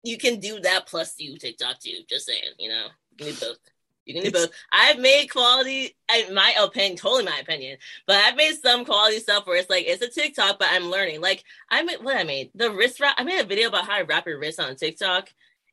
[0.03, 1.99] you can do that plus you TikTok too.
[2.09, 3.57] Just saying, you know, you can do both.
[4.05, 4.55] You can do It's- both.
[4.71, 5.95] I've made quality,
[6.27, 9.85] in my opinion, totally my opinion, but I've made some quality stuff where it's like
[9.85, 11.21] it's a TikTok, but I'm learning.
[11.21, 13.15] Like I made what I made the wrist wrap.
[13.17, 15.29] I made a video about how to wrap your wrist on TikTok,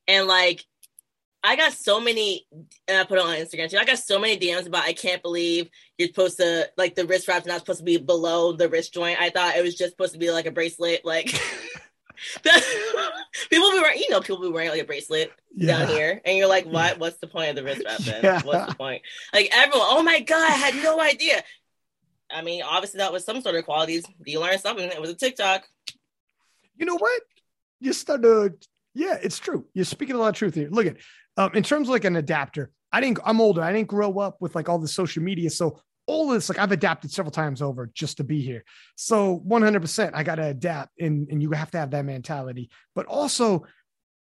[0.09, 0.67] and like
[1.45, 2.47] I got so many.
[2.89, 3.79] And I put it on Instagram too.
[3.79, 5.69] I got so many DMs about I can't believe
[5.99, 9.21] you're supposed to like the wrist wrap's not supposed to be below the wrist joint.
[9.21, 11.27] I thought it was just supposed to be like a bracelet, like.
[13.51, 16.49] people be wearing, you know, people be wearing like a bracelet down here, and you're
[16.49, 16.99] like, "What?
[16.99, 17.99] What's the point of the wrist wrap?
[17.99, 18.43] Then Yeah.
[18.43, 19.03] what's the point?"
[19.33, 21.43] Like everyone, oh my god, I had no idea.
[22.31, 24.05] I mean, obviously that was some sort of qualities.
[24.25, 24.89] You learned something.
[24.89, 25.65] It was a TikTok.
[26.77, 27.23] You know what?
[27.81, 28.55] You start to,
[28.95, 29.67] yeah, it's true.
[29.75, 30.69] You're speaking a lot of truth here.
[30.71, 30.97] Look at,
[31.37, 32.71] um, in terms of like an adapter.
[32.93, 33.19] I didn't.
[33.25, 33.63] I'm older.
[33.63, 36.73] I didn't grow up with like all the social media, so all this like I've
[36.73, 38.65] adapted several times over just to be here.
[38.97, 42.71] So 100%, I got to adapt, and and you have to have that mentality.
[42.95, 43.67] But also,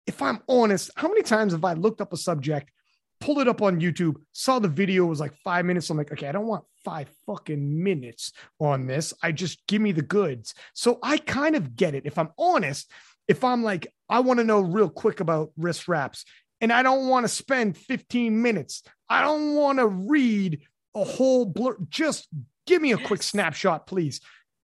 [0.08, 2.72] if I'm honest, how many times have I looked up a subject,
[3.20, 5.90] pulled it up on YouTube, saw the video was like five minutes?
[5.90, 9.14] I'm like, okay, I don't want five fucking minutes on this.
[9.22, 10.54] I just give me the goods.
[10.74, 12.06] So I kind of get it.
[12.06, 12.90] If I'm honest,
[13.28, 16.26] if I'm like, I want to know real quick about wrist wraps
[16.66, 20.62] and I don't want to spend 15 minutes, I don't want to read
[20.96, 21.78] a whole blur.
[21.90, 22.28] Just
[22.66, 24.20] give me a quick snapshot, please.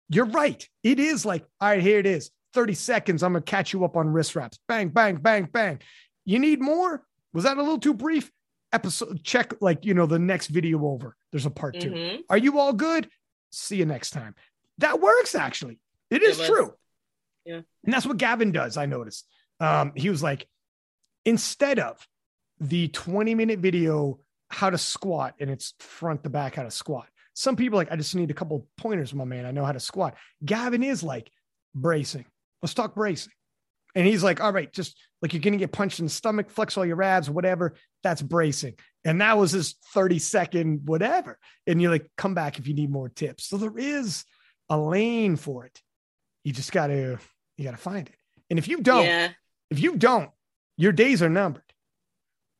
[0.07, 0.65] You're right.
[0.81, 2.31] It is like, all right, here it is.
[2.53, 3.21] 30 seconds.
[3.21, 4.57] I'm going to catch you up on wrist wraps.
[4.65, 5.79] Bang, bang, bang, bang.
[6.23, 7.03] You need more?
[7.33, 8.31] Was that a little too brief?
[8.71, 11.17] Episode check, like, you know, the next video over.
[11.33, 12.19] There's a part 2 Mhm.
[12.29, 13.09] Are you all good?
[13.51, 14.35] See you next time.
[14.77, 15.81] That works actually.
[16.09, 16.47] It is was.
[16.47, 16.73] true.
[17.43, 17.61] Yeah.
[17.83, 19.27] And that's what Gavin does, I noticed.
[19.59, 20.47] Um, he was like,
[21.25, 22.05] instead of
[22.59, 24.19] the 20 minute video,
[24.49, 27.07] how to squat, and it's front to back, how to squat.
[27.33, 29.45] Some people are like, I just need a couple pointers, my man.
[29.45, 30.15] I know how to squat.
[30.43, 31.31] Gavin is like
[31.73, 32.25] bracing.
[32.61, 33.31] Let's talk bracing.
[33.95, 36.49] And he's like, all right, just like you're going to get punched in the stomach,
[36.49, 37.75] flex all your abs, whatever.
[38.03, 38.75] That's bracing.
[39.05, 41.39] And that was his 30 second whatever.
[41.65, 43.45] And you're like, come back if you need more tips.
[43.45, 44.25] So there is
[44.69, 45.81] a lane for it.
[46.43, 47.17] You just got to,
[47.57, 48.15] you got to find it.
[48.49, 49.29] And if you don't, Yeah.
[49.71, 50.29] if you don't,
[50.79, 51.61] your days are numbered.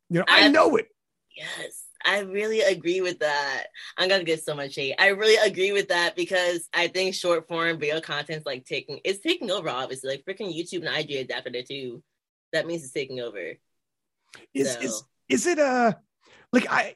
[0.10, 0.88] You know, I, I- know it.
[1.36, 3.68] Yes, I really agree with that.
[3.98, 4.96] I'm gonna get so much hate.
[5.00, 9.20] I really agree with that because I think short form video content's like taking it's
[9.20, 9.70] taking over.
[9.70, 12.04] Obviously, like freaking YouTube and IG adapted it too.
[12.52, 13.54] That means it's taking over.
[14.54, 15.98] Is, so is, is it a,
[16.52, 16.96] like I,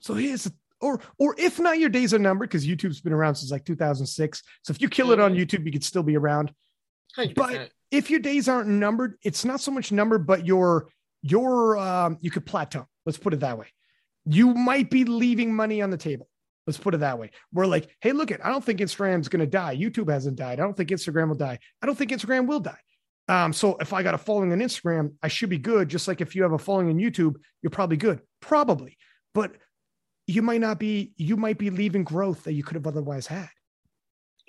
[0.00, 0.50] so here's,
[0.80, 4.42] or or if not your days are numbered because YouTube's been around since like 2006.
[4.62, 5.42] So if you kill it on Mm-hmm.
[5.42, 6.52] YouTube, you could still be around.
[7.16, 7.34] 100%.
[7.36, 10.88] But if your days aren't numbered, it's not so much numbered, but your
[11.22, 12.86] your um you could plateau.
[13.06, 13.66] Let's put it that way.
[14.26, 16.28] You might be leaving money on the table.
[16.66, 17.30] Let's put it that way.
[17.52, 19.76] We're like, hey, look at I don't think Instagram's to die.
[19.76, 20.60] YouTube hasn't died.
[20.60, 21.58] I don't think Instagram will die.
[21.82, 22.78] I don't think Instagram will die.
[23.28, 25.88] Um, so if I got a following on Instagram, I should be good.
[25.88, 28.98] Just like if you have a following on YouTube, you're probably good, probably.
[29.34, 29.52] But
[30.26, 31.12] you might not be.
[31.16, 33.48] You might be leaving growth that you could have otherwise had.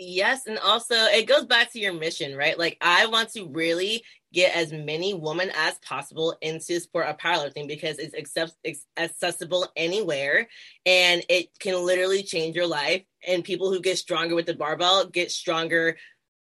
[0.04, 2.58] Yes, and also it goes back to your mission, right?
[2.58, 4.04] Like I want to really
[4.34, 8.16] get as many women as possible into sport of powerlifting because it's
[8.64, 10.48] it's accessible anywhere
[10.88, 13.04] and it can literally change your life.
[13.28, 15.98] And people who get stronger with the barbell get stronger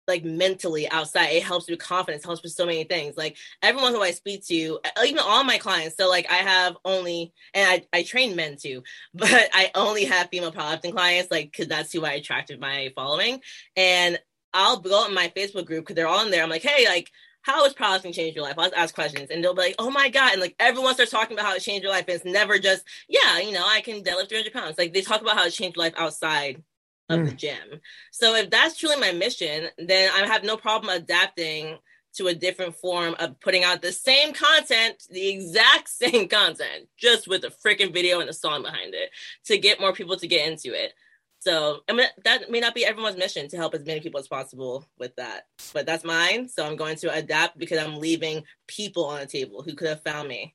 [0.08, 1.26] like mentally outside.
[1.26, 3.16] It helps with confidence, helps with so many things.
[3.16, 5.96] Like everyone who I speak to, even all my clients.
[5.96, 8.82] So like I have only, and I, I train men too,
[9.14, 13.40] but I only have female powerlifting clients, like because that's who I attracted my following.
[13.76, 14.18] And
[14.54, 16.42] I'll go in my Facebook group because they're all in there.
[16.42, 17.10] I'm like, hey, like.
[17.42, 18.56] How has powerlifting changed your life?
[18.58, 20.32] I'll ask questions and they'll be like, oh my God.
[20.32, 22.06] And like everyone starts talking about how it changed your life.
[22.08, 24.76] And it's never just, yeah, you know, I can deadlift 300 pounds.
[24.76, 26.60] Like they talk about how it changed life outside
[27.08, 27.80] of the gym.
[28.10, 31.78] So if that's truly my mission, then I have no problem adapting
[32.16, 37.28] to a different form of putting out the same content, the exact same content, just
[37.28, 39.10] with a freaking video and a song behind it
[39.44, 40.92] to get more people to get into it.
[41.40, 44.26] So I mean that may not be everyone's mission to help as many people as
[44.26, 46.48] possible with that, but that's mine.
[46.48, 50.02] So I'm going to adapt because I'm leaving people on the table who could have
[50.02, 50.54] found me.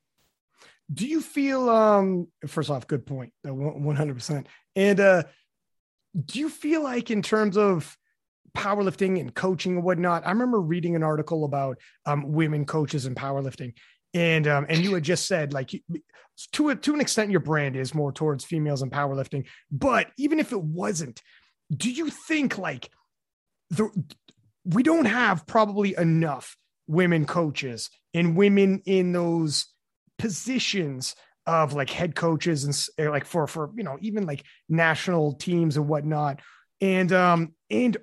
[0.94, 4.48] Do you feel um first off, good point, one hundred percent.
[4.76, 5.23] And uh
[6.26, 7.98] do you feel like in terms of
[8.56, 10.26] powerlifting and coaching and whatnot?
[10.26, 13.74] I remember reading an article about um women coaches and powerlifting.
[14.14, 15.72] And um, and you had just said like
[16.54, 20.40] to a, to an extent your brand is more towards females and powerlifting, but even
[20.40, 21.22] if it wasn't,
[21.76, 22.90] do you think like
[23.70, 23.90] the
[24.66, 26.58] we don't have probably enough
[26.88, 29.68] women coaches and women in those
[30.20, 35.77] positions of like head coaches and like for for you know even like national teams
[35.77, 36.39] and whatnot.
[36.80, 37.97] And um and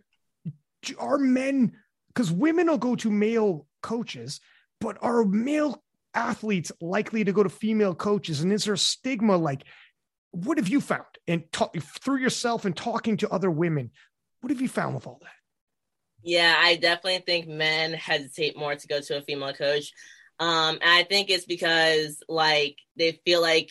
[0.99, 1.73] are men
[2.09, 4.41] because women will go to male coaches
[4.81, 5.83] but are male
[6.15, 8.41] athletes likely to go to female coaches?
[8.41, 9.65] And is there a stigma like
[10.31, 11.05] what have you found?
[11.27, 13.91] And talk through yourself and talking to other women
[14.41, 15.33] what have you found with all that?
[16.23, 19.93] Yeah i definitely think men hesitate more to go to a female coach
[20.39, 23.71] um, and I think it's because like they feel like,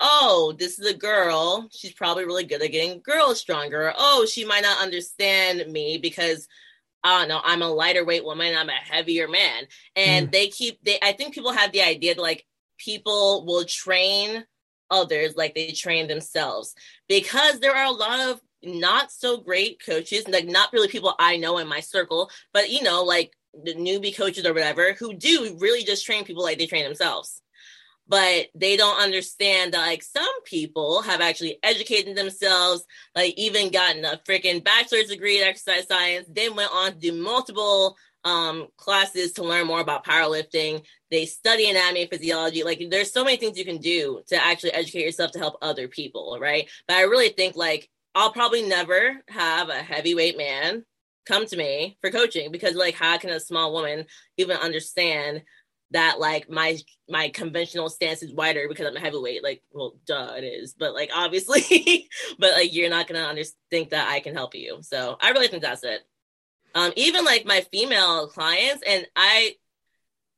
[0.00, 1.68] oh, this is a girl.
[1.72, 3.92] She's probably really good at getting girls stronger.
[3.96, 6.48] Oh, she might not understand me because
[7.04, 9.64] I don't know, I'm a lighter weight woman, I'm a heavier man.
[9.94, 10.32] And mm.
[10.32, 12.44] they keep they I think people have the idea that like
[12.78, 14.44] people will train
[14.90, 16.74] others like they train themselves
[17.08, 21.36] because there are a lot of not so great coaches, like not really people I
[21.36, 25.56] know in my circle, but you know, like the newbie coaches or whatever who do
[25.60, 27.42] really just train people like they train themselves.
[28.08, 32.84] But they don't understand that like some people have actually educated themselves
[33.16, 37.12] like even gotten a freaking bachelor's degree in exercise science then went on to do
[37.12, 40.84] multiple um, classes to learn more about powerlifting.
[41.10, 42.62] They study anatomy and physiology.
[42.62, 45.88] Like there's so many things you can do to actually educate yourself to help other
[45.88, 46.68] people right?
[46.86, 50.84] But i really think like i'll probably never have a heavyweight man
[51.26, 55.42] come to me for coaching because like how can a small woman even understand
[55.92, 56.78] that like my
[57.08, 59.42] my conventional stance is wider because I'm a heavyweight?
[59.42, 60.74] Like well duh it is.
[60.78, 62.08] But like obviously
[62.38, 64.78] but like you're not gonna under- think that I can help you.
[64.82, 66.00] So I really think that's it.
[66.74, 69.54] Um even like my female clients and I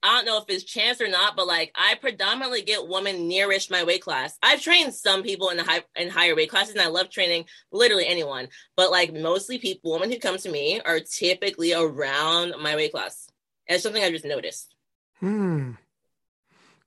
[0.03, 3.71] I don't know if it's chance or not, but like I predominantly get women nearish
[3.71, 4.39] my weight class.
[4.43, 7.47] I've trained some people in the high in higher weight classes, and I love training
[7.73, 8.49] literally anyone.
[8.77, 13.29] But like mostly people, women who come to me are typically around my weight class.
[13.67, 14.75] And it's something I just noticed.
[15.21, 15.73] Hmm.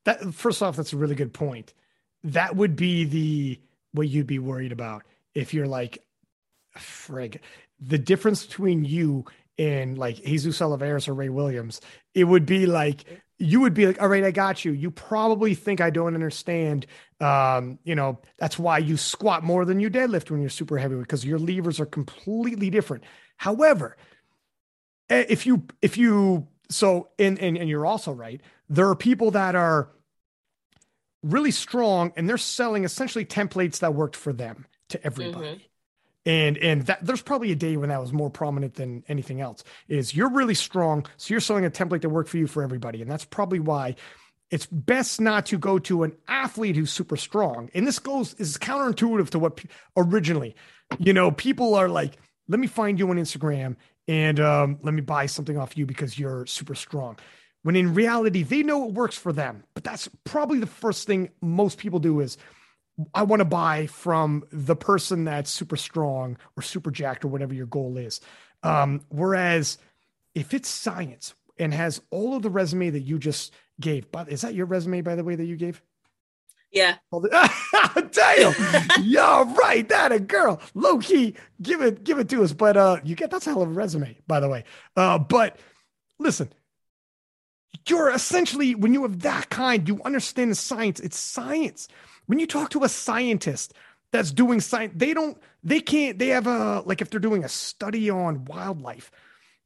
[0.05, 1.73] That first off, that's a really good point.
[2.23, 3.59] That would be the
[3.93, 5.03] what you'd be worried about
[5.35, 6.03] if you're like,
[6.77, 7.39] frig,
[7.79, 9.25] the difference between you
[9.61, 11.81] and like Jesus Olivares or Ray Williams,
[12.15, 13.05] it would be like
[13.37, 14.71] you would be like, all right, I got you.
[14.71, 16.85] You probably think I don't understand.
[17.19, 20.95] Um, you know, that's why you squat more than you deadlift when you're super heavy
[20.95, 23.03] because your levers are completely different.
[23.37, 23.97] However,
[25.09, 29.55] if you if you so and and, and you're also right, there are people that
[29.55, 29.89] are
[31.21, 35.47] really strong and they're selling essentially templates that worked for them to everybody.
[35.47, 35.63] Mm-hmm
[36.25, 39.63] and and that there's probably a day when that was more prominent than anything else
[39.87, 43.01] is you're really strong so you're selling a template that worked for you for everybody
[43.01, 43.95] and that's probably why
[44.51, 47.69] it's best not to go to an athlete who's super strong.
[47.73, 49.63] And this goes is counterintuitive to what
[49.95, 50.55] originally,
[50.99, 52.17] you know, people are like,
[52.49, 53.77] let me find you on Instagram
[54.09, 57.17] and um, let me buy something off you because you're super strong.
[57.63, 59.63] When in reality, they know it works for them.
[59.73, 62.37] But that's probably the first thing most people do is
[63.13, 67.53] I want to buy from the person that's super strong or super jacked or whatever
[67.53, 68.21] your goal is.
[68.63, 69.77] Um, whereas
[70.35, 74.41] if it's science and has all of the resume that you just gave, but is
[74.41, 75.81] that your resume, by the way, that you gave?
[76.71, 76.95] Yeah.
[77.11, 78.53] Damn.
[79.01, 79.87] yeah, right.
[79.89, 80.61] That a girl.
[80.73, 81.35] Low key.
[81.61, 82.53] Give it, give it to us.
[82.53, 84.63] But uh you get that's a hell of a resume, by the way.
[84.95, 85.59] Uh, but
[86.17, 86.49] listen,
[87.87, 90.99] you're essentially when you have that kind, you understand the science.
[90.99, 91.89] It's science.
[92.25, 93.73] When you talk to a scientist
[94.11, 97.49] that's doing science, they don't, they can't, they have a like if they're doing a
[97.49, 99.11] study on wildlife,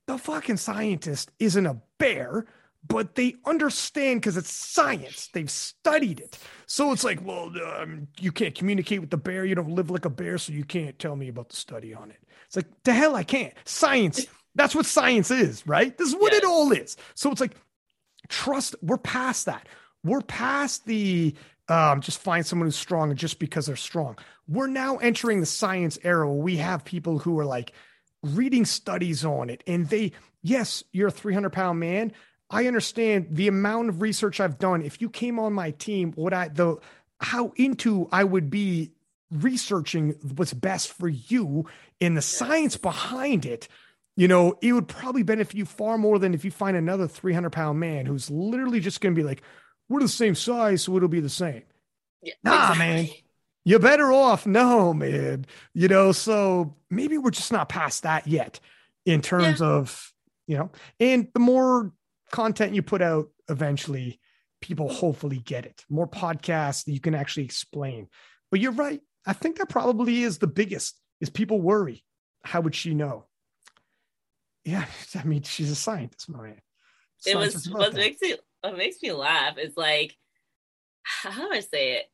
[0.07, 2.45] the fucking scientist isn't a bear
[2.87, 5.29] but they understand because it's science.
[5.33, 6.37] They've studied it.
[6.65, 9.45] So it's like, well, um, you can't communicate with the bear.
[9.45, 12.11] You don't live like a bear, so you can't tell me about the study on
[12.11, 12.19] it.
[12.45, 13.53] It's like, the hell, I can't.
[13.65, 15.97] Science, that's what science is, right?
[15.97, 16.95] This is what it all is.
[17.15, 17.55] So it's like,
[18.27, 19.67] trust, we're past that.
[20.03, 21.33] We're past the
[21.67, 24.17] um, just find someone who's strong just because they're strong.
[24.47, 27.73] We're now entering the science era where we have people who are like
[28.21, 29.63] reading studies on it.
[29.65, 30.11] And they,
[30.41, 32.11] yes, you're a 300 pound man
[32.49, 34.81] I understand the amount of research I've done.
[34.81, 36.77] If you came on my team, what I the
[37.19, 38.91] how into I would be
[39.31, 41.65] researching what's best for you
[41.99, 43.67] and the science behind it,
[44.15, 47.49] you know, it would probably benefit you far more than if you find another 300
[47.49, 49.41] pound man who's literally just going to be like,
[49.89, 51.63] we're the same size, so it'll be the same.
[52.21, 52.79] Yeah, nah, exactly.
[52.79, 53.07] man,
[53.63, 54.45] you're better off.
[54.45, 58.59] No, man, you know, so maybe we're just not past that yet
[59.05, 59.67] in terms yeah.
[59.67, 60.13] of,
[60.47, 61.91] you know, and the more
[62.31, 64.19] content you put out, eventually
[64.61, 65.83] people hopefully get it.
[65.89, 68.07] More podcasts that you can actually explain.
[68.49, 69.01] But you're right.
[69.25, 72.03] I think that probably is the biggest is people worry.
[72.43, 73.25] How would she know?
[74.63, 74.85] Yeah,
[75.15, 76.61] I mean, she's a scientist, my man.
[77.25, 78.35] It was makes me
[78.65, 80.15] what makes me laugh is like
[81.03, 82.05] how do I say it?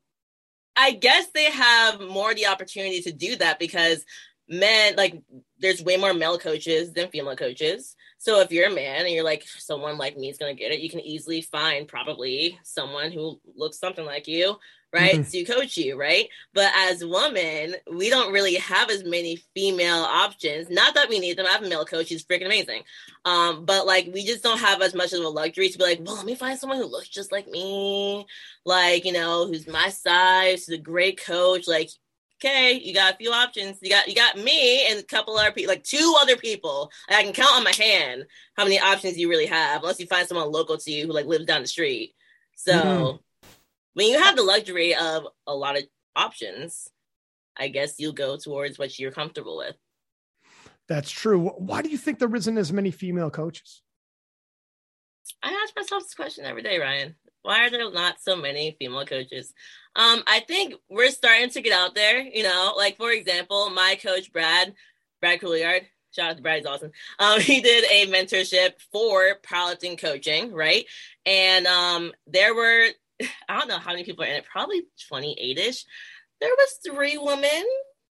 [0.76, 4.06] I guess they have more the opportunity to do that because
[4.48, 5.22] men like
[5.60, 7.96] there's way more male coaches than female coaches.
[8.22, 10.72] So if you're a man and you're like, someone like me is going to get
[10.72, 14.58] it, you can easily find probably someone who looks something like you,
[14.94, 15.16] right?
[15.16, 15.32] Mm-hmm.
[15.32, 16.30] To coach you, right?
[16.54, 20.70] But as women, we don't really have as many female options.
[20.70, 21.48] Not that we need them.
[21.48, 22.10] I have a male coach.
[22.10, 22.84] He's freaking amazing.
[23.26, 26.02] Um, but like, we just don't have as much of a luxury to be like,
[26.04, 28.28] well, let me find someone who looks just like me.
[28.68, 31.68] Like, you know, who's my size, who's a great coach.
[31.68, 31.90] Like,
[32.44, 33.78] okay, you got a few options.
[33.82, 36.92] You got you got me and a couple other people, like two other people.
[37.10, 40.28] I can count on my hand how many options you really have, unless you find
[40.28, 42.14] someone local to you who like lives down the street.
[42.56, 43.48] So mm-hmm.
[43.94, 45.84] when you have the luxury of a lot of
[46.16, 46.88] options,
[47.58, 49.76] I guess you'll go towards what you're comfortable with.
[50.88, 51.50] That's true.
[51.58, 53.82] Why do you think there isn't as many female coaches?
[55.44, 57.16] I ask myself this question every day, Ryan.
[57.44, 59.54] Why are there not so many female coaches?
[59.96, 62.20] Um, I think we're starting to get out there.
[62.20, 64.74] You know, like for example, my coach Brad,
[65.20, 65.82] Brad Couillard.
[66.16, 66.92] Shout out to Brad, he's awesome.
[67.20, 70.86] Um, he did a mentorship for powerlifting coaching, right?
[71.26, 72.88] And um, there were
[73.50, 75.86] I don't know how many people are in it, probably 28 ish.
[76.40, 77.64] There was three women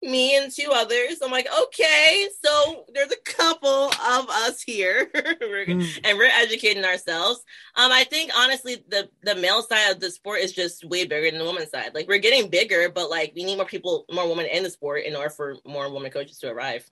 [0.01, 1.19] me and two others.
[1.23, 5.99] I'm like, okay, so there's a couple of us here, mm.
[6.03, 7.41] and we're educating ourselves.
[7.76, 11.30] Um, I think honestly, the the male side of the sport is just way bigger
[11.30, 11.91] than the women's side.
[11.93, 15.03] Like we're getting bigger, but like we need more people, more women in the sport
[15.03, 16.89] in order for more women coaches to arrive.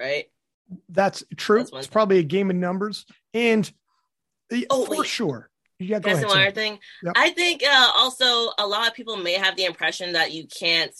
[0.00, 0.26] Right.
[0.88, 1.58] That's true.
[1.58, 3.04] That's it's probably a game of numbers,
[3.34, 3.70] and
[4.70, 5.06] oh, for wait.
[5.06, 5.50] sure.
[5.78, 6.78] Yeah, go That's ahead, one thing.
[7.04, 7.12] Yep.
[7.16, 10.92] I think uh, also a lot of people may have the impression that you can't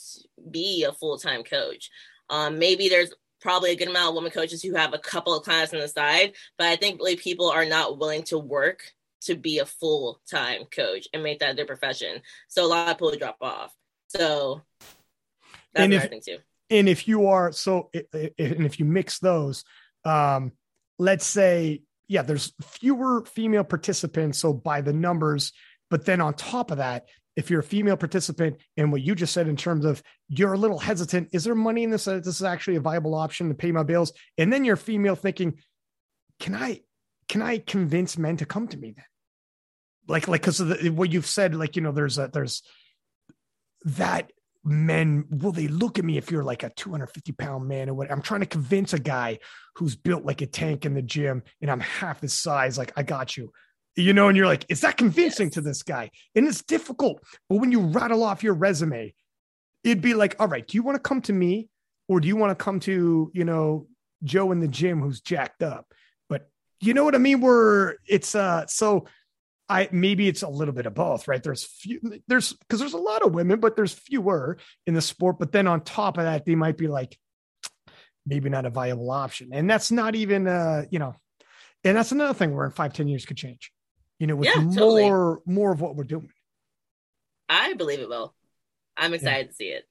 [0.50, 1.90] be a full time coach.
[2.30, 5.44] Um, maybe there's probably a good amount of women coaches who have a couple of
[5.44, 8.82] clients on the side, but I think really people are not willing to work
[9.22, 12.20] to be a full time coach and make that their profession.
[12.48, 13.74] So a lot of people drop off.
[14.08, 14.62] So
[15.74, 16.38] that's and if, too.
[16.70, 19.64] And if you are so, and if you mix those,
[20.04, 20.52] um,
[20.98, 24.38] let's say, yeah, there's fewer female participants.
[24.38, 25.52] So by the numbers,
[25.90, 27.06] but then on top of that,
[27.36, 30.58] if you're a female participant and what you just said in terms of you're a
[30.58, 32.06] little hesitant, is there money in this?
[32.06, 34.12] That this is actually a viable option to pay my bills.
[34.36, 35.58] And then you're female thinking,
[36.40, 36.80] can I,
[37.28, 39.04] can I convince men to come to me then?
[40.08, 42.62] Like, like, cause of the, what you've said, like, you know, there's a, there's
[43.84, 44.32] that
[44.64, 48.10] men, will they look at me if you're like a 250 pound man or what?
[48.10, 49.38] I'm trying to convince a guy
[49.76, 52.76] who's built like a tank in the gym and I'm half his size.
[52.76, 53.52] Like, I got you
[53.98, 55.54] you know, and you're like, is that convincing Yes.
[55.54, 56.10] to this guy?
[56.36, 57.20] And it's difficult.
[57.48, 59.12] But when you rattle off your resume,
[59.82, 61.68] it'd be like, all right, do you want to come to me
[62.08, 63.88] or do you want to come to, you know,
[64.22, 65.92] Joe in the gym who's jacked up?
[66.28, 66.48] But
[66.80, 67.40] you know what I mean?
[67.40, 69.06] we're it's uh so
[69.68, 71.42] I maybe it's a little bit of both, right?
[71.42, 75.38] There's few there's because there's a lot of women, but there's fewer in the sport.
[75.38, 77.18] But then on top of that, they might be like,
[78.26, 79.50] maybe not a viable option.
[79.52, 81.14] And that's not even uh, you know,
[81.84, 83.70] and that's another thing where in five, ten years could change,
[84.18, 85.02] you know, with Yeah, totally.
[85.04, 86.30] more more of what we're doing.
[87.48, 88.34] I believe it will.
[88.96, 89.84] I'm excited to see it.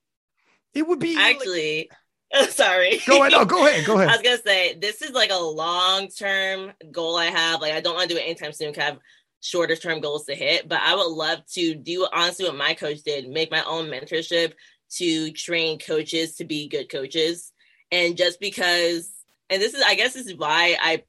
[0.74, 1.90] It would be like- Actually,
[2.50, 3.00] sorry.
[3.08, 3.32] go ahead.
[3.32, 3.86] No, go ahead.
[3.86, 4.10] Go ahead.
[4.10, 7.62] I was gonna say this is like a long term goal I have.
[7.62, 8.74] Like I don't want to do it anytime soon.
[8.74, 9.00] 'cause I have
[9.42, 13.02] shorter term goals to hit, but I would love to do honestly what my coach
[13.04, 14.54] did: make my own mentorship
[14.96, 17.52] to train coaches to be good coaches.
[17.92, 19.10] And just because,
[19.50, 21.04] and this is, I guess, this is why I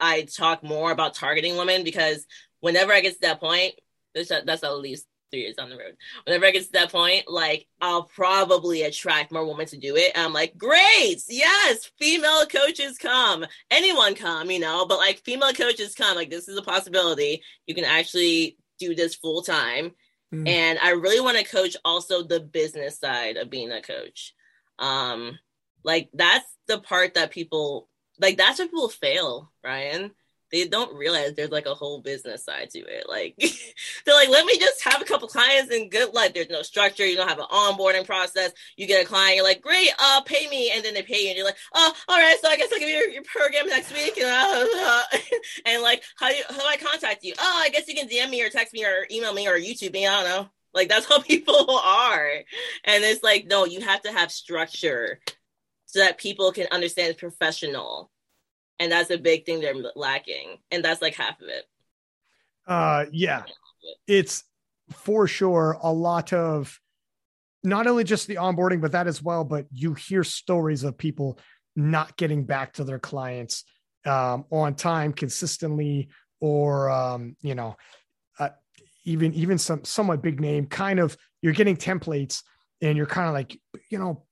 [0.00, 2.26] I talk more about targeting women because
[2.60, 3.74] whenever I get to that point,
[4.14, 5.96] that's that's at least three years down the road.
[6.24, 10.12] Whenever I get to that point, like I'll probably attract more women to do it.
[10.14, 15.52] And I'm like, great, yes, female coaches come, anyone come, you know, but like female
[15.52, 17.42] coaches come, like this is a possibility.
[17.66, 19.92] You can actually do this full time.
[20.32, 20.48] Mm.
[20.48, 24.34] And I really want to coach also the business side of being a coach.
[24.78, 25.38] Um,
[25.84, 27.88] like that's the part that people
[28.20, 30.10] like that's where people fail, Ryan.
[30.50, 33.08] They don't realize there's like a whole business side to it.
[33.08, 33.34] Like
[34.04, 36.32] they're like, let me just have a couple clients and good luck.
[36.34, 37.04] There's no structure.
[37.04, 38.52] You don't have an onboarding process.
[38.76, 41.28] You get a client, you're like, great, uh, pay me, and then they pay you,
[41.28, 43.66] and you're like, oh, all right, so I guess I'll give you your, your program
[43.68, 44.26] next week, and
[44.76, 45.02] uh,
[45.66, 47.34] and like, how do you, how do I contact you?
[47.38, 49.92] Oh, I guess you can DM me or text me or email me or YouTube
[49.92, 50.06] me.
[50.06, 50.48] I don't know.
[50.74, 52.30] Like that's how people are,
[52.84, 55.20] and it's like, no, you have to have structure
[55.86, 58.10] so that people can understand it's professional
[58.78, 61.64] and that's a big thing they're lacking and that's like half of it
[62.66, 63.44] Uh, yeah,
[64.06, 64.44] it's
[64.92, 66.78] for sure a lot of
[67.64, 69.44] not only just the onboarding, but that as well.
[69.44, 71.38] But you hear stories of people
[71.74, 73.64] not getting back to their clients
[74.04, 76.08] um, on time consistently,
[76.40, 77.76] or um, you know,
[78.38, 78.50] uh,
[79.04, 82.42] even even some somewhat big name kind of you're getting templates
[82.80, 83.58] and you're kind of like,
[83.90, 84.24] you know,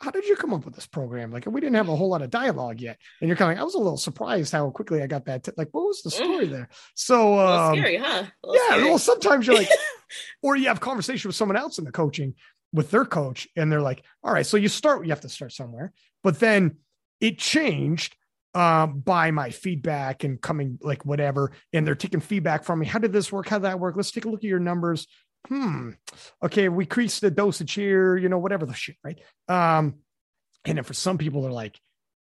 [0.00, 1.30] how did you come up with this program?
[1.30, 3.64] Like we didn't have a whole lot of dialogue yet, and you're kind of I
[3.64, 5.44] was a little surprised how quickly I got that.
[5.44, 6.68] T- like, what was the story there?
[6.94, 8.84] So, um, scary huh yeah, scary.
[8.84, 9.68] well, sometimes you're like,
[10.42, 12.34] or you have conversation with someone else in the coaching
[12.72, 15.52] with their coach, and they're like, all right, so you start, you have to start
[15.52, 15.92] somewhere,
[16.22, 16.76] but then
[17.20, 18.16] it changed
[18.56, 22.86] um, by my feedback and coming like whatever, and they're taking feedback from me.
[22.86, 23.48] How did this work?
[23.48, 23.96] How did that work?
[23.96, 25.06] Let's take a look at your numbers.
[25.48, 25.90] Hmm.
[26.42, 29.18] Okay, we increased the dosage here, you know, whatever the shit, right?
[29.48, 29.96] Um,
[30.64, 31.78] and then for some people, they're like,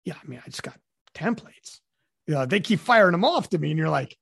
[0.05, 0.79] yeah, I mean, I just got
[1.15, 1.81] templates.
[2.27, 4.17] Yeah, they keep firing them off to me, and you're like,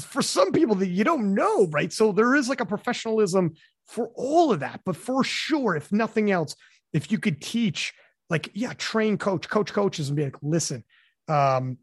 [0.00, 1.92] for some people that you don't know, right?
[1.92, 3.54] So there is like a professionalism
[3.86, 4.80] for all of that.
[4.84, 6.54] But for sure, if nothing else,
[6.92, 7.94] if you could teach,
[8.28, 10.84] like, yeah, train coach, coach coaches and be like, listen,
[11.28, 11.78] um,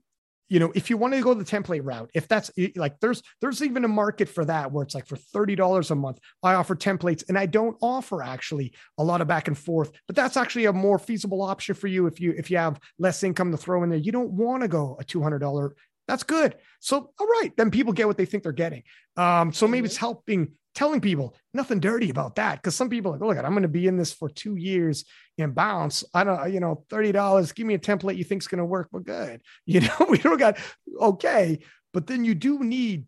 [0.50, 3.62] you know, if you want to go the template route, if that's like there's there's
[3.64, 7.24] even a market for that where it's like for $30 a month, I offer templates
[7.28, 10.74] and I don't offer actually a lot of back and forth, but that's actually a
[10.74, 13.90] more feasible option for you if you if you have less income to throw in
[13.90, 14.00] there.
[14.00, 15.72] You don't want to go a $200
[16.08, 16.56] that's good.
[16.80, 18.84] So, all right, then people get what they think they're getting.
[19.16, 23.18] Um, so maybe it's helping telling people nothing dirty about that because some people are
[23.18, 25.06] like, look, I'm going to be in this for two years
[25.38, 26.04] and bounce.
[26.14, 27.52] I don't, you know, thirty dollars.
[27.52, 28.90] Give me a template you think's going to work.
[28.92, 29.42] We're good.
[29.66, 30.58] You know, we don't got
[31.00, 31.60] okay,
[31.94, 33.06] but then you do need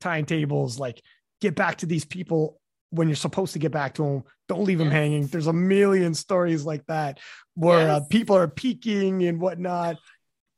[0.00, 0.78] timetables.
[0.78, 1.02] Like,
[1.40, 2.60] get back to these people
[2.90, 4.22] when you're supposed to get back to them.
[4.48, 5.26] Don't leave them hanging.
[5.26, 7.18] There's a million stories like that
[7.54, 9.96] where uh, people are peaking and whatnot.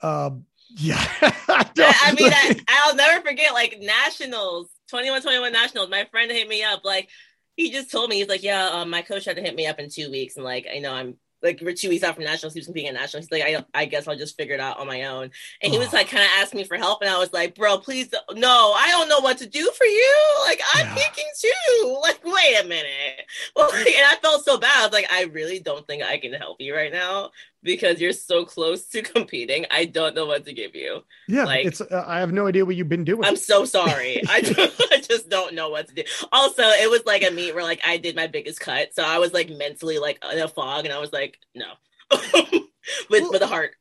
[0.02, 0.44] Um,
[0.78, 5.88] yeah, I, I mean, I, I'll never forget like nationals, 21 21 nationals.
[5.90, 6.84] My friend hit me up.
[6.84, 7.08] Like,
[7.56, 9.78] he just told me, he's like, Yeah, um, my coach had to hit me up
[9.78, 10.36] in two weeks.
[10.36, 12.52] And like, I know I'm like, we're two weeks out from nationals.
[12.52, 13.26] He was competing at nationals.
[13.28, 15.30] He's like, I, I guess I'll just figure it out on my own.
[15.62, 17.00] And he was like, kind of asking me for help.
[17.00, 19.84] And I was like, Bro, please, don't- no, I don't know what to do for
[19.84, 20.16] you.
[20.46, 20.94] Like, I'm Yeah.
[20.94, 21.98] peaking too.
[22.02, 23.22] Like, wait a minute.
[23.56, 24.72] Well, like, and I felt so bad.
[24.76, 27.30] I was like, I really don't think I can help you right now
[27.62, 29.66] because you're so close to competing.
[29.70, 31.02] I don't know what to give you.
[31.28, 31.80] yeah, like- it's.
[31.80, 33.24] Uh, I have no idea what you've been doing.
[33.24, 34.22] I'm so sorry.
[34.28, 36.02] I just, I just don't know what to do.
[36.32, 39.18] Also, it was like a meet where like I did my biggest cut, so I
[39.18, 41.66] was like mentally like in a fog, and I was like, no,
[42.10, 42.62] with
[43.10, 43.72] Well- with a heart.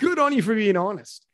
[0.00, 1.26] Good on you for being honest.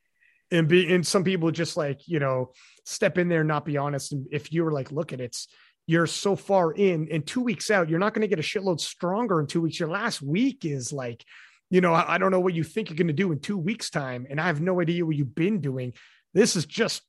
[0.51, 2.51] And be and some people just like you know
[2.85, 4.11] step in there and not be honest.
[4.11, 5.47] And if you were like, look at it's
[5.86, 8.81] you're so far in, and two weeks out, you're not going to get a shitload
[8.81, 9.78] stronger in two weeks.
[9.78, 11.24] Your last week is like,
[11.70, 13.56] you know, I, I don't know what you think you're going to do in two
[13.56, 15.92] weeks time, and I have no idea what you've been doing.
[16.34, 17.02] This is just,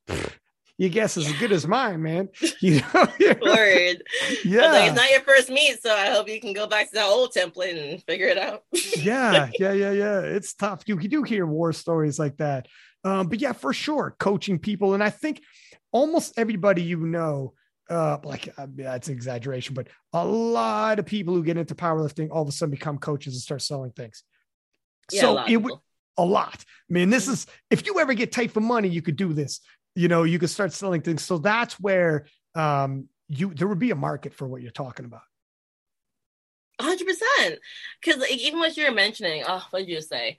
[0.78, 2.30] your guess is as good as mine, man.
[2.62, 3.08] You know,
[3.42, 4.04] Word.
[4.46, 4.72] Yeah.
[4.72, 7.08] Like, it's not your first meet, so I hope you can go back to that
[7.08, 8.64] old template and figure it out.
[8.98, 10.20] yeah, yeah, yeah, yeah.
[10.22, 10.84] It's tough.
[10.86, 12.68] You, you do hear war stories like that.
[13.04, 14.94] Um, but yeah, for sure, coaching people.
[14.94, 15.42] And I think
[15.92, 17.54] almost everybody you know,
[17.90, 22.30] uh, like uh, that's an exaggeration, but a lot of people who get into powerlifting
[22.32, 24.24] all of a sudden become coaches and start selling things.
[25.12, 25.74] Yeah, so it would
[26.18, 26.64] a lot.
[26.90, 29.60] I mean, this is if you ever get tight for money, you could do this.
[29.96, 31.24] You know, you could start selling things.
[31.24, 32.26] So that's where
[32.56, 35.22] um you there would be a market for what you're talking about.
[36.80, 37.60] Hundred percent.
[38.02, 40.38] Because like, even what you were mentioning, oh, what did you say?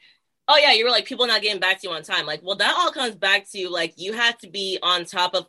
[0.49, 2.27] Oh yeah, you were like people not getting back to you on time.
[2.27, 5.47] Like, well, that all comes back to like you have to be on top of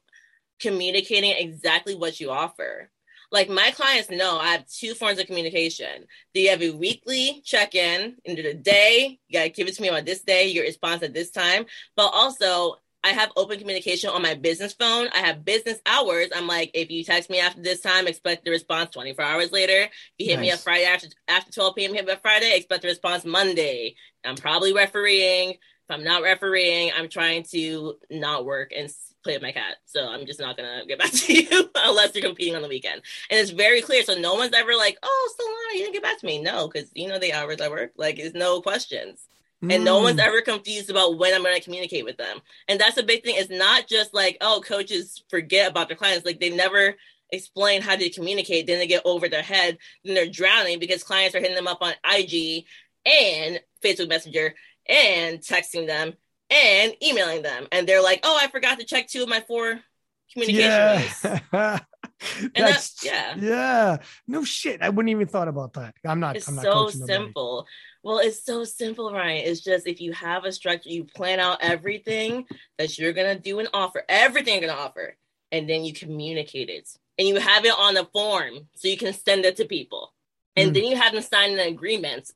[0.59, 2.89] communicating exactly what you offer.
[3.34, 6.05] Like my clients know I have two forms of communication.
[6.35, 9.19] Do you have a weekly check-in into the day?
[9.27, 11.65] You gotta give it to me on this day, your response at this time.
[11.95, 15.10] But also I have open communication on my business phone.
[15.14, 16.30] I have business hours.
[16.34, 19.81] I'm like, if you text me after this time, expect the response 24 hours later.
[19.81, 20.41] If you hit nice.
[20.41, 23.95] me up Friday after after 12 p.m., hit me up Friday, expect the response Monday.
[24.23, 25.53] I'm probably refereeing.
[25.53, 28.89] If I'm not refereeing, I'm trying to not work and
[29.23, 29.77] play with my cat.
[29.85, 33.01] So I'm just not gonna get back to you unless you're competing on the weekend.
[33.29, 34.03] And it's very clear.
[34.03, 36.41] So no one's ever like, oh, Solana, you didn't get back to me.
[36.41, 37.93] No, because you know the hours I work.
[37.97, 39.27] Like, it's no questions.
[39.63, 39.75] Mm.
[39.75, 40.25] And no one's mm.
[40.25, 42.39] ever confused about when I'm gonna communicate with them.
[42.67, 43.35] And that's a big thing.
[43.37, 46.25] It's not just like, oh, coaches forget about their clients.
[46.25, 46.95] Like they never
[47.31, 48.67] explain how to communicate.
[48.67, 49.77] Then they get over their head.
[50.03, 52.65] Then they're drowning because clients are hitting them up on IG
[53.05, 54.53] and Facebook Messenger
[54.87, 56.13] and texting them
[56.53, 57.67] and emailing them.
[57.71, 59.80] And they're like, oh, I forgot to check two of my four
[60.31, 61.80] communication yeah.
[62.55, 63.35] and that's, that's, yeah.
[63.38, 63.97] Yeah.
[64.27, 64.81] No shit.
[64.81, 65.95] I wouldn't even thought about that.
[66.05, 67.67] I'm not it's I'm not so simple.
[68.03, 69.45] Well, it's so simple, Ryan.
[69.45, 72.45] It's just if you have a structure, you plan out everything
[72.77, 75.15] that you're gonna do and offer, everything you're gonna offer,
[75.51, 76.89] and then you communicate it.
[77.17, 80.13] And you have it on a form so you can send it to people.
[80.55, 80.73] And mm.
[80.73, 82.31] then you have them sign an agreement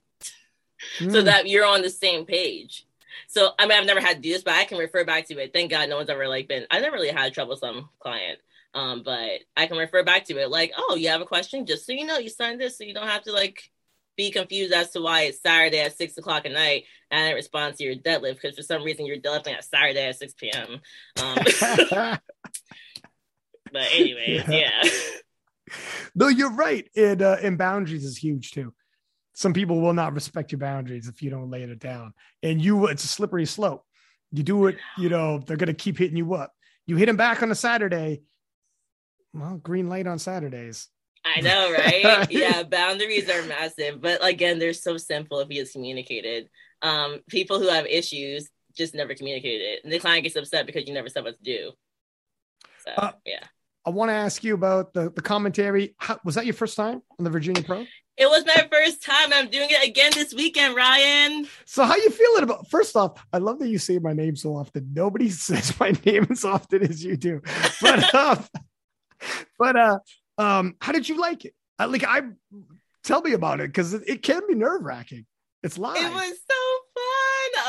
[0.99, 1.11] mm.
[1.11, 2.86] so that you're on the same page.
[3.27, 5.38] So I mean, I've never had to do this, but I can refer back to
[5.38, 5.53] it.
[5.53, 6.65] Thank God, no one's ever like been.
[6.72, 8.39] I never really had a troublesome client,
[8.73, 10.49] um, but I can refer back to it.
[10.49, 11.65] Like, oh, you have a question?
[11.65, 13.72] Just so you know, you signed this, so you don't have to like
[14.18, 17.77] be confused as to why it's Saturday at six o'clock at night and it responds
[17.77, 20.81] to your deadlift because for some reason you're deadlifting at Saturday at six p.m.
[21.22, 21.38] Um,
[23.72, 24.81] but anyways, yeah.
[24.84, 24.89] yeah.
[26.15, 26.89] No, you're right.
[26.95, 28.73] And uh, and boundaries is huge too
[29.38, 32.11] some people will not respect your boundaries if you don't lay it down.
[32.41, 33.85] And you, it's a slippery slope.
[34.31, 36.53] You do it, you know, they're going to keep hitting you up.
[36.88, 38.23] You hit them back on a Saturday.
[39.35, 40.88] Well, green light on Saturdays.
[41.23, 42.26] I know, right?
[42.31, 46.49] yeah, boundaries are massive, but again, they're so simple if you just communicated.
[46.81, 50.88] Um, people who have issues just never communicated it, and the client gets upset because
[50.88, 51.72] you never said what to do.
[52.85, 53.43] So, uh, yeah.
[53.85, 55.93] I want to ask you about the, the commentary.
[55.99, 57.85] How, was that your first time on the Virginia Pro?
[58.18, 59.31] It was my first time.
[59.31, 61.48] I'm doing it again this weekend, Ryan.
[61.65, 64.56] So how you feeling about first off, I love that you say my name so
[64.56, 64.91] often.
[64.94, 67.41] Nobody says my name as often as you do.
[67.80, 68.35] But uh,
[69.60, 69.99] but uh
[70.39, 71.53] um how did you like it?
[71.80, 72.22] Like I
[73.03, 75.26] tell me about it because it, it can be nerve-wracking.
[75.61, 75.98] It's live.
[75.98, 76.66] It was so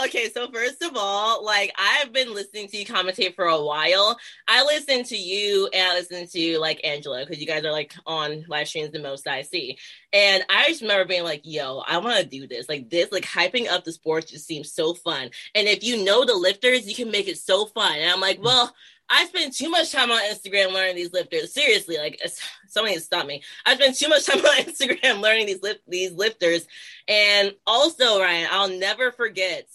[0.04, 4.18] Okay, so first of all, like I've been listening to you commentate for a while.
[4.46, 7.94] I listen to you and I listen to like Angela because you guys are like
[8.06, 9.78] on live streams the most I see.
[10.12, 12.68] And I just remember being like, yo, I want to do this.
[12.68, 15.30] Like this, like hyping up the sports just seems so fun.
[15.54, 17.96] And if you know the lifters, you can make it so fun.
[17.98, 18.72] And I'm like, well,
[19.10, 21.52] I spend too much time on Instagram learning these lifters.
[21.52, 22.20] Seriously, like
[22.68, 23.42] somebody to stop me.
[23.64, 26.66] I spend too much time on Instagram learning these lift these lifters.
[27.06, 29.66] And also, Ryan, I'll never forget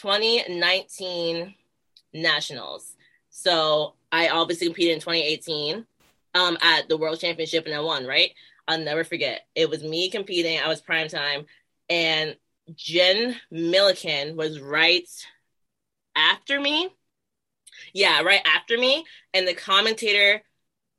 [0.00, 1.54] 2019
[2.12, 2.96] nationals.
[3.30, 5.86] So I obviously competed in 2018
[6.34, 8.06] um, at the World Championship and I won.
[8.06, 8.32] Right?
[8.68, 9.46] I'll never forget.
[9.54, 10.58] It was me competing.
[10.58, 11.46] I was prime time,
[11.88, 12.36] and
[12.74, 15.08] Jen Milliken was right
[16.14, 16.90] after me
[17.92, 19.04] yeah, right after me.
[19.34, 20.42] And the commentator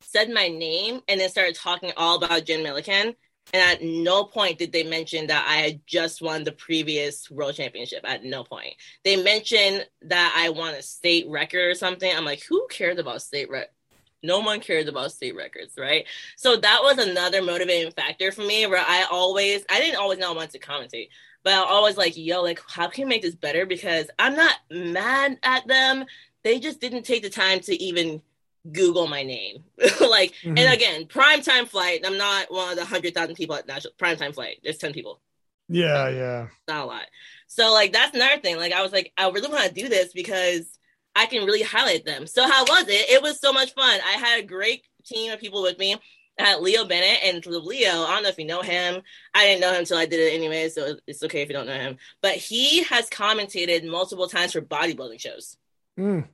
[0.01, 3.15] said my name and then started talking all about Jen Milliken.
[3.53, 7.55] And at no point did they mention that I had just won the previous world
[7.55, 8.01] championship.
[8.03, 8.75] At no point.
[9.03, 12.11] They mentioned that I won a state record or something.
[12.11, 13.69] I'm like, who cares about state record?
[14.23, 16.05] No one cares about state records, right?
[16.37, 20.31] So that was another motivating factor for me where I always, I didn't always know
[20.31, 21.09] I wanted to commentate,
[21.43, 23.65] but I always like, yo, like, how can you make this better?
[23.65, 26.05] Because I'm not mad at them
[26.43, 28.21] they just didn't take the time to even
[28.69, 29.63] Google my name.
[29.77, 30.57] like, mm-hmm.
[30.57, 32.01] and again, prime time flight.
[32.05, 34.59] I'm not one of the hundred thousand people at national prime time flight.
[34.63, 35.21] There's ten people.
[35.67, 37.05] Yeah, yeah, not a lot.
[37.47, 38.57] So like that's another thing.
[38.57, 40.77] Like I was like, I really want to do this because
[41.15, 42.27] I can really highlight them.
[42.27, 43.09] So how was it?
[43.09, 43.99] It was so much fun.
[44.05, 45.95] I had a great team of people with me.
[46.39, 48.03] I had Leo Bennett and Leo.
[48.03, 49.01] I don't know if you know him.
[49.33, 51.67] I didn't know him until I did it anyway, so it's okay if you don't
[51.67, 51.97] know him.
[52.21, 55.57] But he has commentated multiple times for bodybuilding shows.
[55.99, 56.27] Mm.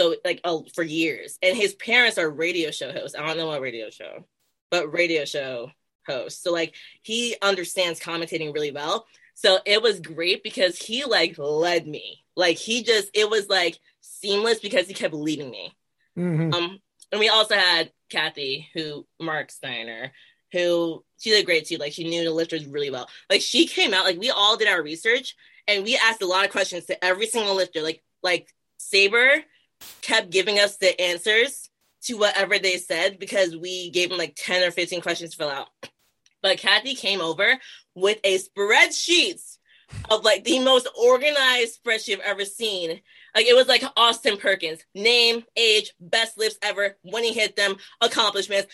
[0.00, 3.14] So like oh, for years, and his parents are radio show hosts.
[3.14, 4.24] I don't know what radio show,
[4.70, 5.72] but radio show
[6.06, 6.42] hosts.
[6.42, 9.04] So like he understands commentating really well.
[9.34, 12.24] So it was great because he like led me.
[12.34, 15.76] Like he just it was like seamless because he kept leading me.
[16.16, 16.54] Mhm.
[16.54, 16.78] Um,
[17.12, 20.12] and we also had Kathy, who Mark Steiner,
[20.50, 21.76] who she did great too.
[21.76, 23.06] Like she knew the lifters really well.
[23.28, 25.36] Like she came out, like we all did our research
[25.68, 27.82] and we asked a lot of questions to every single lifter.
[27.82, 28.48] Like like
[28.78, 29.44] Saber
[30.02, 31.70] kept giving us the answers
[32.02, 35.50] to whatever they said because we gave them like 10 or 15 questions to fill
[35.50, 35.68] out.
[36.42, 37.58] But Kathy came over
[37.94, 39.40] with a spreadsheet
[40.08, 43.00] of like the most organized spreadsheet I've ever seen.
[43.34, 47.76] Like it was like Austin Perkins, name, age, best lifts ever, when he hit them,
[48.00, 48.72] accomplishments.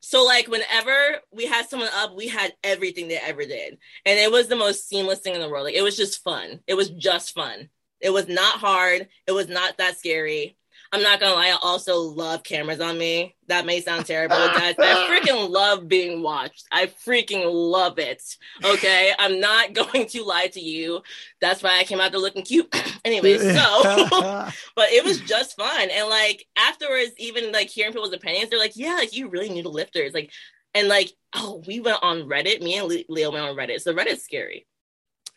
[0.00, 4.30] So like whenever we had someone up, we had everything they ever did, and it
[4.30, 5.64] was the most seamless thing in the world.
[5.64, 6.60] Like it was just fun.
[6.66, 7.70] It was just fun.
[8.00, 9.08] It was not hard.
[9.26, 10.56] It was not that scary.
[10.92, 11.48] I'm not gonna lie.
[11.48, 13.34] I also love cameras on me.
[13.48, 14.74] That may sound terrible, guys.
[14.76, 16.64] But I freaking love being watched.
[16.70, 18.22] I freaking love it.
[18.64, 21.02] Okay, I'm not going to lie to you.
[21.40, 22.74] That's why I came out there looking cute.
[23.04, 25.88] anyway, so but it was just fun.
[25.90, 29.62] And like afterwards, even like hearing people's opinions, they're like, yeah, like you really knew
[29.62, 30.14] the lifters.
[30.14, 30.30] Like,
[30.74, 32.62] and like, oh, we went on Reddit.
[32.62, 33.80] Me and Leo went on Reddit.
[33.80, 34.66] So Reddit's scary.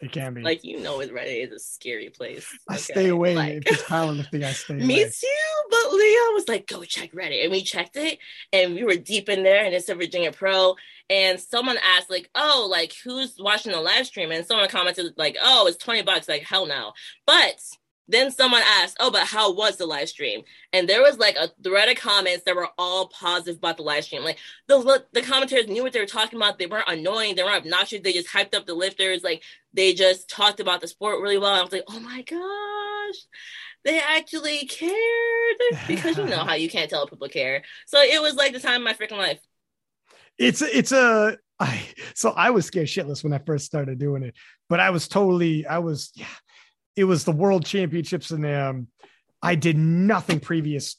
[0.01, 0.41] It can be.
[0.41, 2.47] Like, you know, with Reddit is a scary place.
[2.69, 2.81] I okay?
[2.81, 3.35] stay away.
[3.35, 5.09] Like- if it's powerlifting, I stay Me away.
[5.09, 7.43] too, but Leo was like, go check Reddit.
[7.43, 8.17] And we checked it
[8.53, 10.75] and we were deep in there and it's a Virginia Pro.
[11.09, 14.31] And someone asked, like, oh, like who's watching the live stream?
[14.31, 16.29] And someone commented, like, oh, it's 20 bucks.
[16.29, 16.93] Like, hell no.
[17.25, 17.59] But
[18.09, 20.41] then someone asked, oh, but how was the live stream?
[20.73, 24.03] And there was like a thread of comments that were all positive about the live
[24.03, 24.23] stream.
[24.23, 26.57] Like the the commentators knew what they were talking about.
[26.57, 27.35] They weren't annoying.
[27.35, 28.01] They weren't obnoxious.
[28.01, 29.23] They just hyped up the lifters.
[29.23, 31.53] Like they just talked about the sport really well.
[31.53, 33.25] I was like, oh my gosh,
[33.85, 35.57] they actually cared
[35.87, 37.63] because you know how you can't tell people care.
[37.85, 39.39] So it was like the time of my freaking life.
[40.37, 44.33] it's it's a I so I was scared shitless when I first started doing it,
[44.67, 46.25] but I was totally I was yeah,
[46.99, 48.87] it was the world championships and um
[49.41, 50.97] I did nothing previous,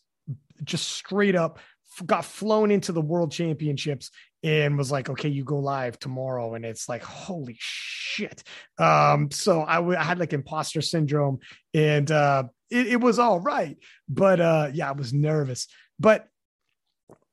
[0.65, 1.59] just straight up
[2.07, 4.11] got flown into the world championships
[4.43, 8.43] and was like, okay, you go live tomorrow, and it's like holy shit.
[8.79, 11.41] Um, so I w- I had like imposter syndrome,
[11.75, 13.77] and uh, it, it was all right,
[14.09, 15.67] but uh, yeah, I was nervous,
[15.99, 16.27] but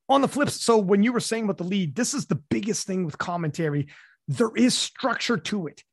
[0.10, 2.88] on the flip so when you were saying about the lead this is the biggest
[2.88, 3.88] thing with commentary.
[4.30, 5.84] There is structure to it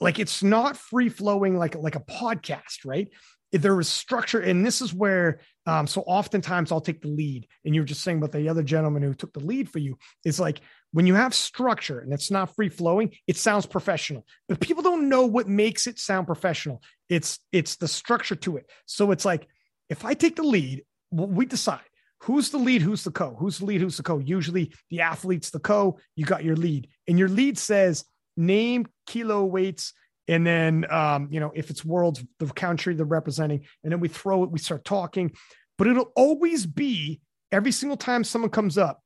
[0.00, 3.08] like it's not free flowing like like a podcast right?
[3.52, 7.74] There is structure and this is where um so oftentimes i'll take the lead and
[7.74, 10.38] you were just saying about the other gentleman who took the lead for you it's
[10.38, 10.60] like
[10.92, 14.26] when you have structure and it's not free flowing it sounds professional.
[14.48, 16.82] But people don't know what makes it sound professional.
[17.08, 18.70] It's it's the structure to it.
[18.86, 19.48] So it's like
[19.88, 21.80] if i take the lead we decide
[22.22, 23.36] who's the lead who's the co.
[23.38, 24.18] Who's the lead who's the co?
[24.18, 25.98] Usually the athlete's the co.
[26.16, 26.88] You got your lead.
[27.08, 28.04] And your lead says
[28.40, 29.92] name kilo weights
[30.28, 34.08] and then um, you know if it's world the country they're representing and then we
[34.08, 35.32] throw it we start talking.
[35.78, 39.02] But it'll always be every single time someone comes up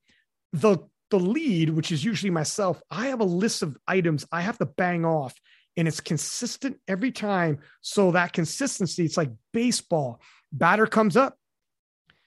[0.53, 0.79] the
[1.11, 4.67] the lead which is usually myself i have a list of items i have to
[4.67, 5.35] bang off
[5.77, 7.59] and it's consistent every time.
[7.81, 10.21] So that consistency it's like baseball.
[10.53, 11.37] Batter comes up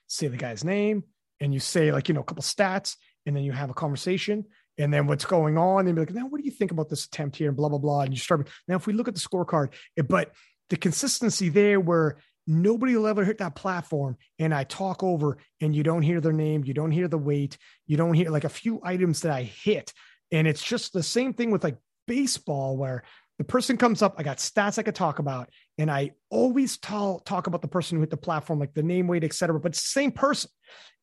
[0.10, 1.04] say the guy's name
[1.42, 4.46] and you say like you know a couple stats and then you have a conversation
[4.78, 7.06] and then what's going on and be like now what do you think about this
[7.06, 7.49] attempt here?
[7.49, 8.02] And blah blah blah.
[8.02, 10.32] And you start now if we look at the scorecard it, but
[10.70, 15.76] the consistency there where nobody will ever hit that platform and i talk over and
[15.76, 18.49] you don't hear their name you don't hear the weight you don't hear like a
[18.49, 19.94] few items that i hit.
[20.32, 23.04] And it's just the same thing with like baseball where
[23.38, 27.26] the person comes up i got stats i could talk about and i always talk,
[27.26, 30.12] talk about the person who hit the platform like the name weight etc but same
[30.12, 30.49] person.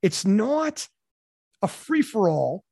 [0.03, 0.87] It's not
[1.63, 2.63] a free-for-all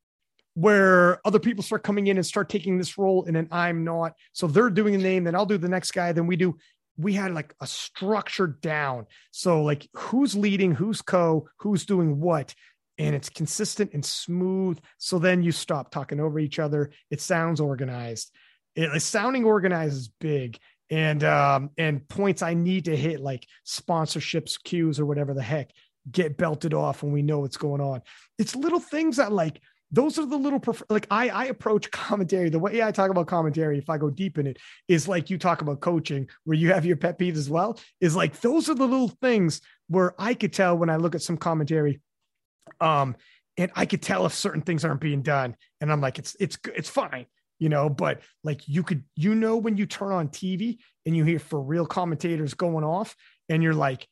[0.54, 4.12] where other people start coming in and start taking this role and then i'm not.
[4.32, 6.12] So they're doing a name then i'll do the next guy.
[6.12, 6.56] Then we do
[6.98, 9.06] we had like a structure down.
[9.30, 12.54] So like who's leading who's co who's doing what?
[12.98, 14.78] And it's consistent and smooth.
[14.98, 16.90] So then you stop talking over each other.
[17.10, 18.30] It sounds organized.
[18.76, 20.58] It, sounding organized is big.
[20.90, 25.70] And um and points i need to hit like sponsorships cues or whatever the heck
[26.10, 28.02] get belted off when we know what's going on.
[28.38, 29.60] It's little things that like
[29.92, 33.26] those are the little prefer- like I I approach commentary the way I talk about
[33.26, 34.58] commentary if I go deep in it
[34.88, 38.16] is like you talk about coaching where you have your pet peeves as well is
[38.16, 41.36] like those are the little things where I could tell when I look at some
[41.36, 42.00] commentary
[42.80, 43.14] um
[43.58, 46.56] and I could tell if certain things aren't being done and I'm like it's it's
[46.74, 47.26] it's fine
[47.58, 51.24] you know but like you could you know when you turn on TV and you
[51.24, 53.14] hear for real commentators going off
[53.50, 54.08] and you're like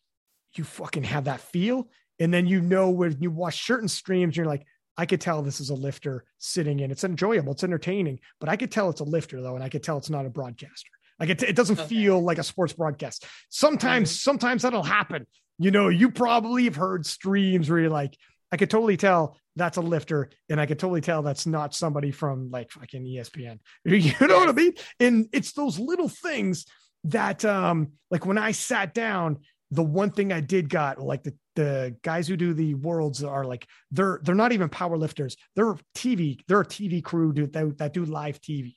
[0.56, 1.88] you fucking have that feel
[2.18, 4.66] and then you know when you watch certain streams you're like
[5.00, 6.90] I could tell this is a lifter sitting in.
[6.90, 9.82] It's enjoyable, it's entertaining, but I could tell it's a lifter though, and I could
[9.82, 10.90] tell it's not a broadcaster.
[11.18, 11.88] Like it, it doesn't okay.
[11.88, 13.24] feel like a sports broadcast.
[13.48, 14.30] Sometimes, mm-hmm.
[14.30, 15.26] sometimes that'll happen.
[15.58, 18.14] You know, you probably have heard streams where you're like,
[18.52, 22.10] I could totally tell that's a lifter, and I could totally tell that's not somebody
[22.10, 23.58] from like fucking ESPN.
[23.86, 24.74] You know what I mean?
[24.98, 26.66] And it's those little things
[27.04, 29.38] that, um, like when I sat down,
[29.70, 33.44] the one thing I did got like the the guys who do the worlds are
[33.44, 35.36] like they're they're not even power lifters.
[35.56, 36.40] They're TV.
[36.46, 38.76] They're a TV crew do, that, that do live TV.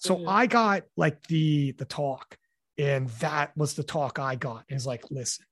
[0.00, 0.28] So mm-hmm.
[0.28, 2.36] I got like the the talk,
[2.76, 4.64] and that was the talk I got.
[4.68, 5.44] Is like, listen,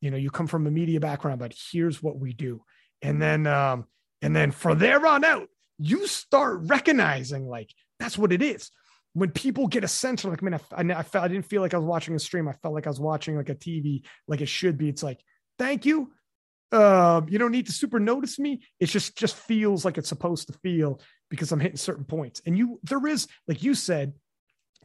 [0.00, 2.62] you know, you come from a media background, but here's what we do,
[3.00, 3.86] and then um
[4.20, 5.48] and then from there on out,
[5.78, 8.70] you start recognizing like that's what it is
[9.14, 11.74] when people get a sense of like, man, I, I, felt I didn't feel like
[11.74, 12.48] I was watching a stream.
[12.48, 14.88] I felt like I was watching like a TV, like it should be.
[14.88, 15.20] It's like,
[15.62, 16.12] thank you.
[16.70, 18.62] Uh, you don't need to super notice me.
[18.80, 22.40] It just just feels like it's supposed to feel because I'm hitting certain points.
[22.46, 24.14] And you, there is, like you said,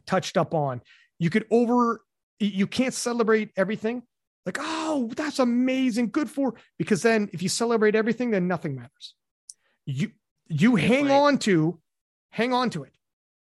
[0.06, 0.82] touched up on.
[1.18, 2.02] You could over,
[2.38, 4.02] you can't celebrate everything.
[4.46, 6.54] Like, oh, that's amazing, good for.
[6.78, 9.14] Because then, if you celebrate everything, then nothing matters.
[9.86, 10.12] You
[10.46, 11.78] you hang on to,
[12.30, 12.92] hang on to it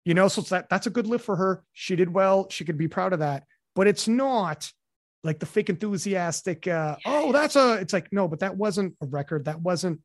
[0.07, 1.65] you know, so that that's a good lift for her.
[1.73, 2.47] She did well.
[2.49, 3.43] She could be proud of that.
[3.75, 4.71] But it's not
[5.27, 6.67] like the fake enthusiastic.
[6.67, 7.73] Uh, oh, that's a.
[7.73, 9.45] It's like no, but that wasn't a record.
[9.45, 10.01] That wasn't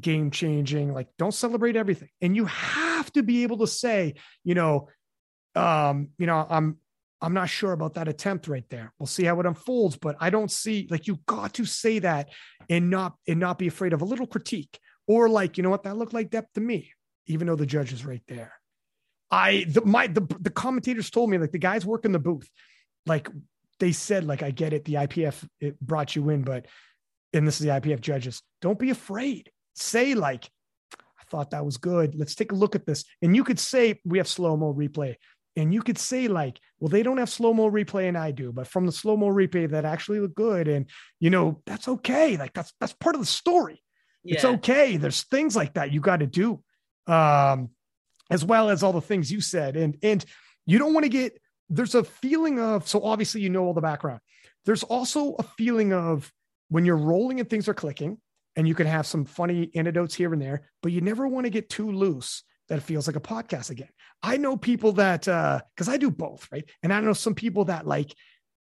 [0.00, 0.92] game changing.
[0.92, 2.08] Like, don't celebrate everything.
[2.20, 4.88] And you have to be able to say, you know,
[5.54, 6.78] um, you know, I'm
[7.20, 8.92] I'm not sure about that attempt right there.
[8.98, 12.30] We'll see how it unfolds, but I don't see like you got to say that
[12.68, 15.84] and not and not be afraid of a little critique or like, you know what,
[15.84, 16.90] that looked like depth to me,
[17.26, 18.52] even though the judge is right there.
[19.30, 22.48] I the my the, the commentators told me like the guys work in the booth,
[23.06, 23.28] like
[23.80, 26.66] they said like I get it, the IPF it brought you in, but
[27.32, 28.42] and this is the IPF judges.
[28.62, 29.50] Don't be afraid.
[29.74, 30.48] Say like
[30.92, 32.14] I thought that was good.
[32.14, 33.04] Let's take a look at this.
[33.22, 35.16] And you could say we have slow mo replay.
[35.56, 38.52] And you could say like, well, they don't have slow mo replay and I do,
[38.52, 40.86] but from the slow mo replay that actually look good, and
[41.20, 42.36] you know that's okay.
[42.36, 43.80] Like that's that's part of the story.
[44.24, 44.34] Yeah.
[44.34, 44.96] It's okay.
[44.96, 46.62] There's things like that you got to do.
[47.06, 47.70] Um,
[48.30, 49.76] as well as all the things you said.
[49.76, 50.24] And and
[50.66, 51.38] you don't want to get
[51.74, 54.20] there's a feeling of so obviously you know all the background.
[54.64, 56.32] There's also a feeling of
[56.68, 58.18] when you're rolling and things are clicking,
[58.56, 61.50] and you can have some funny anecdotes here and there, but you never want to
[61.50, 63.88] get too loose that feels like a podcast again.
[64.22, 66.64] I know people that uh because I do both, right?
[66.82, 68.14] And I know some people that like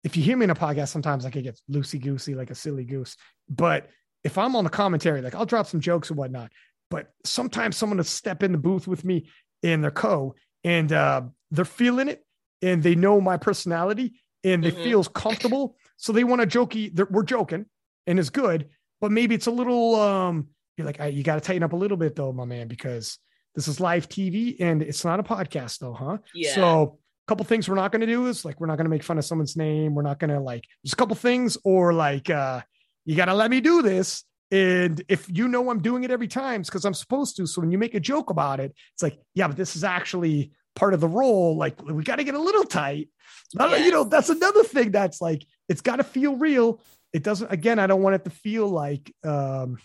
[0.03, 2.55] if you hear me in a podcast, sometimes I can get loosey goosey, like a
[2.55, 3.17] silly goose.
[3.49, 3.89] But
[4.23, 6.51] if I'm on the commentary, like I'll drop some jokes and whatnot.
[6.89, 9.29] But sometimes someone will step in the booth with me
[9.63, 11.21] and their co and uh,
[11.51, 12.23] they're feeling it
[12.61, 14.13] and they know my personality
[14.43, 14.83] and they mm-hmm.
[14.83, 17.65] feels comfortable so they want to jokey we're joking
[18.07, 18.69] and it's good
[19.01, 21.97] but maybe it's a little um you're like you got to tighten up a little
[21.97, 23.17] bit though my man because
[23.55, 27.45] this is live tv and it's not a podcast though huh yeah so a couple
[27.45, 29.25] things we're not going to do is like we're not going to make fun of
[29.25, 32.61] someone's name we're not going to like there's a couple things or like uh
[33.05, 36.27] you got to let me do this and if you know I'm doing it every
[36.27, 37.45] time, it's because I'm supposed to.
[37.45, 40.51] So when you make a joke about it, it's like, yeah, but this is actually
[40.75, 41.57] part of the role.
[41.57, 43.09] Like we got to get a little tight.
[43.57, 43.85] Yes.
[43.85, 46.81] You know, that's another thing that's like, it's got to feel real.
[47.13, 49.77] It doesn't, again, I don't want it to feel like um,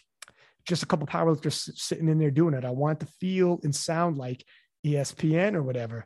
[0.66, 2.64] just a couple powerlifters sitting in there doing it.
[2.64, 4.44] I want it to feel and sound like
[4.84, 6.04] ESPN or whatever.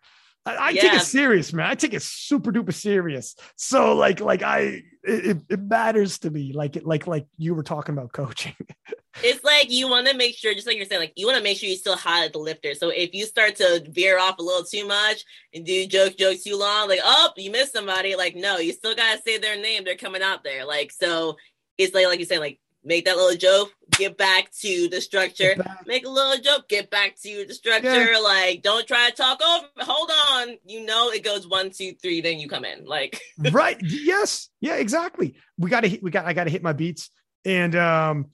[0.48, 0.82] I, I yeah.
[0.82, 1.66] take it serious, man.
[1.66, 3.36] I take it super duper serious.
[3.56, 6.52] So like, like I, it, it matters to me.
[6.54, 8.54] Like, like, like you were talking about coaching.
[9.22, 11.44] it's like you want to make sure, just like you're saying, like you want to
[11.44, 12.74] make sure you still highlight the lifter.
[12.74, 16.44] So if you start to veer off a little too much and do joke jokes
[16.44, 19.84] too long, like oh you missed somebody, like no, you still gotta say their name.
[19.84, 20.64] They're coming out there.
[20.64, 21.36] Like so,
[21.76, 22.58] it's like like you say, like
[22.88, 25.54] make that little joke, get back to the structure,
[25.86, 28.12] make a little joke, get back to the structure.
[28.12, 28.18] Yeah.
[28.18, 29.66] Like, don't try to talk over.
[29.78, 30.56] Hold on.
[30.66, 32.86] You know, it goes one, two, three, then you come in.
[32.86, 33.20] Like,
[33.52, 33.76] right.
[33.80, 34.48] Yes.
[34.60, 35.36] Yeah, exactly.
[35.58, 37.10] We got to hit, we got, I got to hit my beats.
[37.44, 38.26] And, um,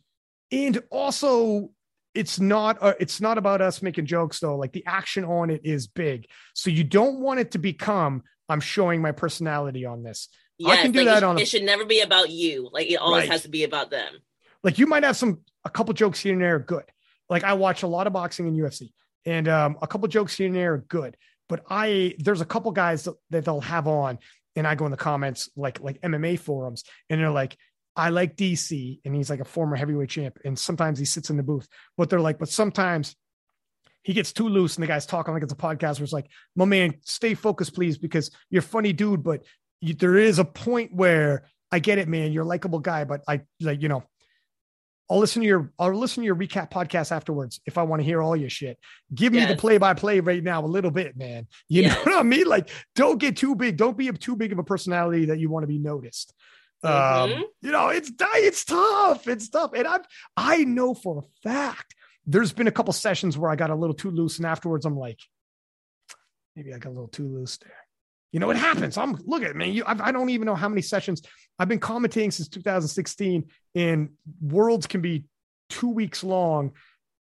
[0.51, 1.71] and also
[2.15, 4.57] it's not, uh, it's not about us making jokes though.
[4.57, 6.29] Like the action on it is big.
[6.55, 10.29] So you don't want it to become, I'm showing my personality on this.
[10.59, 11.39] Yes, I can do like that it, on.
[11.39, 12.69] A, it should never be about you.
[12.73, 13.33] Like it always right.
[13.33, 14.15] has to be about them.
[14.65, 16.85] Like you might have some a couple jokes here and there are good.
[17.29, 18.91] like I watch a lot of boxing and UFC,
[19.25, 21.17] and um, a couple jokes here and there are good.
[21.49, 24.19] But I there's a couple guys that, that they'll have on,
[24.57, 27.57] and I go in the comments like like MMA forums, and they're like,
[27.95, 31.37] I like DC, and he's like a former heavyweight champ, and sometimes he sits in
[31.37, 33.15] the booth, but they're like, but sometimes
[34.03, 36.29] he gets too loose, and the guy's talking like it's a podcast where it's like,
[36.57, 39.45] my man, stay focused, please, because you're funny dude, but
[39.81, 43.23] you, there is a point where I get it, man, you're a likable guy, but
[43.29, 44.05] I like you know.
[45.11, 48.05] I'll listen to your I'll listen to your recap podcast afterwards if I want to
[48.07, 48.79] hear all your shit.
[49.15, 49.49] Give Yes.
[49.49, 51.47] me the play by play right now a little bit, man.
[51.69, 52.07] You Yes.
[52.07, 52.47] know what I mean?
[52.47, 53.77] Like, don't get too big.
[53.77, 56.33] Don't be a too big of a personality that you want to be noticed.
[56.83, 56.91] Mhm.
[56.91, 59.29] Um, you know, it's it's tough.
[59.29, 59.73] It's tough.
[59.75, 60.07] And I've
[60.37, 61.95] I know for a fact
[62.27, 64.97] there's been a couple sessions where I got a little too loose, and afterwards I'm
[64.97, 65.21] like,
[66.57, 67.77] maybe I got a little too loose there.
[68.35, 68.99] You know, it happens.
[68.99, 69.71] I'm look at me.
[69.71, 71.23] You, I, I don't even know how many sessions
[71.57, 73.45] I've been commentating since 2016,
[73.77, 74.09] and
[74.43, 75.27] worlds can be
[75.71, 76.73] two weeks long,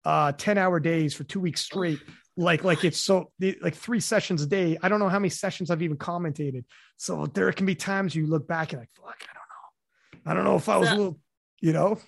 [0.06, 1.98] uh, 10 hour days for two weeks straight.
[2.38, 4.78] Like, like it's so like three sessions a day.
[4.82, 6.64] I don't know how many sessions I've even commentated.
[6.96, 10.30] So there can be times you look back and like, fuck, I don't know.
[10.30, 11.20] I don't know if I was a little,
[11.60, 11.98] you know.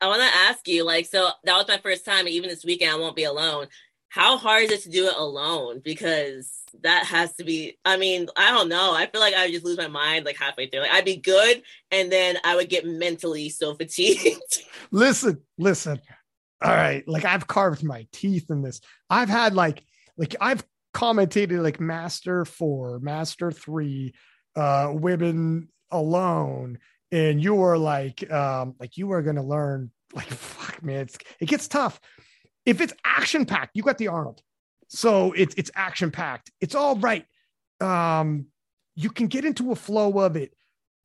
[0.00, 2.64] I want to ask you, like, so that was my first time, and even this
[2.64, 3.66] weekend, I won't be alone.
[4.12, 5.80] How hard is it to do it alone?
[5.82, 6.52] Because
[6.82, 8.92] that has to be, I mean, I don't know.
[8.94, 10.80] I feel like I would just lose my mind like halfway through.
[10.80, 14.64] Like, I'd be good, and then I would get mentally so fatigued.
[14.90, 15.98] listen, listen.
[16.62, 17.08] All right.
[17.08, 18.82] Like I've carved my teeth in this.
[19.08, 19.82] I've had like,
[20.18, 20.62] like I've
[20.92, 24.12] commentated like master four, master three,
[24.54, 26.80] uh, women alone.
[27.10, 31.16] And you are like, um, like you are going to learn like, fuck man, it's,
[31.40, 31.98] it gets tough.
[32.64, 34.40] If it's action packed, you got the Arnold.
[34.88, 36.50] So it's, it's action packed.
[36.60, 37.24] It's all right.
[37.80, 38.46] Um,
[38.94, 40.54] you can get into a flow of it.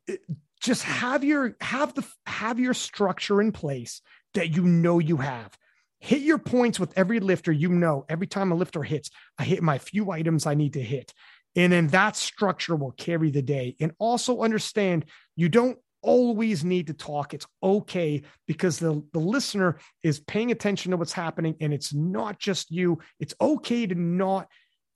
[0.07, 0.21] It-
[0.59, 4.01] just have your have the have your structure in place
[4.33, 5.55] that you know you have.
[5.99, 7.51] Hit your points with every lifter.
[7.51, 10.81] You know, every time a lifter hits, I hit my few items I need to
[10.81, 11.13] hit.
[11.55, 13.75] And then that structure will carry the day.
[13.79, 15.05] And also understand
[15.35, 15.77] you don't
[16.07, 17.33] always need to talk.
[17.33, 22.39] It's okay because the, the listener is paying attention to what's happening and it's not
[22.39, 22.99] just you.
[23.19, 24.47] It's okay to not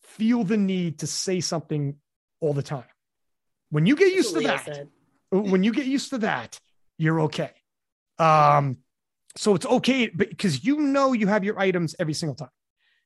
[0.01, 1.97] feel the need to say something
[2.39, 2.85] all the time.
[3.69, 4.87] When you get used to that,
[5.29, 6.57] when you get used to that,
[6.97, 7.51] you're okay.
[8.17, 8.77] Um,
[9.35, 12.49] so it's okay because you know you have your items every single time.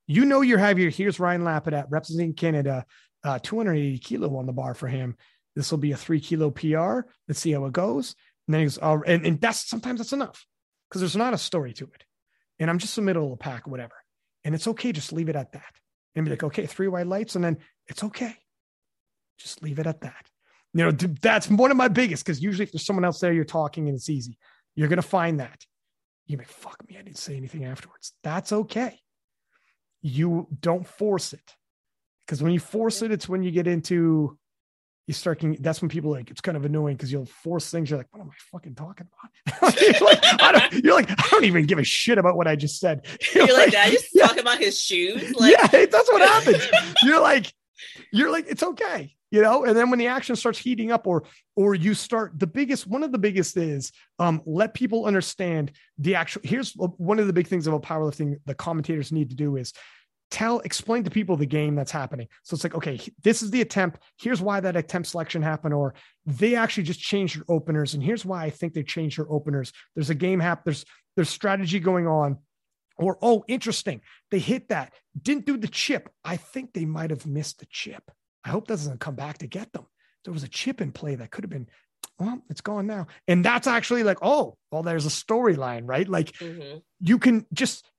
[0.06, 2.86] You know you have your here's Ryan Lapadat representing Canada,
[3.24, 5.18] uh, 280 kilo on the bar for him.
[5.56, 7.08] This will be a three kilo PR.
[7.28, 8.16] Let's see how it goes.
[8.48, 10.46] And then he goes, oh, and, and that's sometimes that's enough
[10.90, 12.04] because there's not a story to it.
[12.60, 13.96] And I'm just a middle of the pack, whatever.
[14.44, 14.92] And it's okay.
[14.92, 15.80] Just leave it at that.
[16.14, 17.36] And be like, okay, three white lights.
[17.36, 17.58] And then
[17.88, 18.36] it's okay.
[19.38, 20.30] Just leave it at that.
[20.74, 23.46] You know, that's one of my biggest because usually if there's someone else there, you're
[23.46, 24.38] talking and it's easy.
[24.76, 25.66] You're gonna find that.
[26.28, 26.98] You may fuck me.
[26.98, 28.14] I didn't say anything afterwards.
[28.24, 29.00] That's okay.
[30.02, 31.56] You don't force it
[32.26, 34.38] because when you force it, it's when you get into
[35.08, 35.40] you start.
[35.40, 37.90] Getting, that's when people like it's kind of annoying because you'll force things.
[37.90, 39.08] You're like, what am I fucking talking
[39.48, 39.82] about?
[39.82, 42.56] you're, like, I don't, you're like, I don't even give a shit about what I
[42.56, 43.06] just said.
[43.34, 44.28] You're like, did I just yeah.
[44.28, 45.34] talk about his shoes?
[45.36, 46.68] Like, yeah, that's what happens.
[47.04, 47.52] You're like,
[48.12, 49.66] you're like, it's okay, you know.
[49.66, 51.24] And then when the action starts heating up, or
[51.56, 56.16] or you start, the biggest one of the biggest is um, let people understand the
[56.16, 56.42] actual.
[56.44, 58.38] Here's one of the big things about powerlifting.
[58.46, 59.74] The commentators need to do is
[60.36, 62.28] tell explain to people the game that's happening.
[62.44, 64.00] So it's like okay this is the attempt.
[64.18, 65.94] Here's why that attempt selection happened or
[66.26, 69.72] they actually just changed your openers and here's why i think they changed their openers.
[69.96, 70.84] There's a game hap there's
[71.16, 72.40] there's strategy going on.
[72.98, 76.10] Or oh interesting they hit that didn't do the chip.
[76.26, 78.04] I think they might have missed the chip.
[78.44, 79.86] I hope that doesn't come back to get them.
[80.26, 81.70] There was a chip in play that could have been
[82.20, 83.08] well it's gone now.
[83.30, 86.10] And that's actually like oh well there's a storyline right?
[86.10, 86.82] Like mhm.
[87.00, 87.90] you can just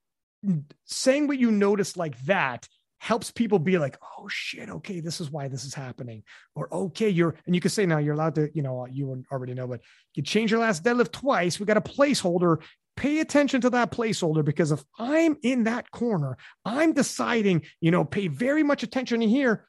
[0.85, 2.67] saying what you notice like that
[2.99, 6.23] helps people be like, oh shit, okay, this is why this is happening.
[6.55, 9.53] Or okay, you're and you can say now you're allowed to, you know, you already
[9.53, 9.81] know, but
[10.15, 11.59] you change your last deadlift twice.
[11.59, 12.61] We got a placeholder.
[12.95, 18.03] Pay attention to that placeholder because if I'm in that corner, I'm deciding, you know,
[18.03, 19.67] pay very much attention here.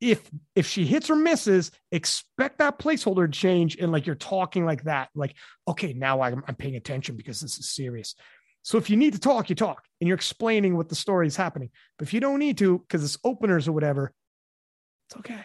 [0.00, 3.76] If if she hits or misses, expect that placeholder to change.
[3.76, 5.36] And like you're talking like that, like,
[5.68, 8.16] okay, now I'm, I'm paying attention because this is serious.
[8.64, 11.36] So if you need to talk, you talk and you're explaining what the story is
[11.36, 11.68] happening.
[11.98, 14.12] But if you don't need to, because it's openers or whatever,
[15.08, 15.44] it's okay.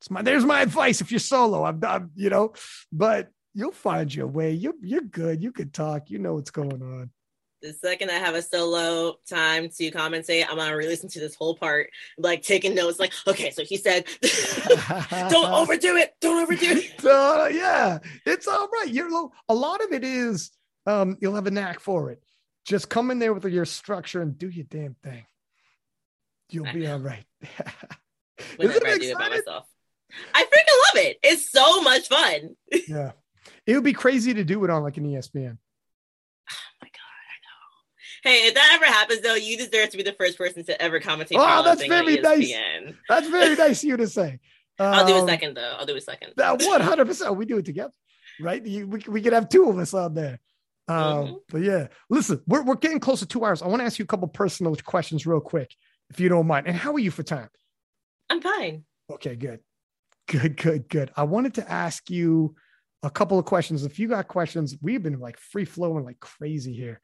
[0.00, 1.00] It's my there's my advice.
[1.00, 2.54] If you're solo, I'm, I'm you know,
[2.90, 4.52] but you'll find your way.
[4.52, 5.40] You're, you're good.
[5.42, 6.10] You can talk.
[6.10, 7.10] You know what's going on.
[7.62, 11.54] The second I have a solo time to commentate, I'm gonna re-listen to this whole
[11.54, 12.98] part, like taking notes.
[12.98, 14.06] Like, okay, so he said,
[15.28, 16.14] "Don't overdo it.
[16.20, 18.88] Don't overdo it." Uh, yeah, it's all right.
[18.88, 20.50] You're a lot of it is
[20.86, 22.22] um, you'll have a knack for it.
[22.64, 25.24] Just come in there with your structure and do your damn thing.
[26.50, 26.92] You'll I be know.
[26.94, 27.24] all right.
[28.56, 29.66] Whenever I it do it by myself.
[30.34, 31.18] I freaking love it.
[31.22, 32.56] It's so much fun.
[32.88, 33.12] yeah.
[33.66, 35.56] It would be crazy to do it on like an ESPN.
[36.50, 37.60] Oh my god, I know.
[38.24, 40.98] Hey, if that ever happens though, you deserve to be the first person to ever
[41.00, 41.36] commentate.
[41.36, 42.52] Oh, that's very nice.
[43.08, 44.40] That's very nice of you to say.
[44.78, 45.76] I'll do a Um, second though.
[45.78, 46.32] I'll do a second.
[46.36, 47.36] That one hundred percent.
[47.36, 47.92] We do it together,
[48.40, 48.64] right?
[48.64, 50.40] You, we we could have two of us on there.
[50.90, 51.36] Um, Mhm.
[51.48, 53.62] But yeah, listen, we're we're getting close to two hours.
[53.62, 55.74] I want to ask you a couple personal questions real quick,
[56.10, 56.66] if you don't mind.
[56.66, 57.48] And how are you for time?
[58.28, 58.84] I'm fine.
[59.10, 59.60] Okay, good,
[60.28, 61.10] good, good, good.
[61.16, 62.54] I wanted to ask you
[63.02, 63.84] a couple of questions.
[63.84, 67.00] If you got questions, we've been like free flowing like crazy here.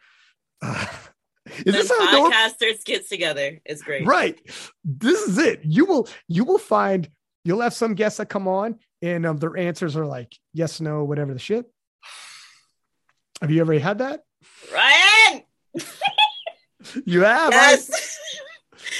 [0.63, 0.87] Uh,
[1.47, 4.07] is When this how podcasters get together, it's great.
[4.07, 4.41] Right.
[4.85, 5.61] This is it.
[5.65, 7.09] You will you will find
[7.45, 11.05] you'll have some guests that come on and um, their answers are like yes, no,
[11.05, 11.67] whatever the shit.
[13.41, 14.25] Have you ever had that?
[14.73, 15.43] Ryan.
[17.05, 17.53] You have.
[17.53, 17.71] right?
[17.73, 18.19] Yes.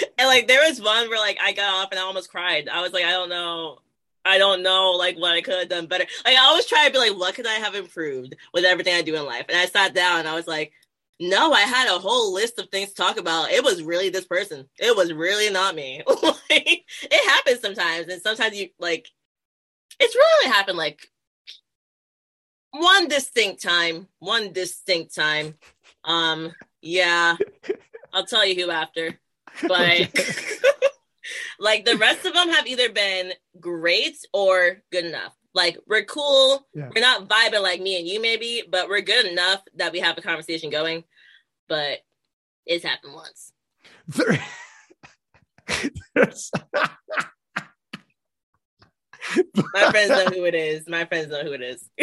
[0.19, 2.69] and like there was one where like I got off and I almost cried.
[2.69, 3.79] I was like, I don't know.
[4.25, 6.05] I don't know like what I could have done better.
[6.25, 9.03] Like I always try to be like, what could I have improved with everything I
[9.03, 9.47] do in life?
[9.49, 10.73] And I sat down and I was like,
[11.21, 13.51] no, I had a whole list of things to talk about.
[13.51, 14.69] It was really this person.
[14.79, 16.03] It was really not me.
[16.23, 19.09] like, it happens sometimes, and sometimes you like
[19.99, 21.09] it's really happened like
[22.81, 24.09] one distinct time.
[24.19, 25.55] One distinct time.
[26.05, 27.37] Um, yeah.
[28.13, 29.19] I'll tell you who after.
[29.67, 30.11] But
[31.59, 35.35] like the rest of them have either been great or good enough.
[35.55, 36.67] Like we're cool.
[36.75, 36.91] Yeah.
[36.95, 40.19] We're not vibing like me and you maybe, but we're good enough that we have
[40.19, 41.05] a conversation going.
[41.69, 42.01] But
[42.67, 43.53] it's happened once.
[44.09, 44.45] There-
[49.75, 50.89] My friends know who it is.
[50.89, 51.89] My friends know who it is.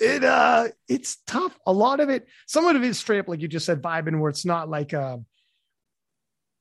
[0.00, 1.58] it uh it's tough.
[1.66, 4.20] A lot of it, some of it is straight up like you just said, vibing
[4.20, 5.26] where it's not like um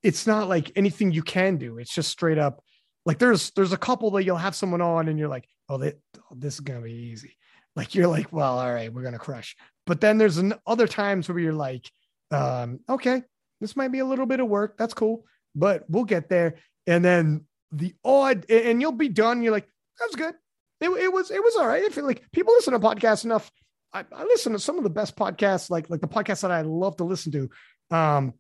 [0.01, 1.77] it's not like anything you can do.
[1.77, 2.63] It's just straight up
[3.05, 5.93] like there's there's a couple that you'll have someone on and you're like, oh, they,
[6.17, 7.37] oh this is gonna be easy.
[7.75, 9.55] Like you're like, well, all right, we're gonna crush.
[9.85, 11.89] But then there's an, other times where you're like,
[12.31, 13.23] um, okay,
[13.61, 14.77] this might be a little bit of work.
[14.77, 15.25] That's cool,
[15.55, 16.55] but we'll get there.
[16.85, 19.41] And then the odd, and you'll be done.
[19.41, 19.67] You're like,
[19.99, 20.35] that was good.
[20.81, 21.83] It, it was it was all right.
[21.83, 23.51] I feel like people listen to podcasts enough.
[23.93, 26.61] I, I listen to some of the best podcasts, like like the podcasts that I
[26.61, 27.49] love to listen to.
[27.95, 28.33] Um,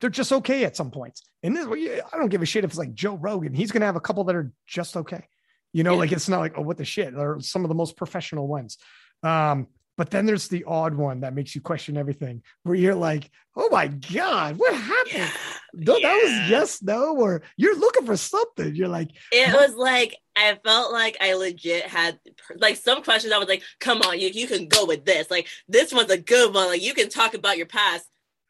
[0.00, 1.22] they're just okay at some points.
[1.42, 3.54] And this, I don't give a shit if it's like Joe Rogan.
[3.54, 5.24] He's gonna have a couple that are just okay.
[5.72, 5.98] You know, Yeah.
[6.00, 7.14] like it's not like oh what the shit.
[7.14, 8.76] They're some of the most professional ones.
[9.22, 13.30] Um, but then there's the odd one that makes you question everything, where you're like,
[13.56, 15.14] oh my god, what happened?
[15.14, 15.30] Yeah.
[15.76, 18.74] Th- That was yes, no, or you're looking for something.
[18.74, 22.18] You're like, It was like I felt like I legit had
[22.56, 23.32] like some questions.
[23.32, 25.30] I was like, "Come on, you you can go with this.
[25.30, 26.68] Like this one's a good one.
[26.68, 28.06] Like you can talk about your past."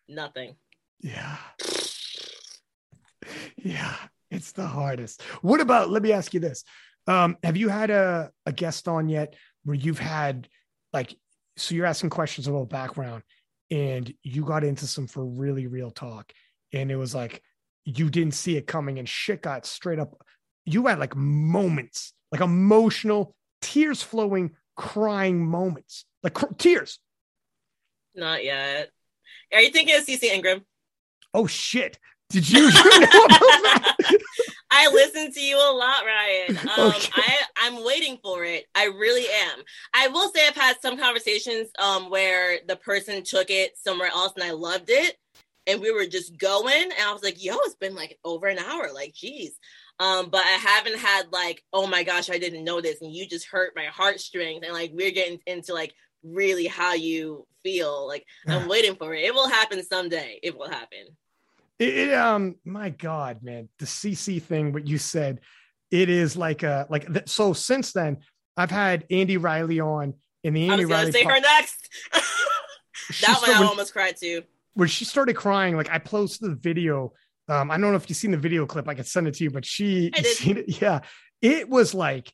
[0.09, 0.55] Nothing.
[1.01, 1.37] Yeah.
[3.57, 3.95] Yeah,
[4.31, 5.23] it's the hardest.
[5.43, 6.65] What about, let me ask you this.
[7.07, 9.35] Um, have you had a, a guest on yet
[9.65, 10.49] where you've had
[10.93, 11.17] like,
[11.57, 13.23] so you're asking questions about background
[13.71, 16.33] and you got into some for really real talk
[16.73, 17.43] and it was like,
[17.85, 20.21] you didn't see it coming and shit got straight up.
[20.65, 26.99] You had like moments, like emotional, tears flowing, crying moments, like cr- tears.
[28.15, 28.91] Not yet.
[29.53, 30.65] Are you thinking of CC Ingram?
[31.33, 31.99] Oh shit.
[32.31, 33.97] Did you, you know about that?
[34.71, 36.59] I listen to you a lot, Ryan.
[36.77, 37.13] Um, Okay.
[37.15, 38.65] I I'm waiting for it.
[38.75, 39.63] I really am.
[39.95, 44.33] I will say I've had some conversations um where the person took it somewhere else
[44.35, 45.17] and I loved it,
[45.67, 48.59] and we were just going, and I was like, "Yo, it's been like over an
[48.59, 48.91] hour.
[48.93, 49.59] Like, geez."
[49.99, 53.27] Um, but I haven't had like, "Oh my gosh, I didn't know this," and you
[53.27, 58.07] just hurt my heartstrings, and like we're getting into like really how you feel.
[58.07, 59.25] Like, I'm waiting for it.
[59.25, 60.39] It will happen someday.
[60.43, 61.07] It will happen.
[61.79, 65.41] It, it, um, my God, man, the CC thing, what you said,
[65.91, 67.13] it is like a like.
[67.13, 68.19] th- So since then,
[68.57, 70.15] I've had Andy Riley on,
[70.45, 71.89] and the I Andy was gonna Riley say po- her next.
[73.21, 74.43] that one I almost cried too.
[74.77, 77.15] When she started crying, like I posted the video.
[77.49, 78.87] Um, I don't know if you've seen the video clip.
[78.87, 80.81] I could send it to you, but she, seen it?
[80.81, 81.01] yeah,
[81.41, 82.31] it was like,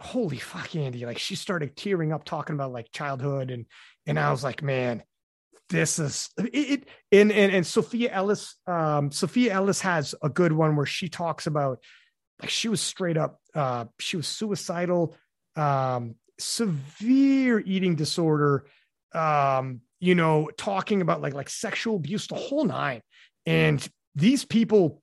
[0.00, 1.06] holy fuck, Andy!
[1.06, 3.66] Like she started tearing up, talking about like childhood, and
[4.06, 5.04] and I was like, man,
[5.68, 10.52] this is it, it and, and and Sophia Ellis um Sophia Ellis has a good
[10.52, 11.78] one where she talks about
[12.40, 15.14] like she was straight up uh she was suicidal
[15.54, 18.66] um severe eating disorder
[19.14, 23.02] um you know talking about like like sexual abuse the whole nine.
[23.46, 25.02] And these people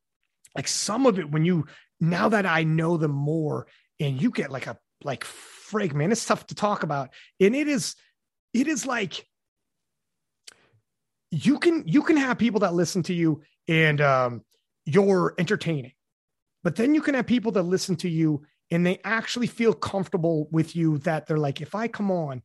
[0.56, 1.66] like some of it when you
[2.00, 3.68] now that I know them more
[4.00, 7.10] and you get like a like frig man it's tough to talk about.
[7.40, 7.96] And it is
[8.54, 9.26] it is like
[11.32, 14.42] you can you can have people that listen to you and um,
[14.86, 15.94] you're entertaining,
[16.64, 20.48] but then you can have people that listen to you and they actually feel comfortable
[20.52, 21.00] with you.
[21.00, 22.42] That they're like, if I come on,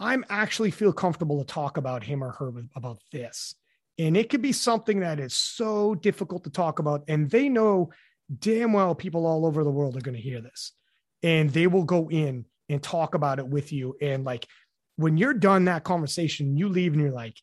[0.00, 3.54] I'm actually feel comfortable to talk about him or her about this.
[3.98, 7.04] And it could be something that is so difficult to talk about.
[7.06, 7.90] And they know
[8.38, 10.72] damn well people all over the world are going to hear this
[11.22, 13.94] and they will go in and talk about it with you.
[14.00, 14.46] And like
[14.96, 17.36] when you're done that conversation, you leave and you're like,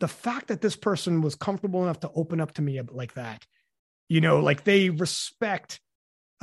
[0.00, 3.46] the fact that this person was comfortable enough to open up to me like that,
[4.08, 5.80] you know, like they respect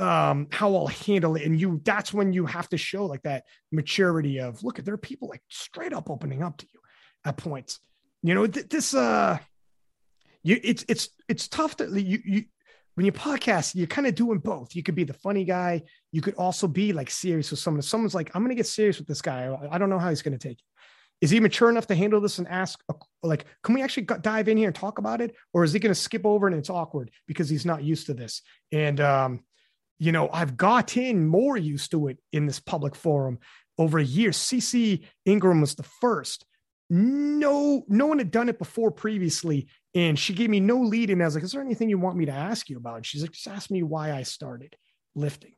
[0.00, 1.42] um how I'll handle it.
[1.44, 4.94] And you that's when you have to show like that maturity of look, at there
[4.94, 6.80] are people like straight up opening up to you
[7.24, 7.78] at points.
[8.22, 9.38] You know, th- this uh
[10.42, 12.44] you it's it's it's tough to you you
[12.94, 14.74] when you podcast, you're kind of doing both.
[14.74, 15.82] You could be the funny guy.
[16.12, 17.82] You could also be like serious with someone.
[17.82, 19.56] Someone's like, I'm going to get serious with this guy.
[19.70, 20.64] I don't know how he's going to take it.
[21.20, 22.82] Is he mature enough to handle this and ask,
[23.22, 25.34] like, can we actually dive in here and talk about it?
[25.52, 28.14] Or is he going to skip over and it's awkward because he's not used to
[28.14, 28.42] this?
[28.72, 29.40] And, um,
[30.00, 33.38] you know, I've gotten more used to it in this public forum
[33.78, 34.30] over a year.
[34.30, 36.46] CC Ingram was the first.
[36.88, 39.68] No, no one had done it before previously.
[39.94, 41.10] And she gave me no lead.
[41.10, 42.96] And I was like, Is there anything you want me to ask you about?
[42.96, 44.74] And she's like, Just ask me why I started
[45.14, 45.52] lifting.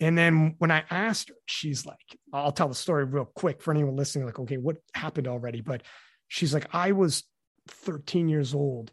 [0.00, 1.96] And then when I asked her, she's like,
[2.32, 5.60] I'll tell the story real quick for anyone listening, like, okay, what happened already?
[5.60, 5.82] But
[6.28, 7.24] she's like, I was
[7.68, 8.92] 13 years old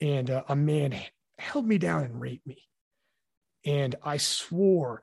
[0.00, 0.98] and uh, a man
[1.36, 2.62] held me down and raped me.
[3.66, 5.02] And I swore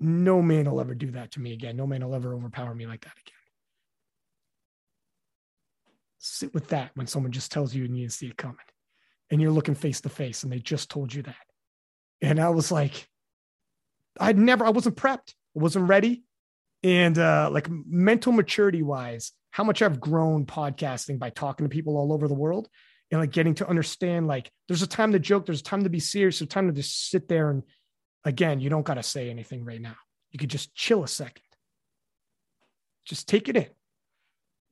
[0.00, 1.76] no man will ever do that to me again.
[1.76, 3.34] No man will ever overpower me like that again
[6.18, 8.56] sit with that when someone just tells you and you see it coming
[9.30, 11.36] and you're looking face to face and they just told you that.
[12.20, 13.08] And I was like,
[14.18, 16.24] I'd never, I wasn't prepped, I wasn't ready.
[16.82, 21.96] And uh, like mental maturity wise, how much I've grown podcasting by talking to people
[21.96, 22.68] all over the world
[23.10, 25.90] and like getting to understand like there's a time to joke, there's a time to
[25.90, 27.62] be serious, there's a time to just sit there and
[28.24, 29.96] again, you don't got to say anything right now.
[30.30, 31.42] You could just chill a second.
[33.06, 33.66] Just take it in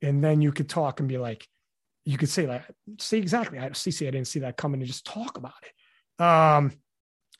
[0.01, 1.47] and then you could talk and be like,
[2.05, 2.63] you could say like,
[2.99, 6.23] say exactly, I see, I didn't see that coming, and just talk about it.
[6.23, 6.71] Um,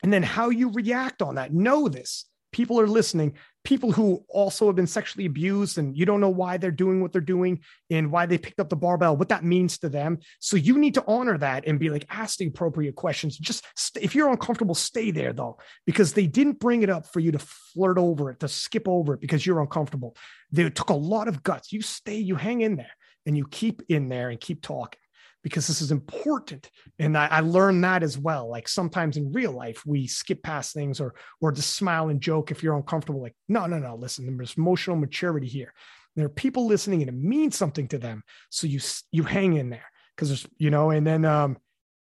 [0.02, 1.52] and then how you react on that.
[1.52, 2.26] Know this.
[2.52, 3.34] People are listening.
[3.64, 7.12] People who also have been sexually abused and you don't know why they're doing what
[7.12, 7.60] they're doing
[7.90, 10.18] and why they picked up the barbell, what that means to them.
[10.38, 13.36] So you need to honor that and be like, ask the appropriate questions.
[13.36, 17.20] Just st- if you're uncomfortable, stay there though, because they didn't bring it up for
[17.20, 20.16] you to flirt over it, to skip over it because you're uncomfortable.
[20.50, 21.72] They took a lot of guts.
[21.72, 22.92] You stay, you hang in there
[23.26, 25.00] and you keep in there and keep talking
[25.42, 26.70] because this is important.
[26.98, 28.50] And I, I, learned that as well.
[28.50, 32.50] Like sometimes in real life, we skip past things or or just smile and joke
[32.50, 33.22] if you're uncomfortable.
[33.22, 33.94] Like, no, no, no.
[33.94, 35.72] Listen, there's emotional maturity here.
[36.16, 38.22] There are people listening and it means something to them.
[38.50, 38.80] So you
[39.12, 39.86] you hang in there
[40.16, 40.90] because there's you know.
[40.90, 41.58] And then um,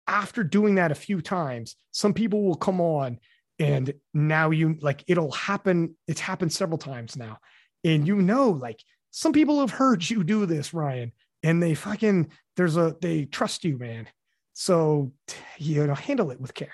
[0.07, 3.19] after doing that a few times, some people will come on
[3.59, 5.95] and now you like it'll happen.
[6.07, 7.39] It's happened several times now,
[7.83, 8.81] and you know like
[9.11, 11.11] some people have heard you do this, Ryan,
[11.43, 14.07] and they fucking there's a they trust you, man.
[14.53, 15.13] So
[15.57, 16.73] you know, handle it with care.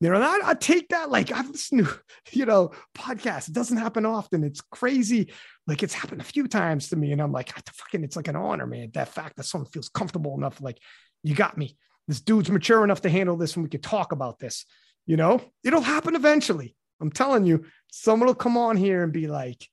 [0.00, 2.00] You know, I, I take that like I've listened to,
[2.32, 3.48] you know, podcasts.
[3.48, 4.44] It doesn't happen often.
[4.44, 5.30] It's crazy.
[5.66, 8.36] Like it's happened a few times to me, and I'm like, fucking, it's like an
[8.36, 8.90] honor, man.
[8.94, 10.78] That fact that someone feels comfortable enough, like
[11.22, 11.76] you got me.
[12.08, 14.64] This dude's mature enough to handle this, and we could talk about this.
[15.06, 16.74] You know, it'll happen eventually.
[17.00, 19.66] I'm telling you, someone will come on here and be like,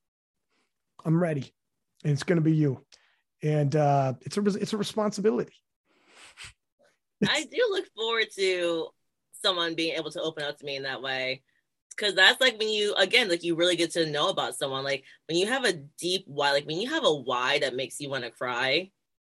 [1.05, 1.53] I'm ready
[2.03, 2.83] and it's going to be you.
[3.43, 5.53] And uh, it's a it's a responsibility.
[7.27, 8.87] I do look forward to
[9.41, 11.43] someone being able to open up to me in that way
[11.97, 15.03] because that's like when you again like you really get to know about someone like
[15.27, 18.09] when you have a deep why like when you have a why that makes you
[18.09, 18.89] want to cry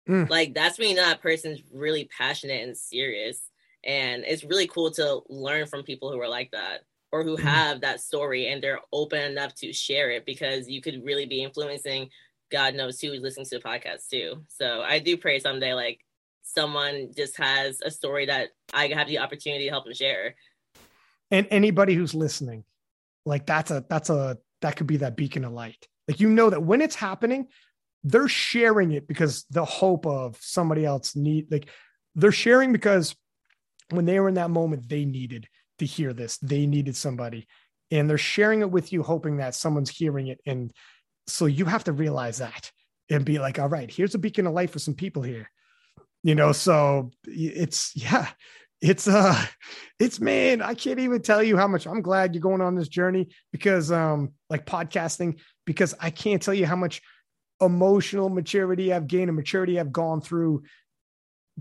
[0.09, 0.29] mm.
[0.29, 3.51] like that's when you know that person's really passionate and serious
[3.85, 6.81] and it's really cool to learn from people who are like that
[7.13, 7.43] or who mm.
[7.43, 11.43] have that story and they're open enough to share it because you could really be
[11.43, 12.09] influencing
[12.55, 14.45] God knows who is listening to the podcast too.
[14.47, 15.99] So I do pray someday like
[16.45, 20.37] someone just has a story that I have the opportunity to help them share.
[21.33, 22.63] And anybody who's listening,
[23.27, 25.89] like that's a that's a that could be that beacon of light.
[26.07, 27.49] Like you know that when it's happening,
[28.05, 31.69] they're sharing it because the hope of somebody else need like
[32.15, 33.17] they're sharing because
[33.91, 35.49] when they were in that moment, they needed
[35.81, 36.39] to hear this.
[36.39, 37.49] They needed somebody.
[37.91, 40.73] And they're sharing it with you, hoping that someone's hearing it and
[41.27, 42.71] so you have to realize that
[43.11, 45.51] and be like, all right, here's a beacon of light for some people here.
[46.23, 48.29] You know, so it's yeah,
[48.81, 49.45] it's uh
[49.99, 52.89] it's man, I can't even tell you how much I'm glad you're going on this
[52.89, 57.03] journey because um like podcasting, because I can't tell you how much
[57.61, 60.63] emotional maturity I've gained and maturity I've gone through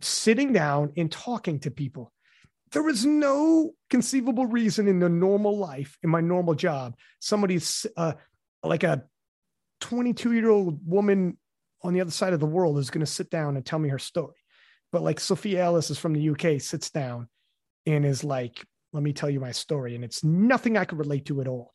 [0.02, 2.12] sitting down and talking to people.
[2.72, 8.14] There was no conceivable reason in the normal life, in my normal job, somebody's uh,
[8.64, 9.04] like a
[9.84, 11.38] 22 year old woman
[11.84, 13.90] on the other side of the world is going to sit down and tell me
[13.90, 14.38] her story.
[14.94, 17.28] But like Sophia Ellis is from the UK, sits down
[17.86, 19.96] and is like, let me tell you my story.
[19.96, 21.74] And it's nothing I could relate to at all,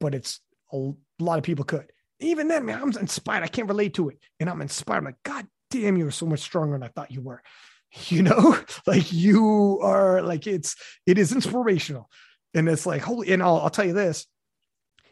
[0.00, 0.40] but it's
[0.72, 0.90] a
[1.20, 1.86] lot of people could.
[2.18, 3.44] Even then, man, I'm inspired.
[3.44, 4.18] I can't relate to it.
[4.40, 4.98] And I'm inspired.
[4.98, 7.42] I'm like, God damn, you're so much stronger than I thought you were.
[8.08, 10.74] You know, like you are like it's
[11.06, 12.10] it is inspirational.
[12.52, 14.26] And it's like, holy, and I'll, I'll tell you this.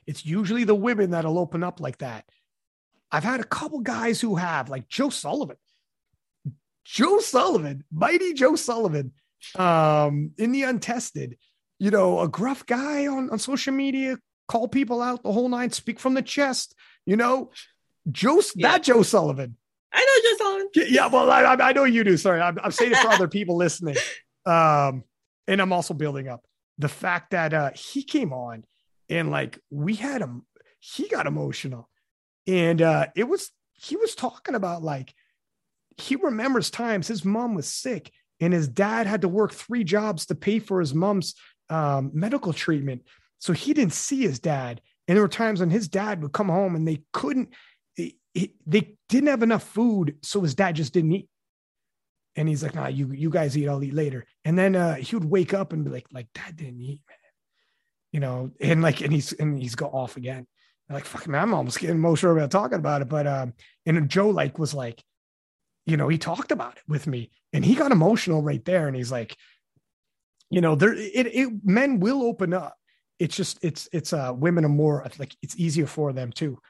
[0.07, 2.25] It's usually the women that'll open up like that.
[3.11, 5.57] I've had a couple guys who have, like Joe Sullivan.
[6.85, 9.13] Joe Sullivan, mighty Joe Sullivan,
[9.57, 11.39] um, in the untested,
[11.79, 14.19] you know, a gruff guy on, on social media,
[14.49, 16.75] call people out the whole night, speak from the chest,
[17.07, 17.51] you know,
[18.11, 18.73] Joe, yeah.
[18.73, 19.57] that Joe Sullivan.
[19.93, 20.69] I know Joe Sullivan.
[20.93, 22.17] Yeah, well, I, I know you do.
[22.17, 23.97] Sorry, I'm, I'm saying it for other people listening.
[24.47, 25.05] Um,
[25.49, 26.45] and I'm also building up
[26.77, 28.65] the fact that uh, he came on
[29.09, 30.47] and like we had him,
[30.79, 31.89] he got emotional,
[32.47, 35.15] and uh, it was he was talking about like
[35.97, 38.11] he remembers times his mom was sick
[38.41, 41.35] and his dad had to work three jobs to pay for his mom's
[41.71, 43.03] um, medical treatment.
[43.39, 44.81] So he didn't see his dad.
[45.07, 47.51] And there were times when his dad would come home and they couldn't,
[47.97, 48.15] they,
[48.67, 50.17] they didn't have enough food.
[50.23, 51.29] So his dad just didn't eat.
[52.37, 54.27] And he's like, nah, you, you guys eat, I'll eat later.
[54.45, 57.24] And then uh, he would wake up and be like, like, dad didn't eat, man.
[58.15, 60.47] You know, and like, and he's, and he's go off again.
[60.89, 63.09] like, fuck man, I'm almost getting emotional about talking about it.
[63.09, 63.55] But, um,
[63.87, 65.03] and Joe like was like,
[65.85, 68.87] you know, he talked about it with me and he got emotional right there.
[68.87, 69.37] And he's like,
[70.49, 72.77] you know, there, it, it, men will open up.
[73.19, 76.61] It's just, it's, it's, uh, women are more like, it's easier for them too.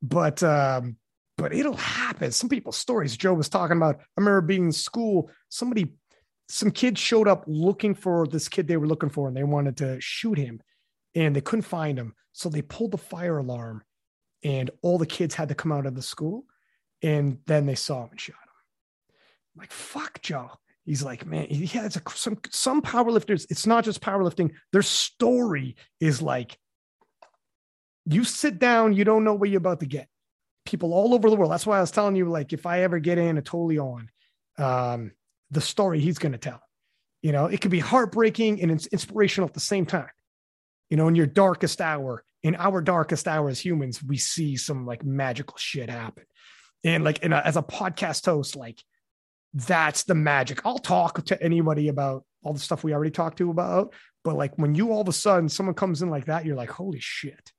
[0.00, 0.96] But, um,
[1.36, 2.32] but it'll happen.
[2.32, 3.96] Some people's stories Joe was talking about.
[3.96, 5.92] I remember being in school, somebody,
[6.48, 9.76] some kids showed up looking for this kid they were looking for and they wanted
[9.76, 10.62] to shoot him
[11.16, 12.14] and they couldn't find him.
[12.32, 13.82] So they pulled the fire alarm
[14.44, 16.44] and all the kids had to come out of the school
[17.02, 19.14] and then they saw him and shot him.
[19.56, 20.50] like, fuck Joe.
[20.84, 23.44] He's like, man, he has a, some some powerlifters.
[23.50, 24.52] It's not just powerlifting.
[24.72, 26.56] Their story is like,
[28.04, 30.06] you sit down, you don't know what you're about to get.
[30.64, 31.50] People all over the world.
[31.50, 34.10] That's why I was telling you, like, if I ever get Anatoly on,
[34.58, 35.10] um,
[35.50, 36.62] the story he's going to tell.
[37.20, 40.08] You know, it could be heartbreaking and it's inspirational at the same time.
[40.90, 44.86] You know, in your darkest hour, in our darkest hour as humans, we see some
[44.86, 46.24] like magical shit happen.
[46.84, 48.80] And like, in a, uh, as a podcast host, like
[49.54, 50.60] that's the magic.
[50.64, 54.56] I'll talk to anybody about all the stuff we already talked to about, but like
[54.56, 57.52] when you all of a sudden someone comes in like that, you're like, holy shit,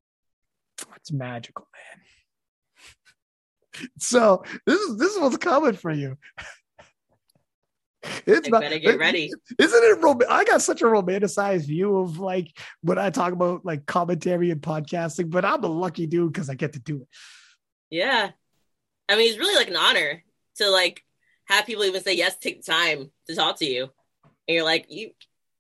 [0.90, 3.90] that's magical, man.
[3.98, 6.18] so this is this is what's coming for you.
[8.26, 9.32] It's not, better get ready.
[9.60, 10.02] Isn't it?
[10.02, 14.52] Rom- I got such a romanticized view of like when I talk about like commentary
[14.52, 17.08] and podcasting, but I'm a lucky dude because I get to do it.
[17.90, 18.32] Yeah,
[19.10, 20.24] I mean, it's really like an honor
[20.58, 21.04] to like
[21.46, 23.90] have people even say yes, take time to talk to you.
[24.48, 25.12] And you're like, you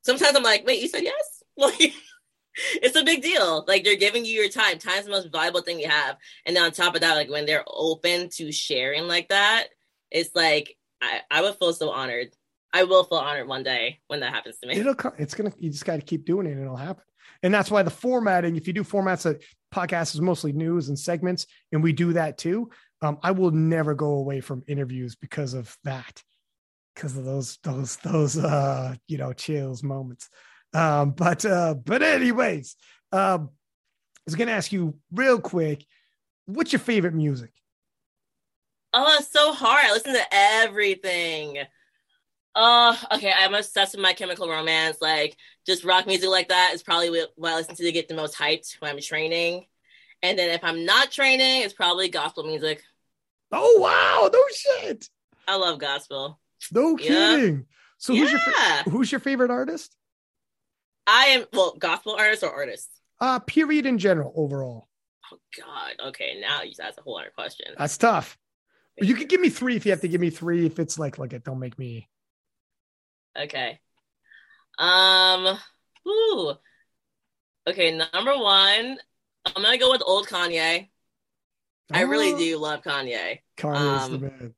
[0.02, 1.44] sometimes I'm like, wait, you said yes?
[1.60, 1.92] Like
[2.84, 3.66] it's a big deal.
[3.68, 4.78] Like they're giving you your time.
[4.78, 6.18] Time's the most valuable thing you have.
[6.46, 9.70] And then on top of that, like when they're open to sharing like that,
[10.12, 12.30] it's like I, I would feel so honored.
[12.74, 14.76] I will feel honored one day when that happens to me.
[14.76, 15.14] It'll come.
[15.18, 15.54] It's gonna.
[15.58, 17.04] You just got to keep doing it, and it'll happen.
[17.44, 18.56] And that's why the formatting.
[18.56, 19.42] If you do formats that
[19.74, 22.70] podcast is mostly news and segments, and we do that too
[23.02, 26.24] um, I will never go away from interviews because of that,
[26.96, 30.30] because of those those those uh, you know chills moments.
[30.74, 32.76] Um, but uh, but anyways,
[33.12, 35.86] um, I was gonna ask you real quick,
[36.46, 37.52] what's your favorite music?
[39.00, 39.86] Oh, it's so hard.
[39.86, 41.60] I listen to everything.
[42.56, 43.32] Oh, okay.
[43.38, 44.98] I'm obsessed with my chemical romance.
[45.00, 45.38] Like
[45.68, 48.36] just rock music like that is probably what I listen to to get the most
[48.36, 49.68] hyped when I'm training.
[50.24, 52.82] And then if I'm not training, it's probably gospel music.
[53.52, 55.08] Oh wow, no shit.
[55.48, 56.40] I love gospel.
[56.72, 57.68] No kidding.
[58.00, 58.42] So who's your
[58.90, 59.96] who's your favorite artist?
[61.06, 62.90] I am well, gospel artist or artist?
[63.22, 64.88] Uh period in general, overall.
[65.32, 66.08] Oh God.
[66.08, 67.68] Okay, now you ask a whole other question.
[67.78, 68.40] That's tough.
[69.00, 70.66] You can give me three if you have to give me three.
[70.66, 72.10] If it's like like it, don't make me.
[73.38, 73.80] Okay.
[74.78, 75.58] Um.
[76.08, 76.54] Ooh.
[77.68, 78.98] Okay, number one,
[79.46, 80.88] I'm gonna go with old Kanye.
[81.92, 82.38] I really oh.
[82.38, 83.40] do love Kanye.
[83.58, 84.54] Kanye um, the man.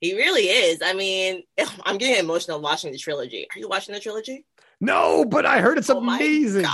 [0.00, 0.80] He really is.
[0.82, 1.42] I mean,
[1.84, 3.46] I'm getting emotional watching the trilogy.
[3.54, 4.44] Are you watching the trilogy?
[4.80, 6.66] No, but I heard it's oh amazing.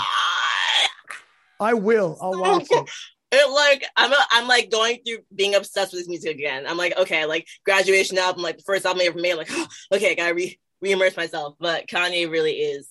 [1.58, 2.16] I will.
[2.20, 2.90] I'll watch it.
[3.32, 6.66] it like I'm a, I'm like going through being obsessed with this music again.
[6.66, 9.32] I'm like, okay, like graduation album, like the first album I ever made.
[9.32, 11.56] I'm like, oh, okay, I gotta re reimmerse myself.
[11.58, 12.88] But Kanye really is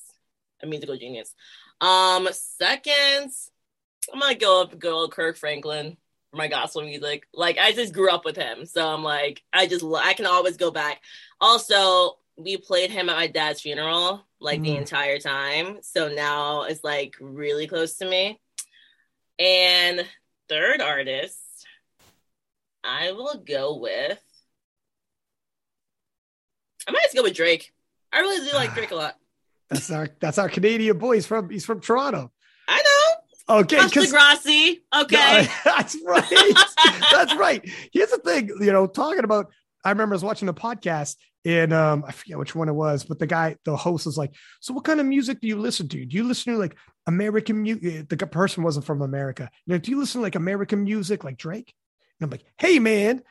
[0.62, 1.34] a musical genius.
[1.82, 3.32] Um, second,
[4.14, 5.98] I'm gonna go up go old Kirk Franklin
[6.32, 7.28] for my gospel music.
[7.34, 10.58] Like I just grew up with him, so I'm like, I just I can always
[10.58, 11.02] go back.
[11.40, 14.66] Also, we played him at my dad's funeral like mm.
[14.66, 18.40] the entire time, so now it's like really close to me.
[19.40, 20.06] And
[20.50, 21.38] third artist,
[22.84, 24.20] I will go with.
[26.88, 27.74] I might just go with Drake.
[28.14, 29.16] I really do like Drake a lot.
[29.70, 31.16] That's our that's our Canadian boy.
[31.16, 32.32] He's from he's from Toronto.
[32.68, 33.58] I know.
[33.62, 34.80] Okay, Degrassi.
[34.96, 36.54] Okay, no, that's right.
[37.12, 37.68] that's right.
[37.92, 38.52] Here's the thing.
[38.60, 39.52] You know, talking about.
[39.84, 41.16] I remember I was watching a podcast
[41.46, 44.34] and um, I forget which one it was, but the guy, the host was like,
[44.60, 46.06] "So, what kind of music do you listen to?
[46.06, 49.50] Do you listen to like American music?" The person wasn't from America.
[49.68, 51.74] Know, do you listen to like American music, like Drake?
[52.20, 53.22] And I'm like, "Hey, man,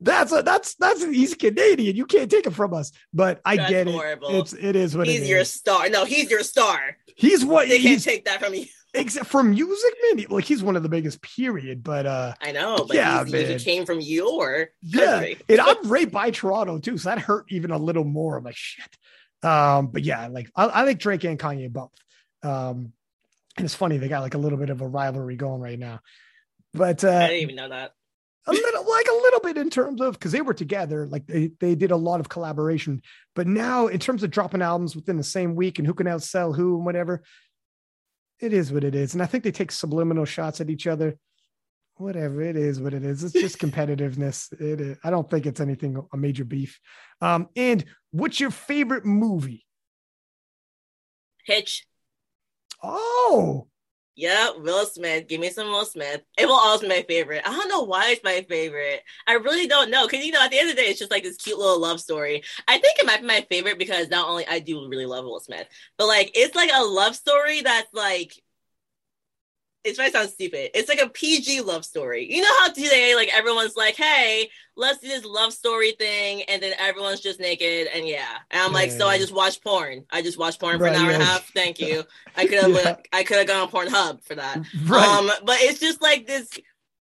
[0.00, 1.96] that's a that's that's he's Canadian.
[1.96, 2.92] You can't take it from us.
[3.12, 4.28] But I that's get horrible.
[4.28, 4.38] it.
[4.38, 5.88] It's it is what he's your star.
[5.88, 6.96] No, he's your star.
[7.16, 8.66] He's what they can't take that from you.
[8.98, 10.26] Except for music, man.
[10.28, 11.22] Like he's one of the biggest.
[11.22, 11.82] Period.
[11.82, 12.84] But uh I know.
[12.86, 15.34] But yeah, he came from your yeah.
[15.48, 18.36] and I'm right by Toronto too, so that hurt even a little more.
[18.36, 18.96] I'm like shit.
[19.42, 21.92] Um, but yeah, like I, I like Drake and Kanye both.
[22.42, 22.92] Um,
[23.56, 26.00] and it's funny they got like a little bit of a rivalry going right now.
[26.74, 27.92] But uh, I didn't even know that
[28.48, 31.50] a little like a little bit in terms of because they were together like they,
[31.60, 33.02] they did a lot of collaboration
[33.34, 36.56] but now in terms of dropping albums within the same week and who can outsell
[36.56, 37.22] who and whatever
[38.40, 39.14] it is what it is.
[39.14, 41.16] And i think they take subliminal shots at each other.
[41.96, 43.24] Whatever it is what it is.
[43.24, 44.52] It's just competitiveness.
[44.60, 44.98] It is.
[45.04, 46.78] i don't think it's anything a major beef.
[47.20, 49.64] Um and what's your favorite movie?
[51.44, 51.86] Hitch.
[52.82, 53.68] Oh
[54.18, 55.28] yeah, Will Smith.
[55.28, 56.22] Give me some Will Smith.
[56.36, 57.42] It will always be my favorite.
[57.46, 59.04] I don't know why it's my favorite.
[59.28, 60.08] I really don't know.
[60.08, 61.80] Cause you know, at the end of the day, it's just like this cute little
[61.80, 62.42] love story.
[62.66, 65.38] I think it might be my favorite because not only I do really love Will
[65.38, 65.68] Smith,
[65.98, 68.32] but like it's like a love story that's like
[69.88, 70.70] it might sound stupid.
[70.74, 72.32] It's like a PG love story.
[72.32, 76.62] You know how today, like everyone's like, "Hey, let's do this love story thing," and
[76.62, 78.38] then everyone's just naked, and yeah.
[78.50, 78.98] And I'm like, yeah.
[78.98, 80.04] so I just watched porn.
[80.10, 81.14] I just watched porn for right, an hour yeah.
[81.14, 81.48] and a half.
[81.52, 82.04] Thank you.
[82.36, 82.96] I could have, yeah.
[83.12, 84.62] I could have gone on Pornhub for that.
[84.84, 85.04] Right.
[85.04, 86.48] Um, but it's just like this,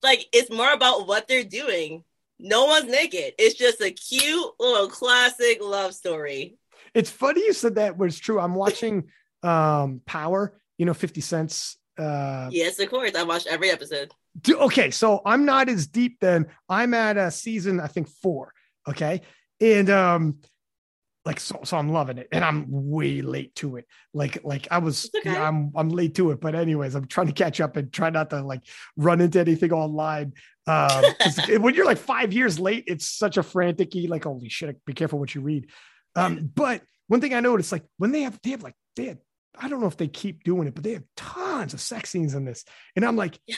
[0.01, 2.03] like it's more about what they're doing.
[2.39, 3.33] No one's naked.
[3.37, 6.57] It's just a cute little classic love story.
[6.93, 7.95] It's funny you said that.
[7.99, 8.39] It's true.
[8.39, 9.05] I'm watching
[9.43, 10.59] um Power.
[10.77, 13.15] You know, Fifty Cent's uh, yes, of course.
[13.15, 14.11] I watched every episode.
[14.41, 16.47] Do, okay, so I'm not as deep then.
[16.67, 18.53] I'm at a season, I think four.
[18.87, 19.21] Okay,
[19.61, 20.39] and um,
[21.25, 23.87] like so, so I'm loving it, and I'm way late to it.
[24.13, 25.31] Like, like I was, okay.
[25.31, 26.39] yeah, I'm, I'm late to it.
[26.39, 28.61] But anyways, I'm trying to catch up and try not to like
[28.95, 30.33] run into anything online.
[30.67, 31.03] Um,
[31.61, 35.17] when you're like five years late, it's such a frantic, like holy shit, be careful
[35.17, 35.69] what you read.
[36.15, 39.17] Um, but one thing I noticed, like when they have, they have like they had
[39.59, 42.35] I don't know if they keep doing it, but they have tons of sex scenes
[42.35, 42.65] in this.
[42.95, 43.55] And I'm like, yeah.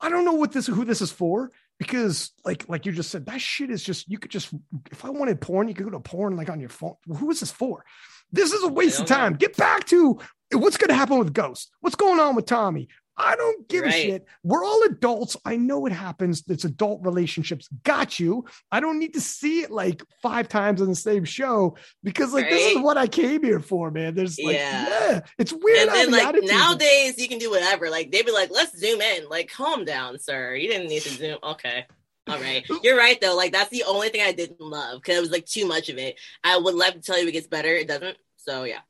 [0.00, 3.26] I don't know what this who this is for because like like you just said
[3.26, 4.52] that shit is just you could just
[4.90, 6.96] if I wanted porn you could go to porn like on your phone.
[7.06, 7.84] Who is this for?
[8.30, 9.32] This is a waste of time.
[9.32, 9.38] Know.
[9.38, 10.18] Get back to
[10.52, 11.70] what's going to happen with Ghost.
[11.80, 12.88] What's going on with Tommy?
[13.16, 13.94] I don't give right.
[13.94, 14.26] a shit.
[14.42, 15.36] We're all adults.
[15.44, 16.42] I know it happens.
[16.48, 17.68] It's adult relationships.
[17.84, 18.44] Got you.
[18.72, 22.44] I don't need to see it like five times in the same show because like
[22.44, 22.52] right.
[22.52, 24.14] this is what I came here for, man.
[24.14, 25.88] There's like yeah, yeah it's weird.
[25.88, 27.88] And then like nowadays you can do whatever.
[27.88, 29.28] Like they'd be like, let's zoom in.
[29.28, 30.54] Like calm down, sir.
[30.54, 31.38] You didn't need to zoom.
[31.42, 31.86] Okay.
[32.26, 32.64] All right.
[32.82, 33.36] You're right though.
[33.36, 35.98] Like that's the only thing I didn't love because it was like too much of
[35.98, 36.18] it.
[36.42, 37.74] I would love to tell you it gets better.
[37.74, 38.16] It doesn't.
[38.38, 38.80] So yeah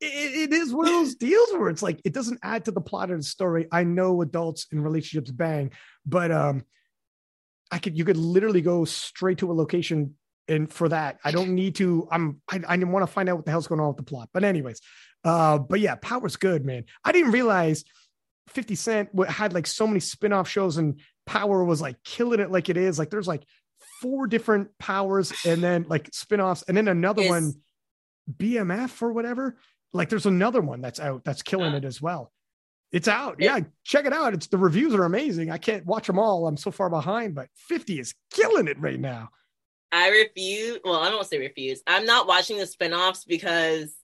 [0.00, 2.80] it, it is one of those deals where it's like it doesn't add to the
[2.80, 3.66] plot of the story.
[3.72, 5.72] I know adults in relationships bang,
[6.06, 6.64] but um,
[7.70, 10.14] I could you could literally go straight to a location
[10.46, 12.08] and for that I don't need to.
[12.10, 14.02] I'm I, I didn't want to find out what the hell's going on with the
[14.04, 14.30] plot.
[14.32, 14.80] But anyways,
[15.24, 16.84] uh, but yeah, Power's good, man.
[17.04, 17.84] I didn't realize
[18.48, 22.68] 50 Cent had like so many spin-off shows and Power was like killing it like
[22.68, 22.98] it is.
[22.98, 23.42] Like there's like
[24.00, 27.54] four different powers and then like spin-offs and then another one
[28.30, 29.56] BMF or whatever
[29.92, 32.32] like there's another one that's out that's killing it as well.
[32.90, 33.36] It's out.
[33.38, 34.34] Yeah, check it out.
[34.34, 35.50] It's the reviews are amazing.
[35.50, 36.46] I can't watch them all.
[36.46, 39.28] I'm so far behind, but 50 is killing it right now.
[39.92, 40.78] I refuse.
[40.84, 41.82] Well, I don't say refuse.
[41.86, 43.94] I'm not watching the spinoffs because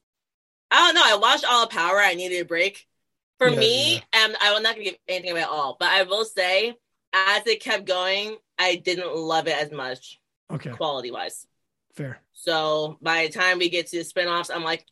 [0.70, 1.02] I don't know.
[1.04, 1.98] I watched all of Power.
[1.98, 2.86] I needed a break.
[3.38, 4.24] For yeah, me, yeah.
[4.24, 6.74] Um, and I'm not gonna give anything away at all, but I will say,
[7.12, 10.20] as it kept going, I didn't love it as much.
[10.52, 10.70] Okay.
[10.70, 11.46] Quality wise.
[11.94, 12.20] Fair.
[12.32, 14.86] So by the time we get to the spinoffs, I'm like,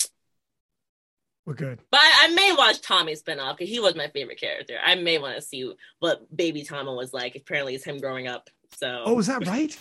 [1.45, 1.81] We're good.
[1.91, 4.79] But I, I may watch Tommy spinoff because he was my favorite character.
[4.85, 7.35] I may want to see what baby Tommy was like.
[7.35, 8.49] Apparently, it's him growing up.
[8.77, 9.77] So Oh, is that right?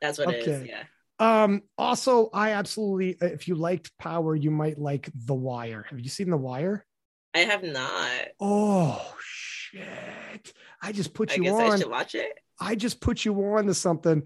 [0.00, 0.62] that's what it is.
[0.62, 0.68] okay.
[0.70, 0.84] Yeah.
[1.18, 5.84] Um, also, I absolutely, if you liked Power, you might like The Wire.
[5.90, 6.86] Have you seen The Wire?
[7.34, 8.28] I have not.
[8.40, 10.52] Oh shit!
[10.82, 11.72] I just put I you on.
[11.72, 12.32] I should watch it.
[12.58, 14.22] I just put you on to something.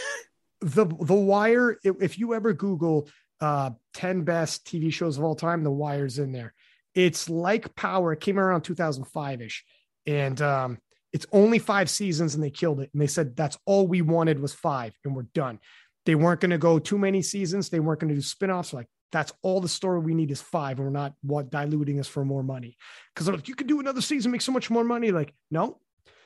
[0.60, 1.78] the The Wire.
[1.84, 3.08] If you ever Google
[3.42, 6.54] uh, ten best TV shows of all time, The Wire's in there.
[6.94, 8.12] It's like Power.
[8.12, 9.64] It came around 2005 ish,
[10.06, 10.78] and um,
[11.12, 12.90] it's only five seasons, and they killed it.
[12.92, 15.58] And they said that's all we wanted was five, and we're done.
[16.06, 17.68] They weren't going to go too many seasons.
[17.68, 18.72] They weren't going to do spinoffs.
[18.72, 22.08] Like that's all the story we need is five, and we're not what diluting us
[22.08, 22.76] for more money.
[23.12, 25.10] Because like you could do another season, make so much more money.
[25.10, 25.80] Like no,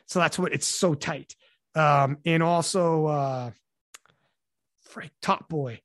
[0.04, 1.34] so that's what it's so tight.
[1.74, 3.50] Um, and also, uh,
[4.82, 5.80] Frank Top Boy.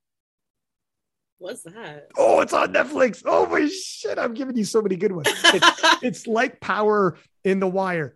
[1.42, 2.10] What's that?
[2.16, 3.24] Oh, it's on Netflix.
[3.26, 4.20] Oh my shit!
[4.20, 5.28] I'm giving you so many good ones.
[5.28, 8.16] It's, it's like Power in the Wire.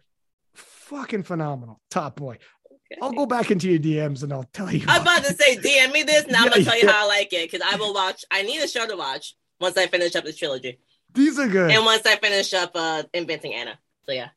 [0.53, 1.81] Fucking phenomenal.
[1.89, 2.37] Top Boy.
[2.91, 2.99] Okay.
[3.01, 4.85] I'll go back into your DMs and I'll tell you.
[4.87, 6.27] I'm about to say, DM me this.
[6.27, 6.91] Now I'm Yeah, gonna tell you yeah.
[6.91, 8.23] how I like it because I will watch.
[8.29, 10.77] I need a show to watch once I finish up this trilogy,
[11.13, 11.71] These are good.
[11.71, 13.79] and once I finish up uh Inventing Anna.
[14.03, 14.29] So yeah.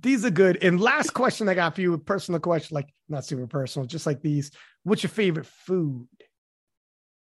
[0.00, 0.58] These are good.
[0.62, 4.04] And last question I got for you, a personal question, like not super personal, just
[4.06, 4.50] like these.
[4.82, 6.08] What's your favorite food?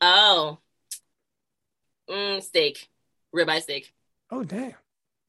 [0.01, 0.59] Oh,
[2.09, 2.89] mm, steak,
[3.35, 3.93] ribeye steak.
[4.31, 4.73] Oh damn.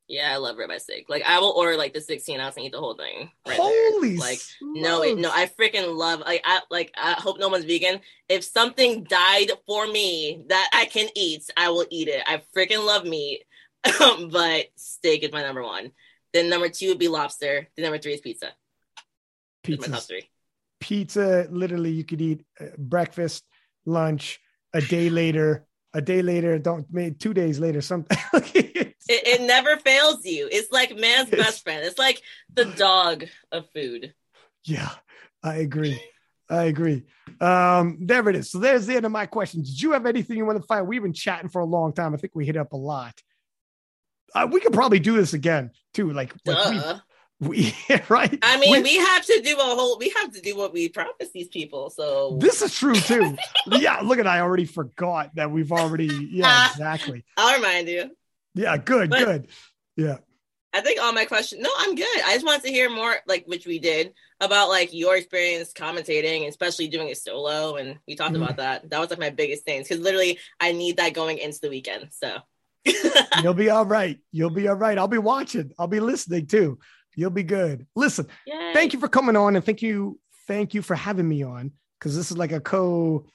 [0.09, 1.07] Yeah, I love ribeye steak.
[1.09, 3.31] Like I will order like the 16 ounce and eat the whole thing.
[3.47, 4.19] Right Holy there.
[4.19, 6.21] Like no, it, no, I freaking love.
[6.21, 6.93] Like I like.
[6.97, 8.01] I hope no one's vegan.
[8.29, 12.23] If something died for me that I can eat, I will eat it.
[12.27, 13.43] I freaking love meat,
[14.31, 15.91] but steak is my number one.
[16.33, 17.69] Then number two would be lobster.
[17.77, 18.51] Then number three is pizza.
[19.67, 20.01] My top pizza.
[20.03, 20.31] three.
[20.79, 23.45] Pizza, literally, you could eat uh, breakfast,
[23.87, 24.39] lunch,
[24.73, 25.66] a day later,
[25.97, 28.17] a day later, don't maybe two days later, something.
[29.09, 30.49] It, it never fails you.
[30.51, 31.85] It's like man's It's- best friend.
[31.87, 32.21] It's like
[32.53, 34.13] the dog of food.
[34.65, 34.91] Yeah,
[35.45, 36.01] I agree.
[36.51, 37.05] I agree.
[37.41, 38.51] Um, there it is.
[38.51, 39.63] So there's the end of my question.
[39.63, 40.89] Did you have anything you want to find?
[40.89, 42.15] We've been chatting for a long time.
[42.15, 43.15] I think we hit up a lot.
[44.35, 46.13] Uh, we could probably do this again too.
[46.13, 46.81] Like, like we.
[47.41, 47.75] We,
[48.09, 48.39] right?
[48.43, 49.99] I mean, We- we have to do a whole.
[49.99, 51.91] We have to do what we promised these people.
[51.91, 53.37] So this is true too.
[53.67, 56.07] yeah, look at I already forgot that we've already.
[56.31, 57.25] Yeah, exactly.
[57.37, 58.11] I'll remind you.
[58.55, 59.49] Yeah, good, But- good.
[59.97, 60.17] Yeah.
[60.73, 61.63] I think all my questions.
[61.63, 62.21] No, I'm good.
[62.27, 66.47] I just wanted to hear more, like which we did about like your experience commentating,
[66.49, 67.77] especially doing it solo.
[67.77, 68.43] And we talked Mhm.
[68.45, 68.91] about that.
[68.91, 72.09] That was like my biggest things because literally I need that going into the weekend.
[72.11, 72.37] So
[73.43, 74.19] You'll be all right.
[74.33, 74.99] You'll be all right.
[74.99, 75.73] I'll be watching.
[75.79, 76.79] I'll be listening too.
[77.17, 77.87] You'll be good.
[77.97, 78.73] Listen, Yay.
[78.75, 82.15] thank you for coming on and thank you thank you for having me on because
[82.15, 83.27] this is like a co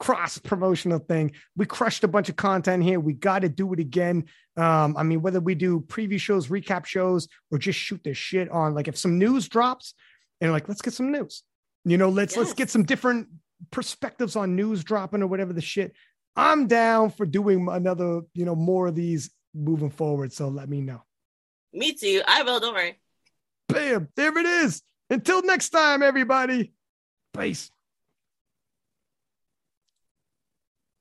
[0.00, 3.80] cross promotional thing we crushed a bunch of content here we got to do it
[3.80, 4.24] again
[4.56, 8.48] um i mean whether we do preview shows recap shows or just shoot this shit
[8.50, 9.94] on like if some news drops
[10.40, 11.42] and like let's get some news
[11.84, 13.26] you know let's let's get some different
[13.72, 15.92] perspectives on news dropping or whatever the shit
[16.36, 20.80] i'm down for doing another you know more of these moving forward so let me
[20.80, 21.02] know
[21.72, 22.22] Me too.
[22.26, 22.60] I will.
[22.60, 22.98] Don't worry.
[23.68, 24.82] Bam there it is.
[25.10, 26.72] Until next time everybody.
[27.36, 27.70] Peace